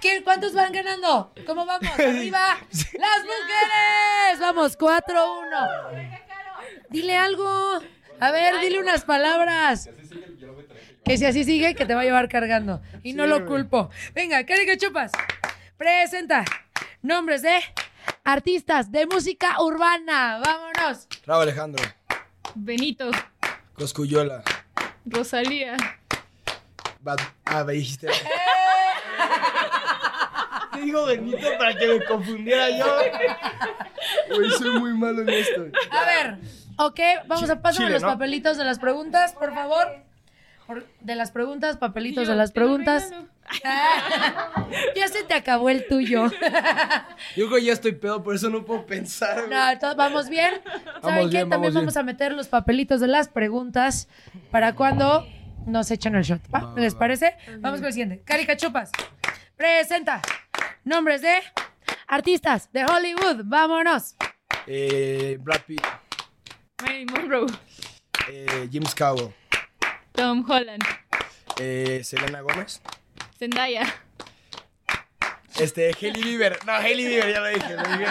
[0.00, 1.32] ¿Qué- ¿Cuántos van ganando?
[1.46, 1.90] ¿Cómo vamos?
[1.98, 2.56] ¡Arriba!
[2.70, 4.15] ¡Las mujeres!
[4.38, 6.22] Vamos, 4-1.
[6.90, 7.80] Dile algo.
[8.20, 9.90] A ver, dile unas palabras.
[11.04, 12.82] Que si así sigue, que te va a llevar cargando.
[13.02, 13.90] Y no lo culpo.
[14.14, 15.12] Venga, Carica Chupas.
[15.76, 16.44] Presenta
[17.02, 17.58] nombres de
[18.24, 20.40] artistas de música urbana.
[20.44, 21.06] Vámonos.
[21.26, 21.84] Raúl Alejandro,
[22.54, 23.10] Benito,
[23.74, 24.42] Coscuyola.
[25.04, 25.76] Rosalía,
[27.00, 27.18] Bad...
[27.44, 28.08] Ah, me dijiste.
[30.76, 32.86] Te digo Benito para que me confundiera yo.
[34.34, 35.66] Güey, soy muy malo en esto.
[35.90, 36.38] A ver,
[36.78, 38.08] ok, vamos a pasar los ¿no?
[38.08, 39.86] papelitos de las preguntas, por favor.
[40.66, 43.12] Por- de las preguntas, papelitos de las preguntas.
[44.96, 46.28] ya se te acabó el tuyo.
[47.36, 49.48] Yo creo que ya estoy pedo, por eso no puedo pensar.
[49.48, 50.54] No, todos vamos bien.
[50.64, 51.36] ¿Saben Vamos qué?
[51.36, 54.08] bien, También vamos a meter los papelitos de las preguntas
[54.50, 55.24] para cuando
[55.66, 56.40] nos echen el shot.
[56.52, 56.74] ¿va?
[56.76, 57.36] ¿Les parece?
[57.60, 58.22] Vamos con el siguiente.
[58.24, 58.90] Carica Chupas.
[59.56, 60.20] Presenta
[60.84, 61.42] nombres de
[62.06, 63.42] artistas de Hollywood.
[63.44, 64.14] Vámonos.
[64.66, 65.82] Eh, Brad Pitt,
[66.82, 67.46] Marilyn Monroe,
[68.28, 69.32] eh, James Cowell,
[70.12, 70.84] Tom Holland,
[71.58, 72.82] eh, Selena Gómez.
[73.38, 73.86] Zendaya,
[75.60, 76.58] Este, Hailey Bieber.
[76.66, 77.74] No, Hailey Bieber, ya lo dije.
[77.74, 78.06] Lo dije.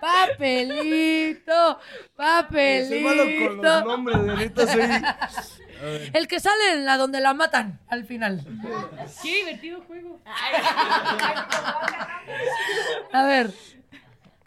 [0.00, 1.78] Papelito,
[2.16, 3.84] Soy malo con los papelito.
[3.84, 4.82] nombres, de neta soy.
[6.12, 8.44] El que sale en la donde la matan al final.
[9.22, 10.20] Qué divertido juego.
[13.12, 13.50] A ver,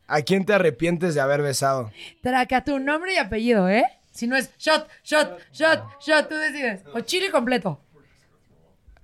[0.08, 1.92] ¿A quién te arrepientes de haber besado?
[2.22, 3.84] traca tu nombre y apellido, ¿eh?
[4.12, 6.84] Si no es shot, shot, shot, shot, tú decides.
[6.94, 7.82] O chile completo.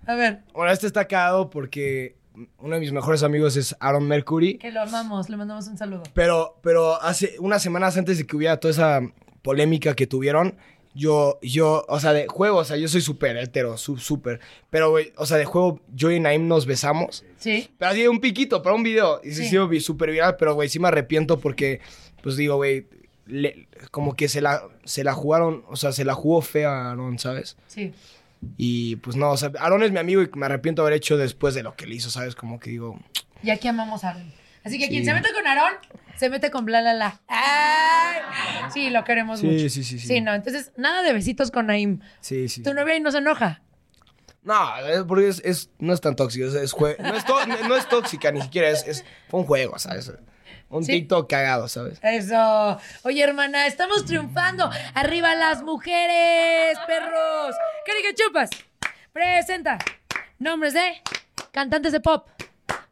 [0.05, 2.15] A ver, Bueno, este está cagado porque
[2.59, 4.57] uno de mis mejores amigos es Aaron Mercury.
[4.57, 6.03] que lo amamos, le mandamos un saludo.
[6.13, 9.01] Pero, pero hace unas semanas antes de que hubiera toda esa
[9.41, 10.55] polémica que tuvieron,
[10.95, 14.39] yo, yo, o sea, de juego, o sea, yo soy súper hetero, súper.
[14.69, 17.23] Pero, güey, o sea, de juego, yo y Naim nos besamos.
[17.37, 17.69] Sí.
[17.77, 19.21] Pero así, un piquito, para un video.
[19.23, 19.55] Y se Sí.
[19.55, 21.79] hizo súper viral, pero, güey, sí me arrepiento porque,
[22.23, 22.87] pues digo, güey,
[23.91, 27.19] como que se la, se la jugaron, o sea, se la jugó fea a Aaron,
[27.19, 27.55] ¿sabes?
[27.67, 27.93] Sí.
[28.57, 31.17] Y pues no, o sea, Aaron es mi amigo y me arrepiento de haber hecho
[31.17, 32.35] después de lo que le hizo, ¿sabes?
[32.35, 32.99] Como que digo,
[33.43, 34.33] Y aquí amamos a Aaron.
[34.63, 34.89] Así que Sí.
[34.91, 35.73] quien se mete con Aarón,
[36.17, 37.21] se mete con bla, la, la.
[37.27, 38.17] ¡Ay!
[38.73, 39.59] Sí, lo queremos Sí, mucho.
[39.69, 39.99] sí, sí, sí.
[39.99, 41.99] Sí, no, entonces, nada de besitos con Naim.
[42.19, 42.61] sí, sí.
[42.63, 43.61] Tu novia ahí no se enoja.
[44.43, 47.87] No, es porque es, es- no es tan tóxico, es, es no, es no es
[47.89, 50.11] tóxica ni siquiera, es, es- fue un juego, ¿sabes?
[50.69, 50.91] Un Sí.
[50.93, 51.99] TikTok cagado, ¿sabes?
[52.03, 52.79] Eso.
[53.03, 54.69] Oye, hermana, estamos triunfando.
[54.93, 57.55] Arriba las mujeres, perros.
[57.85, 58.49] Carica Chupas.
[59.11, 59.79] Presenta
[60.37, 61.01] nombres de
[61.51, 62.27] cantantes de pop.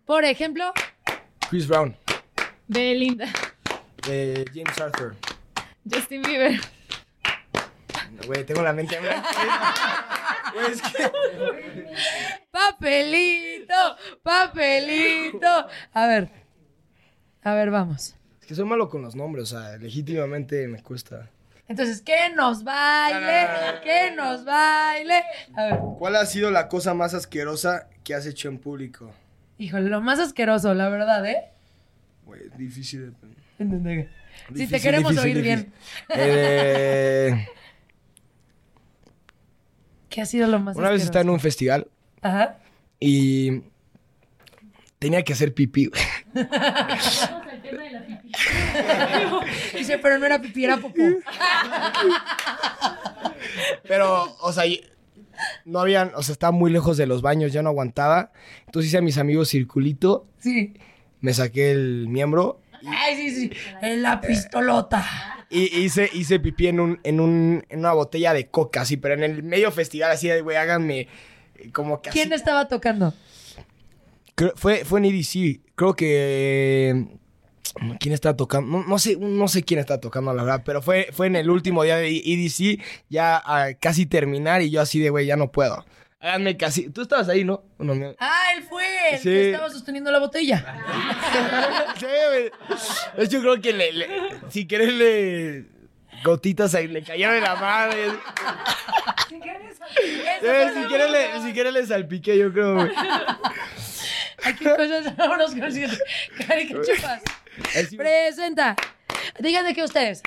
[0.06, 0.74] Por ejemplo,
[1.50, 1.96] Chris Brown,
[2.68, 3.28] Belinda,
[4.10, 5.16] eh, James Arthur.
[5.90, 6.60] Justin Bieber,
[8.26, 8.98] Güey, tengo la mente.
[9.00, 11.12] Güey, es que...
[12.52, 15.68] papelito, papelito.
[15.94, 16.30] A ver,
[17.44, 18.16] a ver, vamos.
[18.42, 21.30] Es que soy malo con los nombres, o sea, legítimamente me cuesta.
[21.68, 23.48] Entonces, que nos baile,
[23.84, 25.24] que nos baile.
[25.56, 29.12] A ver, ¿Cuál ha sido la cosa más asquerosa que has hecho en público?
[29.58, 31.46] híjole, lo más asqueroso, la verdad, ¿eh?
[32.26, 33.14] Güey, difícil
[33.58, 34.08] de...
[34.56, 35.74] Si te queremos difícil, oír bien.
[36.10, 37.48] Eh,
[40.10, 41.88] ¿Qué ha sido lo más una vez estaba en un festival
[42.22, 42.58] Ajá.
[43.00, 43.64] y
[45.00, 45.88] tenía que hacer pipí.
[45.88, 46.02] güey.
[49.78, 51.02] Dice, pero no era pipí, era popó.
[53.88, 54.64] Pero, o sea,
[55.66, 58.32] no habían, o sea, estaba muy lejos de los baños, ya no aguantaba.
[58.66, 60.74] Entonces hice a mis amigos circulito, Sí.
[61.22, 63.52] me saqué el miembro Ay, sí, sí.
[63.82, 65.04] En la pistolota.
[65.50, 69.16] y hice, hice pipí en, un, en, un, en una botella de coca, así, pero
[69.16, 71.08] en el medio festival, así de, güey, háganme
[71.56, 72.20] eh, como que así.
[72.20, 73.14] ¿Quién estaba tocando?
[74.38, 75.62] Creo- fue, fue en EDC.
[75.76, 77.08] Creo que.
[78.00, 78.80] ¿Quién está tocando?
[78.80, 80.62] No, no sé, no sé quién está tocando, la verdad.
[80.66, 84.80] Pero fue, fue en el último día de EDC, ya a casi terminar, y yo
[84.82, 85.86] así de, güey, ya no puedo.
[86.20, 86.90] Háganme casi.
[86.90, 87.64] Tú estabas ahí, ¿no?
[87.78, 88.16] No, no.
[88.20, 89.24] Ah, él fue el Sí.
[89.30, 90.66] que estaba sosteniendo la botella.
[92.00, 92.52] Sí, güey.
[93.18, 94.08] De hecho, creo que le, le-
[94.50, 95.66] si querés le.
[96.24, 98.06] Gotitas ahí, le cayeron en la madre.
[99.30, 102.92] Si Eh, si quieres le, si quieres le salpiqué, yo creo, güey.
[104.44, 105.98] Aquí cosas, vámonos con el siguiente.
[106.48, 107.22] Cari, ¿qué chupas?
[107.96, 108.76] Presenta.
[109.40, 110.22] Díganme que ustedes.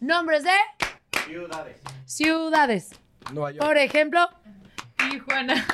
[0.00, 0.50] Nombres de
[1.26, 1.76] ciudades.
[2.06, 2.90] Ciudades.
[3.32, 3.66] Nueva York.
[3.66, 4.28] Por ejemplo,
[4.96, 5.66] Tijuana,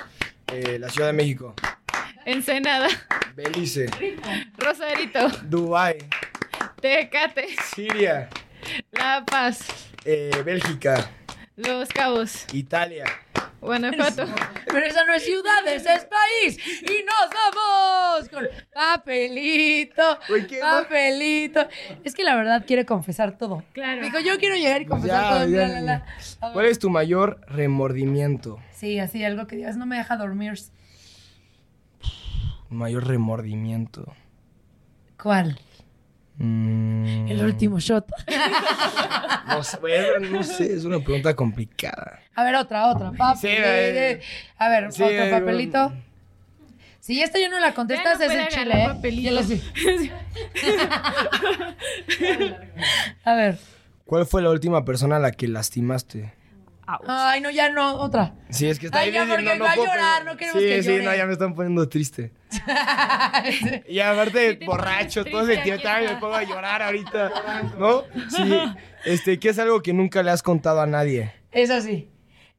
[0.53, 1.55] Eh, la Ciudad de México.
[2.25, 2.89] Ensenada,
[3.35, 3.87] Belice.
[4.59, 5.99] Rosarito, Dubai.
[6.81, 8.29] Tecate, Siria.
[8.93, 9.61] La Paz,
[10.05, 11.09] eh, Bélgica.
[11.57, 13.05] Los Cabos, Italia.
[13.63, 14.27] Guanajuato,
[14.67, 16.59] pero esa no es ciudades, es país.
[16.83, 20.19] Y nos vamos con Papelito,
[20.61, 21.67] papelito.
[22.05, 23.65] Es que la verdad quiere confesar todo.
[23.73, 24.03] Claro.
[24.03, 25.49] Dijo, yo quiero llegar y confesar ya, todo.
[25.49, 25.95] ya, la, la, la.
[26.41, 26.53] A ver.
[26.53, 28.59] ¿Cuál es tu mayor remordimiento?
[28.73, 30.53] Sí, así, algo que digas, no me deja dormir.
[32.69, 34.15] Mayor remordimiento.
[35.21, 35.59] ¿Cuál?
[36.39, 38.07] Mm, El último shot.
[39.47, 39.95] No sé, güey,
[40.29, 42.21] no sé, es una pregunta complicada.
[42.35, 43.13] A ver, otra, otra.
[43.37, 44.21] Sí, eh,
[44.59, 45.93] A ver, sí, otro eh, papelito.
[46.99, 49.31] Si esta ya no la contestas, no es el chile, ¿eh?
[49.31, 49.63] lo sé.
[53.25, 53.59] A ver.
[54.05, 56.35] ¿Cuál fue la última persona a la que lastimaste?
[57.09, 58.35] Ay, no, ya no, otra.
[58.51, 60.83] Sí, es que está Ay, ya, porque va a puedo llorar, no queremos sí, que
[60.83, 61.03] Sí, llore.
[61.05, 62.33] no, ya me están poniendo triste.
[63.89, 66.21] Y aparte, te borracho, pones todo triste, sentimental, aquí me está.
[66.21, 67.31] pongo a llorar ahorita.
[67.79, 68.03] ¿No?
[68.31, 68.63] Sí.
[69.05, 71.33] Este, ¿qué es algo que nunca le has contado a nadie?
[71.53, 72.09] Eso sí.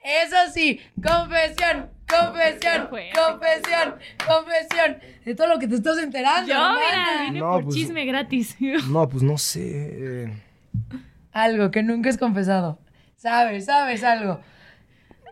[0.03, 0.79] Eso sí.
[0.95, 3.95] Confesión, confesión, confesión,
[4.25, 4.97] confesión.
[5.25, 6.47] De todo lo que te estás enterando.
[6.47, 8.55] Yo, mira, vine No, por pues- chisme gratis.
[8.89, 10.31] No, pues no sé.
[11.31, 12.79] Algo que nunca has confesado.
[13.17, 14.39] Sabes, sabes algo.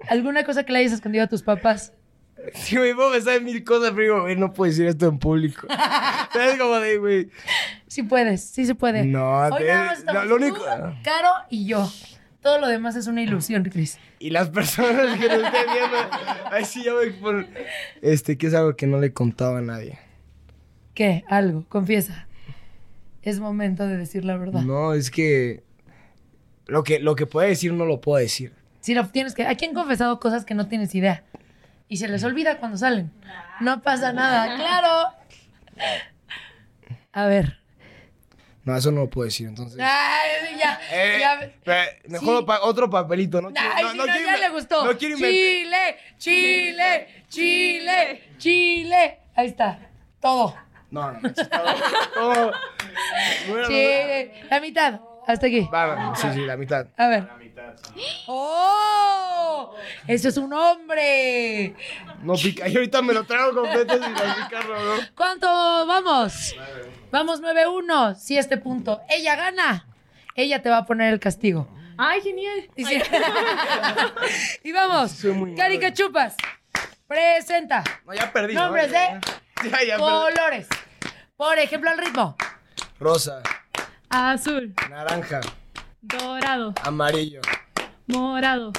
[0.09, 1.93] ¿Alguna cosa que le hayas escondido a tus papás?
[2.53, 5.17] Sí, güey, puedo pensar en mil cosas, pero digo, güey, no puedo decir esto en
[5.17, 5.67] público.
[6.33, 6.59] ¿Sabes?
[6.59, 7.29] Como de, güey.
[7.87, 9.05] Sí puedes, sí se puede.
[9.05, 11.89] No, Hoy te- nada más estamos no, lo único- tú, Caro y yo.
[12.41, 13.97] Todo lo demás es una ilusión, Cris.
[14.19, 15.97] Y las personas que nos estén viendo.
[16.51, 17.47] Ay, sí, ya voy por.
[18.03, 19.97] Este, que es algo que no le he contado a nadie.
[20.93, 21.23] ¿Qué?
[21.27, 22.27] Algo, confiesa.
[23.23, 24.61] Es momento de decir la verdad.
[24.61, 25.63] No, es que.
[26.67, 28.53] Lo que, lo que puedo decir no lo puedo decir.
[28.81, 29.45] Si lo tienes que.
[29.47, 31.23] Aquí han confesado cosas que no tienes idea.
[31.87, 33.11] Y se les olvida cuando salen.
[33.59, 35.13] No pasa nada, claro.
[37.13, 37.59] A ver.
[38.63, 39.79] No, eso no lo puedo decir, entonces.
[39.79, 40.79] Ay, ya.
[40.91, 41.87] Eh, ya.
[42.07, 42.45] mejor Sí.
[42.45, 43.49] pa- otro papelito, ¿no?
[43.55, 44.85] Ay, no, sí, no no, quiero ya le gustó.
[44.85, 45.31] No quiero inventar.
[45.37, 49.19] Chile, Chile, Chile, Chile.
[49.35, 49.79] Ahí está.
[50.19, 50.55] Todo.
[50.89, 51.75] No, no, todo-
[52.15, 52.51] todo-
[53.49, 54.31] Bueno, Chile.
[54.49, 54.99] La mitad.
[55.27, 55.67] Hasta aquí.
[55.73, 56.87] Va, va, sí, sí, la mitad.
[56.97, 57.27] A ver.
[58.27, 59.73] ¡Oh!
[60.07, 61.75] ¡Eso es un hombre!
[62.21, 62.67] No pica.
[62.67, 65.01] Y ahorita me lo traigo completo sin picarlo, ¿no?
[65.15, 66.55] ¿Cuánto vamos?
[67.11, 68.15] Vamos 9-1.
[68.15, 69.87] Si este punto ella gana,
[70.35, 71.67] ella te va a poner el castigo.
[71.97, 72.69] Ay, genial.
[74.63, 75.23] Y, vamos.
[75.55, 76.35] Carica Chupas.
[77.07, 77.83] Presenta.
[78.05, 78.53] No, ya perdí.
[78.53, 78.63] ¿no?
[78.65, 79.97] Nombres de Ya, ya perdí.
[79.97, 80.67] colores.
[81.37, 82.35] Por ejemplo, al ritmo.
[82.99, 83.41] Rosa,
[84.09, 85.41] Azul, naranja,
[86.01, 87.41] dorado, amarillo.
[88.07, 88.71] morado.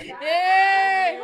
[0.00, 1.18] ¡Eh!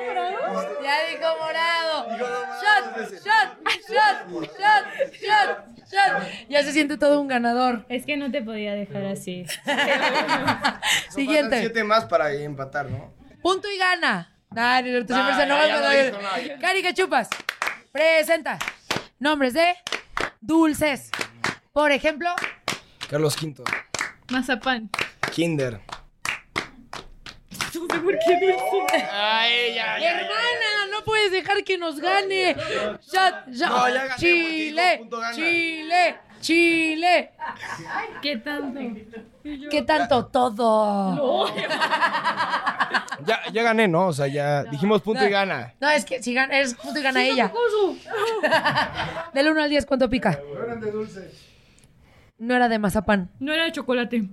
[0.83, 2.09] Ya dijo morado.
[2.17, 3.59] Shot, shot,
[3.89, 5.59] shot, shot, shot,
[5.91, 6.49] shot.
[6.49, 7.85] Ya se siente todo un ganador.
[7.89, 9.45] Es que no te podía dejar así.
[11.11, 11.61] Siguiente.
[11.61, 13.13] siete más para empatar, ¿no?
[13.43, 14.33] Punto y gana.
[14.51, 16.59] Nah, ni siempre Nah, se enoja ya, ya cuando no dice- dijo nada.
[16.61, 17.29] Carica Chupas.
[17.93, 18.59] Presenta.
[19.19, 19.77] Nombres de
[20.41, 21.11] dulces.
[21.73, 22.31] Por ejemplo,
[23.09, 23.65] Carlos V,
[24.31, 24.91] Mazapán.
[25.33, 25.81] Kinder.
[27.51, 29.09] No sé por qué dulce.
[29.11, 32.55] Ay, ya, hermana, no puedes dejar que nos gane.
[32.55, 33.71] Shot, shot.
[33.71, 35.35] No, ya gané, porque Chile, dijo punto gana.
[35.35, 37.31] Chile, Chile.
[38.21, 38.81] ¿Qué tanto?
[39.71, 41.47] ¿Qué tanto todo?
[43.25, 44.09] Ya, ya gané, ¿no?
[44.09, 45.75] O sea, ya dijimos punto y gana.
[45.81, 47.53] No, es que si gana, es punto y gana ella.
[49.33, 50.39] Del 1 al 10, ¿cuánto pica?
[52.39, 53.31] No era de mazapán.
[53.41, 54.23] No era de chocolate.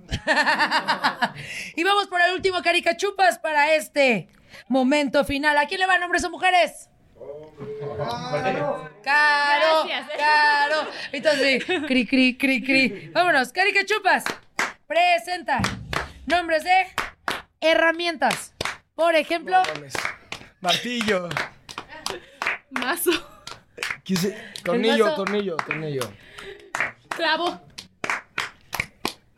[1.76, 4.28] Y vamos por el último caricachupas para este
[4.68, 5.58] momento final.
[5.58, 6.88] ¿A quién le van hombres o mujeres?
[9.02, 10.08] Caro, Gracias.
[10.16, 10.88] caro.
[11.12, 13.10] Entonces, cri, cri, cri, cri.
[13.12, 14.24] Vámonos, caricachupas.
[14.86, 15.60] Presenta
[16.26, 16.86] nombres de
[17.60, 18.54] herramientas.
[18.94, 19.62] Por ejemplo.
[20.60, 21.28] Martillo.
[22.70, 23.10] Mazo.
[24.04, 25.16] Quise- Tornillo, mazo.
[25.16, 26.10] tornillo, tornillo.
[27.10, 27.60] Clavo.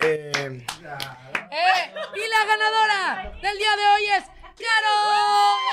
[0.00, 0.62] Eh, eh,
[2.14, 4.24] y la ganadora del día de hoy es
[4.58, 4.96] Caro.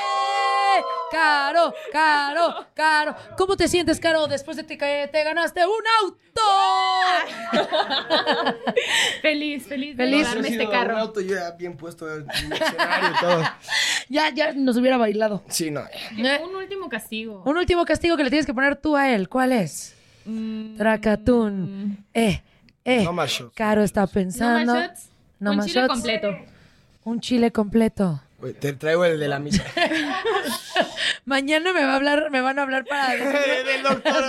[0.01, 0.83] ¡Eh!
[1.11, 3.15] Caro, Caro, Caro.
[3.37, 6.41] ¿Cómo te sientes, Caro, después de que te ganaste un auto?
[9.21, 10.17] Feliz, feliz, Feliz.
[10.17, 10.97] de darme ha este sido Un carro.
[10.97, 13.43] auto ya bien puesto en el escenario y todo.
[14.07, 15.43] Ya, ya nos hubiera bailado.
[15.49, 15.81] Sí, no.
[15.81, 16.39] ¿Eh?
[16.43, 17.41] Un último castigo.
[17.43, 19.27] Un último castigo que le tienes que poner tú a él.
[19.29, 19.95] ¿Cuál es?
[20.25, 22.05] Mm, Tracatún.
[22.13, 22.43] Eh,
[22.85, 23.03] eh.
[23.03, 23.53] No más shots.
[23.55, 24.73] Caro está ¿No pensando.
[24.73, 25.09] más shots?
[25.39, 25.93] No Un más chile shots.
[25.93, 26.37] completo.
[27.03, 28.21] Un chile completo.
[28.59, 29.63] Te traigo el de la misa.
[31.25, 34.23] Mañana me va a hablar, me van a hablar para Del doctor.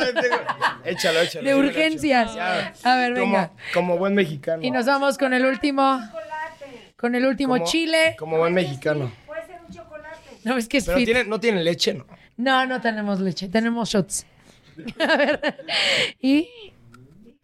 [0.84, 1.46] Échalo, échalo.
[1.48, 2.36] de urgencias.
[2.84, 3.48] A ver, venga.
[3.74, 4.62] Como, como buen mexicano.
[4.62, 6.00] Y nos vamos con el último.
[6.96, 8.16] Con el último Como- chile.
[8.18, 9.12] Como buen mexicano.
[10.44, 12.06] No, es que es Pero tiene, no tiene leche, ¿no?
[12.36, 13.48] No, no tenemos leche.
[13.48, 14.24] Tenemos shots.
[15.00, 15.64] A ver.
[16.20, 16.48] Y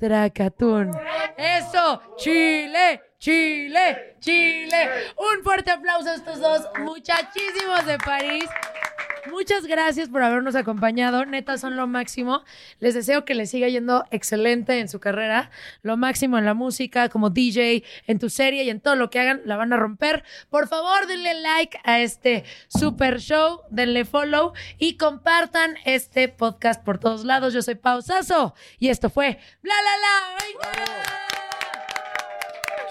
[0.02, 0.90] Tracatún.
[1.36, 4.90] Eso, Chile, Chile, Chile.
[5.16, 8.46] Un fuerte aplauso a estos dos muchachísimos de París.
[9.30, 11.24] Muchas gracias por habernos acompañado.
[11.24, 12.42] Neta, son lo máximo.
[12.80, 15.52] Les deseo que les siga yendo excelente en su carrera.
[15.82, 19.20] Lo máximo en la música, como DJ, en tu serie y en todo lo que
[19.20, 20.24] hagan, la van a romper.
[20.50, 26.98] Por favor, denle like a este super show, denle follow y compartan este podcast por
[26.98, 27.54] todos lados.
[27.54, 30.36] Yo soy Pau Sasso y esto fue Bla La La.
[30.44, 31.31] Venga.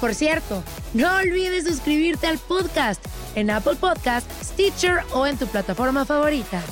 [0.00, 0.62] Por cierto,
[0.94, 3.04] no olvides suscribirte al podcast
[3.34, 6.62] en Apple Podcast, Stitcher o en tu plataforma favorita.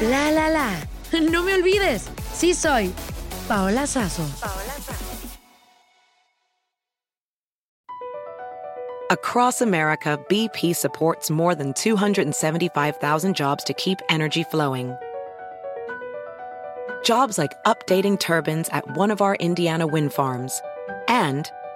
[0.00, 0.70] La la la.
[1.30, 2.90] No me olvides, sí soy
[3.46, 4.24] Paola Sazo.
[9.10, 14.96] Across America, BP supports more than 275,000 jobs to keep energy flowing.
[17.04, 20.62] Jobs like updating turbines at one of our Indiana wind farms
[21.08, 21.50] and